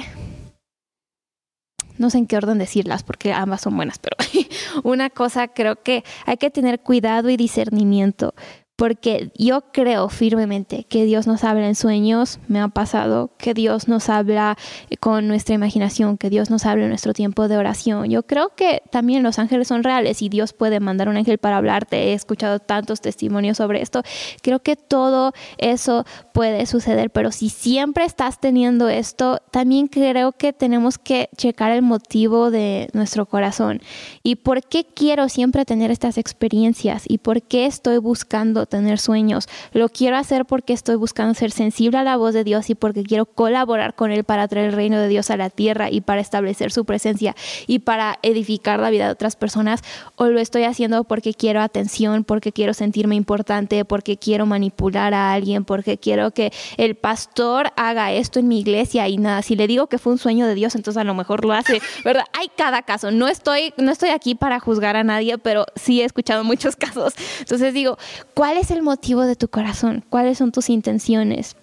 no 1.97 2.09
sé 2.09 2.19
en 2.19 2.27
qué 2.27 2.37
orden 2.37 2.57
decirlas 2.57 3.03
porque 3.03 3.33
ambas 3.33 3.61
son 3.61 3.75
buenas, 3.75 3.99
pero 3.99 4.15
una 4.83 5.09
cosa 5.09 5.49
creo 5.49 5.83
que 5.83 6.03
hay 6.25 6.37
que 6.37 6.49
tener 6.49 6.79
cuidado 6.79 7.29
y 7.29 7.37
discernimiento 7.37 8.33
porque 8.81 9.29
yo 9.37 9.61
creo 9.71 10.09
firmemente 10.09 10.85
que 10.85 11.05
Dios 11.05 11.27
nos 11.27 11.43
habla 11.43 11.67
en 11.67 11.75
sueños, 11.75 12.39
me 12.47 12.59
ha 12.59 12.67
pasado, 12.67 13.29
que 13.37 13.53
Dios 13.53 13.87
nos 13.87 14.09
habla 14.09 14.57
con 14.99 15.27
nuestra 15.27 15.53
imaginación, 15.53 16.17
que 16.17 16.31
Dios 16.31 16.49
nos 16.49 16.65
habla 16.65 16.85
en 16.85 16.89
nuestro 16.89 17.13
tiempo 17.13 17.47
de 17.47 17.57
oración. 17.57 18.09
Yo 18.09 18.23
creo 18.23 18.55
que 18.55 18.81
también 18.89 19.21
los 19.21 19.37
ángeles 19.37 19.67
son 19.67 19.83
reales 19.83 20.23
y 20.23 20.29
Dios 20.29 20.53
puede 20.53 20.79
mandar 20.79 21.09
un 21.09 21.17
ángel 21.17 21.37
para 21.37 21.57
hablarte. 21.57 22.05
He 22.05 22.13
escuchado 22.13 22.57
tantos 22.57 23.01
testimonios 23.01 23.57
sobre 23.57 23.83
esto. 23.83 24.01
Creo 24.41 24.63
que 24.63 24.75
todo 24.75 25.33
eso 25.59 26.03
puede 26.33 26.65
suceder, 26.65 27.11
pero 27.11 27.31
si 27.31 27.49
siempre 27.49 28.03
estás 28.03 28.39
teniendo 28.39 28.89
esto, 28.89 29.43
también 29.51 29.89
creo 29.89 30.31
que 30.31 30.53
tenemos 30.53 30.97
que 30.97 31.29
checar 31.37 31.71
el 31.71 31.83
motivo 31.83 32.49
de 32.49 32.89
nuestro 32.93 33.27
corazón 33.27 33.79
y 34.23 34.37
por 34.37 34.63
qué 34.63 34.87
quiero 34.87 35.29
siempre 35.29 35.65
tener 35.65 35.91
estas 35.91 36.17
experiencias 36.17 37.03
y 37.07 37.19
por 37.19 37.43
qué 37.43 37.67
estoy 37.67 37.99
buscando 37.99 38.65
tener 38.71 38.97
sueños. 38.97 39.47
Lo 39.73 39.89
quiero 39.89 40.17
hacer 40.17 40.45
porque 40.45 40.73
estoy 40.73 40.95
buscando 40.95 41.35
ser 41.35 41.51
sensible 41.51 41.99
a 41.99 42.03
la 42.03 42.17
voz 42.17 42.33
de 42.33 42.43
Dios 42.43 42.71
y 42.71 42.75
porque 42.75 43.03
quiero 43.03 43.25
colaborar 43.27 43.93
con 43.93 44.11
Él 44.11 44.23
para 44.23 44.47
traer 44.47 44.69
el 44.69 44.73
reino 44.73 44.97
de 44.97 45.07
Dios 45.07 45.29
a 45.29 45.37
la 45.37 45.51
tierra 45.51 45.91
y 45.91 46.01
para 46.01 46.21
establecer 46.21 46.71
su 46.71 46.85
presencia 46.85 47.35
y 47.67 47.79
para 47.79 48.17
edificar 48.23 48.79
la 48.79 48.89
vida 48.89 49.05
de 49.05 49.11
otras 49.11 49.35
personas. 49.35 49.83
O 50.15 50.25
lo 50.25 50.39
estoy 50.39 50.63
haciendo 50.63 51.03
porque 51.03 51.35
quiero 51.35 51.61
atención, 51.61 52.23
porque 52.23 52.51
quiero 52.51 52.73
sentirme 52.73 53.15
importante, 53.15 53.85
porque 53.85 54.17
quiero 54.17 54.47
manipular 54.47 55.13
a 55.13 55.33
alguien, 55.33 55.65
porque 55.65 55.97
quiero 55.97 56.31
que 56.31 56.51
el 56.77 56.95
pastor 56.95 57.71
haga 57.75 58.11
esto 58.13 58.39
en 58.39 58.47
mi 58.47 58.59
iglesia 58.59 59.07
y 59.07 59.17
nada. 59.17 59.41
Si 59.41 59.55
le 59.55 59.67
digo 59.67 59.87
que 59.87 59.97
fue 59.97 60.13
un 60.13 60.17
sueño 60.17 60.47
de 60.47 60.55
Dios, 60.55 60.75
entonces 60.75 60.99
a 60.99 61.03
lo 61.03 61.13
mejor 61.13 61.45
lo 61.45 61.53
hace, 61.53 61.81
¿verdad? 62.05 62.23
Hay 62.39 62.49
cada 62.55 62.83
caso. 62.83 63.11
No 63.11 63.27
estoy, 63.27 63.73
no 63.77 63.91
estoy 63.91 64.09
aquí 64.09 64.33
para 64.33 64.59
juzgar 64.59 64.95
a 64.95 65.03
nadie, 65.03 65.37
pero 65.37 65.65
sí 65.75 66.01
he 66.01 66.05
escuchado 66.05 66.43
muchos 66.45 66.75
casos. 66.77 67.13
Entonces 67.39 67.73
digo, 67.73 67.97
¿cuál 68.33 68.50
es 68.57 68.61
es 68.61 68.71
el 68.71 68.83
motivo 68.83 69.23
de 69.23 69.35
tu 69.35 69.47
corazón? 69.47 70.03
¿Cuáles 70.09 70.37
son 70.37 70.51
tus 70.51 70.69
intenciones? 70.69 71.55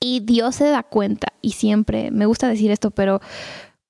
Y 0.00 0.20
Dios 0.20 0.56
se 0.56 0.64
da 0.66 0.82
cuenta, 0.82 1.28
y 1.40 1.52
siempre, 1.52 2.10
me 2.10 2.26
gusta 2.26 2.48
decir 2.48 2.70
esto, 2.70 2.90
pero 2.90 3.20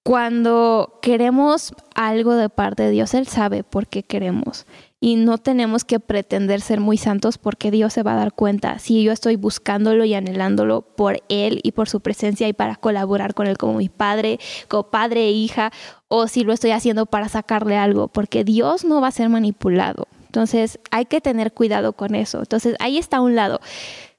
cuando 0.07 1.01
queremos 1.03 1.75
algo 1.97 2.35
de 2.37 2.49
parte 2.49 2.85
de 2.85 2.91
Dios, 2.91 3.13
Él 3.15 3.27
sabe 3.27 3.65
por 3.65 3.89
qué 3.89 4.05
queremos. 4.05 4.65
Y 5.01 5.17
no 5.17 5.39
tenemos 5.39 5.85
que 5.85 5.99
pretender 5.99 6.61
ser 6.61 6.81
muy 6.81 6.97
santos 6.97 7.39
porque 7.39 7.73
Dios 7.73 7.93
se 7.93 8.05
va 8.05 8.13
a 8.13 8.17
dar 8.17 8.33
cuenta 8.33 8.79
si 8.79 9.03
yo 9.03 9.11
estoy 9.13 9.35
buscándolo 9.35 10.05
y 10.05 10.15
anhelándolo 10.15 10.83
por 10.83 11.23
Él 11.29 11.61
y 11.65 11.73
por 11.73 11.89
su 11.89 12.01
presencia 12.01 12.47
y 12.49 12.53
para 12.53 12.77
colaborar 12.77 13.35
con 13.35 13.49
Él 13.49 13.59
como 13.59 13.75
mi 13.75 13.89
padre, 13.89 14.39
como 14.69 14.85
padre 14.85 15.27
e 15.27 15.33
hija, 15.33 15.73
o 16.07 16.29
si 16.29 16.45
lo 16.45 16.53
estoy 16.53 16.71
haciendo 16.71 17.07
para 17.07 17.29
sacarle 17.29 17.77
algo, 17.77 18.07
porque 18.07 18.45
Dios 18.45 18.85
no 18.85 19.01
va 19.01 19.09
a 19.09 19.13
ser 19.13 19.29
manipulado. 19.29 20.07
Entonces 20.37 20.79
hay 20.91 21.07
que 21.07 21.23
tener 21.23 21.55
cuidado 21.55 21.95
con 21.95 22.15
eso. 22.15 22.41
Entonces 22.41 22.77
ahí 22.79 22.99
está 22.99 23.23
un 23.23 23.35
lado. 23.35 23.59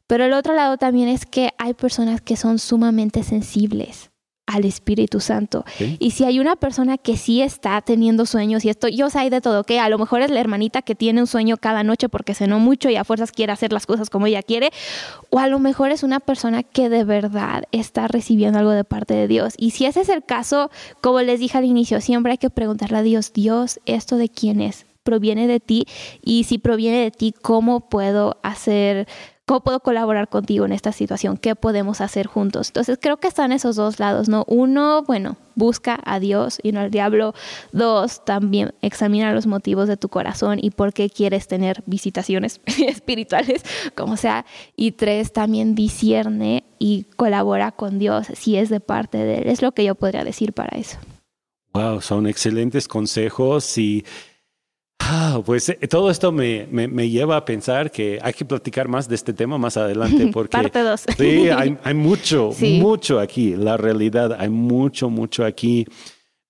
Pero 0.07 0.25
el 0.25 0.33
otro 0.33 0.55
lado 0.55 0.77
también 0.77 1.09
es 1.09 1.27
que 1.27 1.51
hay 1.59 1.75
personas 1.75 2.21
que 2.21 2.35
son 2.35 2.57
sumamente 2.57 3.21
sensibles 3.21 4.09
al 4.47 4.65
Espíritu 4.65 5.19
Santo. 5.19 5.63
Y 5.99 6.11
si 6.11 6.23
hay 6.23 6.39
una 6.39 6.55
persona 6.55 6.97
que 6.97 7.17
sí 7.17 7.43
está 7.43 7.79
teniendo 7.81 8.25
sueños 8.25 8.65
y 8.65 8.69
esto, 8.69 8.87
yo 8.87 9.11
sé 9.11 9.29
de 9.29 9.41
todo, 9.41 9.63
que 9.63 9.79
a 9.79 9.89
lo 9.89 9.99
mejor 9.99 10.21
es 10.21 10.31
la 10.31 10.39
hermanita 10.39 10.81
que 10.81 10.95
tiene 10.95 11.21
un 11.21 11.27
sueño 11.27 11.57
cada 11.57 11.83
noche 11.83 12.09
porque 12.09 12.33
cenó 12.33 12.57
mucho 12.57 12.89
y 12.89 12.95
a 12.95 13.03
fuerzas 13.03 13.31
quiere 13.31 13.51
hacer 13.51 13.71
las 13.71 13.85
cosas 13.85 14.09
como 14.09 14.25
ella 14.25 14.41
quiere, 14.41 14.71
o 15.29 15.37
a 15.37 15.47
lo 15.47 15.59
mejor 15.59 15.91
es 15.91 16.01
una 16.01 16.19
persona 16.19 16.63
que 16.63 16.89
de 16.89 17.03
verdad 17.03 17.65
está 17.71 18.07
recibiendo 18.07 18.57
algo 18.57 18.71
de 18.71 18.85
parte 18.85 19.13
de 19.13 19.27
Dios. 19.27 19.53
Y 19.57 19.71
si 19.71 19.85
ese 19.85 20.01
es 20.01 20.09
el 20.09 20.23
caso, 20.23 20.71
como 21.01 21.21
les 21.21 21.41
dije 21.41 21.57
al 21.57 21.65
inicio, 21.65 22.01
siempre 22.01 22.31
hay 22.31 22.37
que 22.37 22.49
preguntarle 22.49 22.97
a 22.97 23.03
Dios, 23.03 23.33
Dios, 23.33 23.81
¿esto 23.85 24.15
de 24.15 24.29
quién 24.29 24.61
es? 24.61 24.87
Proviene 25.07 25.47
de 25.47 25.61
ti 25.61 25.85
y 26.21 26.43
si 26.43 26.57
proviene 26.57 27.01
de 27.03 27.11
ti, 27.11 27.33
¿cómo 27.41 27.87
puedo 27.87 28.39
hacer, 28.43 29.07
cómo 29.45 29.61
puedo 29.61 29.79
colaborar 29.79 30.27
contigo 30.27 30.65
en 30.65 30.73
esta 30.73 30.91
situación? 30.91 31.37
¿Qué 31.37 31.55
podemos 31.55 32.01
hacer 32.01 32.27
juntos? 32.27 32.67
Entonces 32.67 32.99
creo 33.01 33.15
que 33.15 33.29
están 33.29 33.53
esos 33.53 33.77
dos 33.77 34.01
lados, 34.01 34.27
¿no? 34.27 34.43
Uno, 34.49 35.03
bueno, 35.03 35.37
busca 35.55 35.97
a 36.03 36.19
Dios 36.19 36.59
y 36.61 36.73
no 36.73 36.81
al 36.81 36.91
diablo. 36.91 37.33
Dos, 37.71 38.25
también 38.25 38.73
examina 38.81 39.31
los 39.31 39.47
motivos 39.47 39.87
de 39.87 39.95
tu 39.95 40.09
corazón 40.09 40.59
y 40.61 40.71
por 40.71 40.91
qué 40.91 41.09
quieres 41.09 41.47
tener 41.47 41.81
visitaciones 41.85 42.59
espirituales, 42.65 43.63
como 43.95 44.17
sea. 44.17 44.45
Y 44.75 44.91
tres, 44.91 45.31
también 45.31 45.73
discierne 45.73 46.65
y 46.79 47.05
colabora 47.15 47.71
con 47.71 47.97
Dios 47.97 48.27
si 48.33 48.57
es 48.57 48.67
de 48.67 48.81
parte 48.81 49.19
de 49.19 49.37
Él. 49.37 49.47
Es 49.47 49.61
lo 49.61 49.71
que 49.71 49.85
yo 49.85 49.95
podría 49.95 50.25
decir 50.25 50.51
para 50.51 50.77
eso. 50.77 50.97
Wow, 51.73 52.01
son 52.01 52.27
excelentes 52.27 52.89
consejos 52.89 53.77
y 53.77 54.03
Ah, 54.99 55.41
pues 55.45 55.69
eh, 55.69 55.75
todo 55.87 56.09
esto 56.09 56.31
me, 56.31 56.67
me, 56.67 57.09
lleva 57.09 57.37
a 57.37 57.45
pensar 57.45 57.91
que 57.91 58.19
hay 58.21 58.33
que 58.33 58.43
platicar 58.43 58.87
más 58.87 59.07
de 59.07 59.15
este 59.15 59.31
tema 59.33 59.57
más 59.57 59.77
adelante 59.77 60.27
porque 60.33 60.51
Parte 60.51 60.81
dos. 60.81 61.05
sí, 61.17 61.49
hay, 61.49 61.77
hay 61.83 61.93
mucho, 61.93 62.51
mucho 62.59 63.19
aquí, 63.19 63.55
la 63.55 63.77
realidad, 63.77 64.35
hay 64.37 64.49
mucho, 64.49 65.09
mucho 65.09 65.45
aquí. 65.45 65.85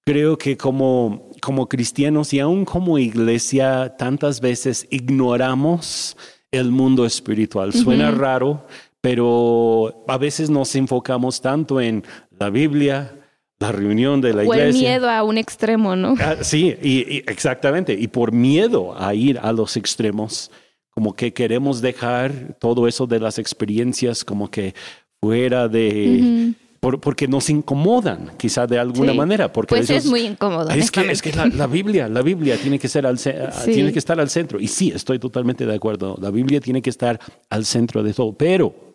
Creo 0.05 0.37
que 0.37 0.55
como, 0.55 1.29
como 1.41 1.67
cristianos 1.67 2.33
y 2.33 2.39
aún 2.39 2.63
como 2.63 2.97
iglesia 2.97 3.95
tantas 3.97 4.39
veces 4.39 4.87
ignoramos 4.89 6.15
el 6.51 6.71
mundo 6.71 7.05
espiritual. 7.05 7.73
Suena 7.73 8.11
raro, 8.11 8.65
pero 9.01 10.05
a 10.07 10.17
veces 10.17 10.49
nos 10.49 10.75
enfocamos 10.75 11.41
tanto 11.41 11.81
en 11.81 12.03
la 12.39 12.49
Biblia, 12.49 13.16
la 13.59 13.71
reunión 13.71 14.21
de 14.21 14.33
la 14.33 14.43
iglesia. 14.43 14.65
O 14.65 14.67
el 14.67 14.73
miedo 14.73 15.09
a 15.09 15.23
un 15.23 15.37
extremo, 15.37 15.95
¿no? 15.95 16.15
Ah, 16.19 16.37
sí, 16.41 16.75
y, 16.81 17.23
exactamente. 17.29 17.93
Y 17.93 18.07
por 18.07 18.31
miedo 18.31 18.95
a 18.97 19.13
ir 19.13 19.39
a 19.39 19.51
los 19.51 19.77
extremos, 19.77 20.51
como 20.91 21.15
que 21.15 21.33
queremos 21.33 21.81
dejar 21.81 22.55
todo 22.59 22.87
eso 22.87 23.07
de 23.07 23.19
las 23.19 23.39
experiencias 23.39 24.23
como 24.23 24.49
que 24.49 24.75
fuera 25.19 25.67
de... 25.67 26.53
porque 26.79 27.27
nos 27.27 27.49
incomodan, 27.49 28.31
quizá 28.37 28.67
de 28.67 28.77
alguna 28.77 29.13
manera. 29.13 29.51
Porque 29.51 29.75
pues 29.75 29.89
es 29.89 30.05
muy 30.05 30.21
incómodo. 30.21 30.69
Es 30.69 30.91
que, 30.91 31.11
es 31.11 31.21
que 31.23 31.33
la, 31.33 31.67
Biblia, 31.67 32.07
la 32.07 32.21
Biblia 32.21 32.57
tiene 32.57 32.77
que, 32.77 32.87
ser 32.87 33.07
al, 33.07 33.19
tiene 33.19 33.91
que 33.91 33.99
estar 33.99 34.19
al 34.19 34.29
centro. 34.29 34.59
Y 34.59 34.67
sí, 34.67 34.91
estoy 34.93 35.17
totalmente 35.17 35.65
de 35.65 35.73
acuerdo. 35.73 36.15
La 36.21 36.29
Biblia 36.29 36.61
tiene 36.61 36.83
que 36.83 36.91
estar 36.91 37.19
al 37.49 37.65
centro 37.65 38.03
de 38.03 38.13
todo. 38.13 38.33
Pero 38.33 38.86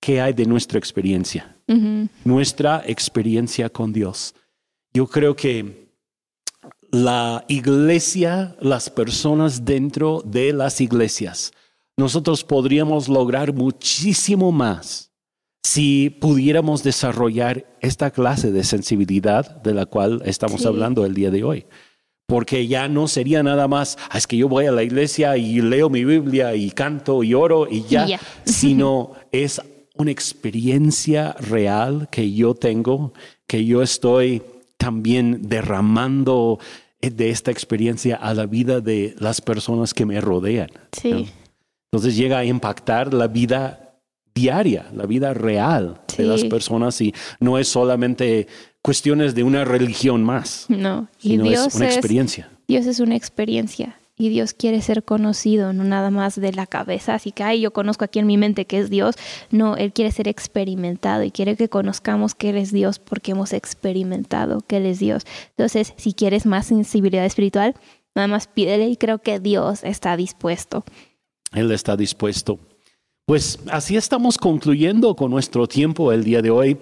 qué 0.00 0.20
hay 0.20 0.32
de 0.32 0.46
nuestra 0.46 0.78
experiencia, 0.78 1.56
nuestra 2.24 2.82
experiencia 2.86 3.68
con 3.68 3.92
Dios. 3.92 4.34
Yo 4.92 5.06
creo 5.06 5.36
que 5.36 5.90
la 6.90 7.44
iglesia, 7.48 8.56
las 8.60 8.90
personas 8.90 9.64
dentro 9.64 10.22
de 10.24 10.52
las 10.52 10.80
iglesias, 10.80 11.52
nosotros 11.96 12.42
podríamos 12.42 13.08
lograr 13.08 13.52
muchísimo 13.52 14.50
más 14.50 15.12
si 15.62 16.10
pudiéramos 16.10 16.82
desarrollar 16.82 17.66
esta 17.80 18.10
clase 18.10 18.50
de 18.50 18.64
sensibilidad 18.64 19.62
de 19.62 19.74
la 19.74 19.86
cual 19.86 20.22
estamos 20.24 20.64
hablando 20.64 21.04
el 21.04 21.14
día 21.14 21.30
de 21.30 21.44
hoy. 21.44 21.66
Porque 22.26 22.66
ya 22.66 22.88
no 22.88 23.08
sería 23.08 23.42
nada 23.42 23.66
más, 23.66 23.98
ah, 24.08 24.16
es 24.16 24.26
que 24.26 24.36
yo 24.36 24.48
voy 24.48 24.66
a 24.66 24.72
la 24.72 24.84
iglesia 24.84 25.36
y 25.36 25.60
leo 25.60 25.90
mi 25.90 26.04
Biblia 26.04 26.54
y 26.54 26.70
canto 26.70 27.22
y 27.24 27.34
oro 27.34 27.66
y 27.68 27.82
ya, 27.82 28.06
sino 28.44 29.12
es 29.32 29.60
una 30.00 30.10
experiencia 30.10 31.32
real 31.34 32.08
que 32.10 32.32
yo 32.32 32.54
tengo, 32.54 33.12
que 33.46 33.64
yo 33.64 33.82
estoy 33.82 34.42
también 34.76 35.48
derramando 35.48 36.58
eh, 37.00 37.10
de 37.10 37.30
esta 37.30 37.50
experiencia 37.50 38.16
a 38.16 38.32
la 38.34 38.46
vida 38.46 38.80
de 38.80 39.14
las 39.18 39.40
personas 39.40 39.92
que 39.92 40.06
me 40.06 40.20
rodean. 40.20 40.70
Sí. 40.92 41.28
Entonces 41.92 42.16
llega 42.16 42.38
a 42.38 42.44
impactar 42.44 43.12
la 43.12 43.28
vida 43.28 43.98
diaria, 44.34 44.90
la 44.94 45.06
vida 45.06 45.34
real 45.34 46.00
de 46.16 46.24
las 46.24 46.44
personas 46.44 47.00
y 47.00 47.12
no 47.40 47.58
es 47.58 47.68
solamente 47.68 48.46
cuestiones 48.80 49.34
de 49.34 49.42
una 49.42 49.64
religión 49.64 50.22
más. 50.22 50.66
No, 50.68 51.08
y 51.20 51.36
Dios 51.36 51.66
es 51.66 51.74
una 51.74 51.86
experiencia. 51.86 52.48
Dios 52.66 52.86
es 52.86 53.00
una 53.00 53.16
experiencia 53.16 53.99
y 54.20 54.28
Dios 54.28 54.52
quiere 54.52 54.82
ser 54.82 55.02
conocido, 55.02 55.72
no 55.72 55.82
nada 55.82 56.10
más 56.10 56.38
de 56.38 56.52
la 56.52 56.66
cabeza, 56.66 57.14
así 57.14 57.32
que, 57.32 57.42
ay, 57.42 57.62
yo 57.62 57.72
conozco 57.72 58.04
aquí 58.04 58.18
en 58.18 58.26
mi 58.26 58.36
mente 58.36 58.66
que 58.66 58.78
es 58.78 58.90
Dios, 58.90 59.14
no, 59.50 59.78
Él 59.78 59.94
quiere 59.94 60.12
ser 60.12 60.28
experimentado 60.28 61.22
y 61.22 61.30
quiere 61.30 61.56
que 61.56 61.70
conozcamos 61.70 62.34
que 62.34 62.50
Él 62.50 62.58
es 62.58 62.70
Dios 62.70 62.98
porque 62.98 63.30
hemos 63.30 63.54
experimentado 63.54 64.60
que 64.60 64.76
Él 64.76 64.84
es 64.84 64.98
Dios. 64.98 65.22
Entonces, 65.56 65.94
si 65.96 66.12
quieres 66.12 66.44
más 66.44 66.66
sensibilidad 66.66 67.24
espiritual, 67.24 67.74
nada 68.14 68.28
más 68.28 68.46
pídele 68.46 68.90
y 68.90 68.98
creo 68.98 69.20
que 69.20 69.40
Dios 69.40 69.84
está 69.84 70.18
dispuesto. 70.18 70.84
Él 71.54 71.72
está 71.72 71.96
dispuesto. 71.96 72.58
Pues 73.24 73.58
así 73.70 73.96
estamos 73.96 74.36
concluyendo 74.36 75.16
con 75.16 75.30
nuestro 75.30 75.66
tiempo 75.66 76.12
el 76.12 76.24
día 76.24 76.42
de 76.42 76.50
hoy. 76.50 76.76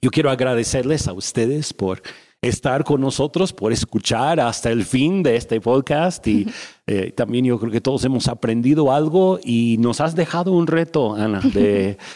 Yo 0.00 0.10
quiero 0.10 0.30
agradecerles 0.30 1.08
a 1.08 1.12
ustedes 1.12 1.74
por 1.74 2.00
estar 2.42 2.84
con 2.84 3.00
nosotros, 3.00 3.52
por 3.52 3.72
escuchar 3.72 4.40
hasta 4.40 4.70
el 4.70 4.84
fin 4.84 5.22
de 5.22 5.36
este 5.36 5.60
podcast. 5.60 6.26
Y 6.26 6.46
eh, 6.86 7.12
también 7.12 7.44
yo 7.44 7.58
creo 7.58 7.72
que 7.72 7.80
todos 7.80 8.04
hemos 8.04 8.28
aprendido 8.28 8.92
algo 8.92 9.40
y 9.42 9.76
nos 9.78 10.00
has 10.00 10.14
dejado 10.14 10.52
un 10.52 10.66
reto, 10.66 11.14
Ana, 11.14 11.40
de... 11.40 11.98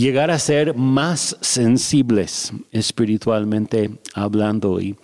llegar 0.00 0.30
a 0.30 0.38
ser 0.38 0.74
más 0.74 1.36
sensibles 1.42 2.52
espiritualmente 2.70 3.90
hablando. 4.14 4.80
Y 4.80 4.96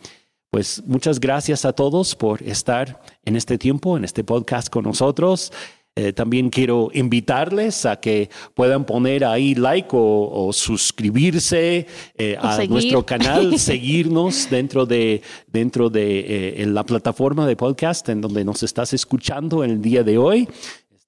pues 0.50 0.82
muchas 0.86 1.20
gracias 1.20 1.64
a 1.64 1.72
todos 1.74 2.14
por 2.16 2.42
estar 2.42 3.02
en 3.24 3.36
este 3.36 3.58
tiempo, 3.58 3.96
en 3.96 4.04
este 4.04 4.24
podcast 4.24 4.70
con 4.70 4.84
nosotros. 4.84 5.52
Eh, 5.98 6.12
también 6.12 6.50
quiero 6.50 6.90
invitarles 6.92 7.86
a 7.86 7.96
que 7.96 8.28
puedan 8.52 8.84
poner 8.84 9.24
ahí 9.24 9.54
like 9.54 9.88
o, 9.92 10.50
suscribirse 10.52 11.86
eh, 12.18 12.36
a 12.38 12.62
nuestro 12.66 13.06
canal, 13.06 13.58
seguirnos 13.58 14.50
dentro 14.50 14.84
de, 14.84 15.22
dentro 15.46 15.88
de 15.88 16.60
eh, 16.62 16.66
la 16.66 16.84
plataforma 16.84 17.46
de 17.46 17.56
podcast 17.56 18.10
en 18.10 18.20
donde 18.20 18.44
nos 18.44 18.62
estás 18.62 18.92
escuchando 18.92 19.64
el 19.64 19.80
día 19.80 20.02
de 20.02 20.18
hoy. 20.18 20.46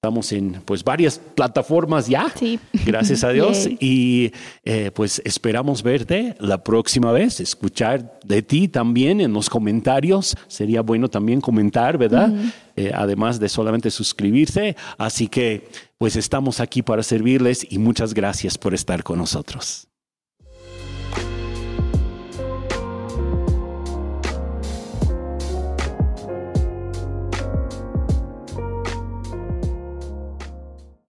Estamos 0.01 0.31
en 0.31 0.61
pues 0.63 0.81
varias 0.81 1.19
plataformas 1.19 2.07
ya, 2.07 2.31
sí. 2.33 2.57
gracias 2.85 3.21
a 3.25 3.31
Dios. 3.31 3.67
y 3.81 4.31
eh, 4.63 4.91
pues 4.95 5.21
esperamos 5.25 5.83
verte 5.83 6.37
la 6.39 6.63
próxima 6.63 7.11
vez, 7.11 7.41
escuchar 7.41 8.17
de 8.23 8.41
ti 8.41 8.69
también 8.69 9.19
en 9.19 9.33
los 9.33 9.49
comentarios. 9.49 10.37
Sería 10.47 10.83
bueno 10.83 11.09
también 11.09 11.41
comentar, 11.41 11.97
¿verdad? 11.97 12.31
Eh, 12.77 12.93
además 12.95 13.41
de 13.41 13.49
solamente 13.49 13.91
suscribirse. 13.91 14.77
Así 14.97 15.27
que 15.27 15.67
pues 15.97 16.15
estamos 16.15 16.61
aquí 16.61 16.81
para 16.81 17.03
servirles 17.03 17.67
y 17.69 17.77
muchas 17.77 18.13
gracias 18.13 18.57
por 18.57 18.73
estar 18.73 19.03
con 19.03 19.17
nosotros. 19.17 19.88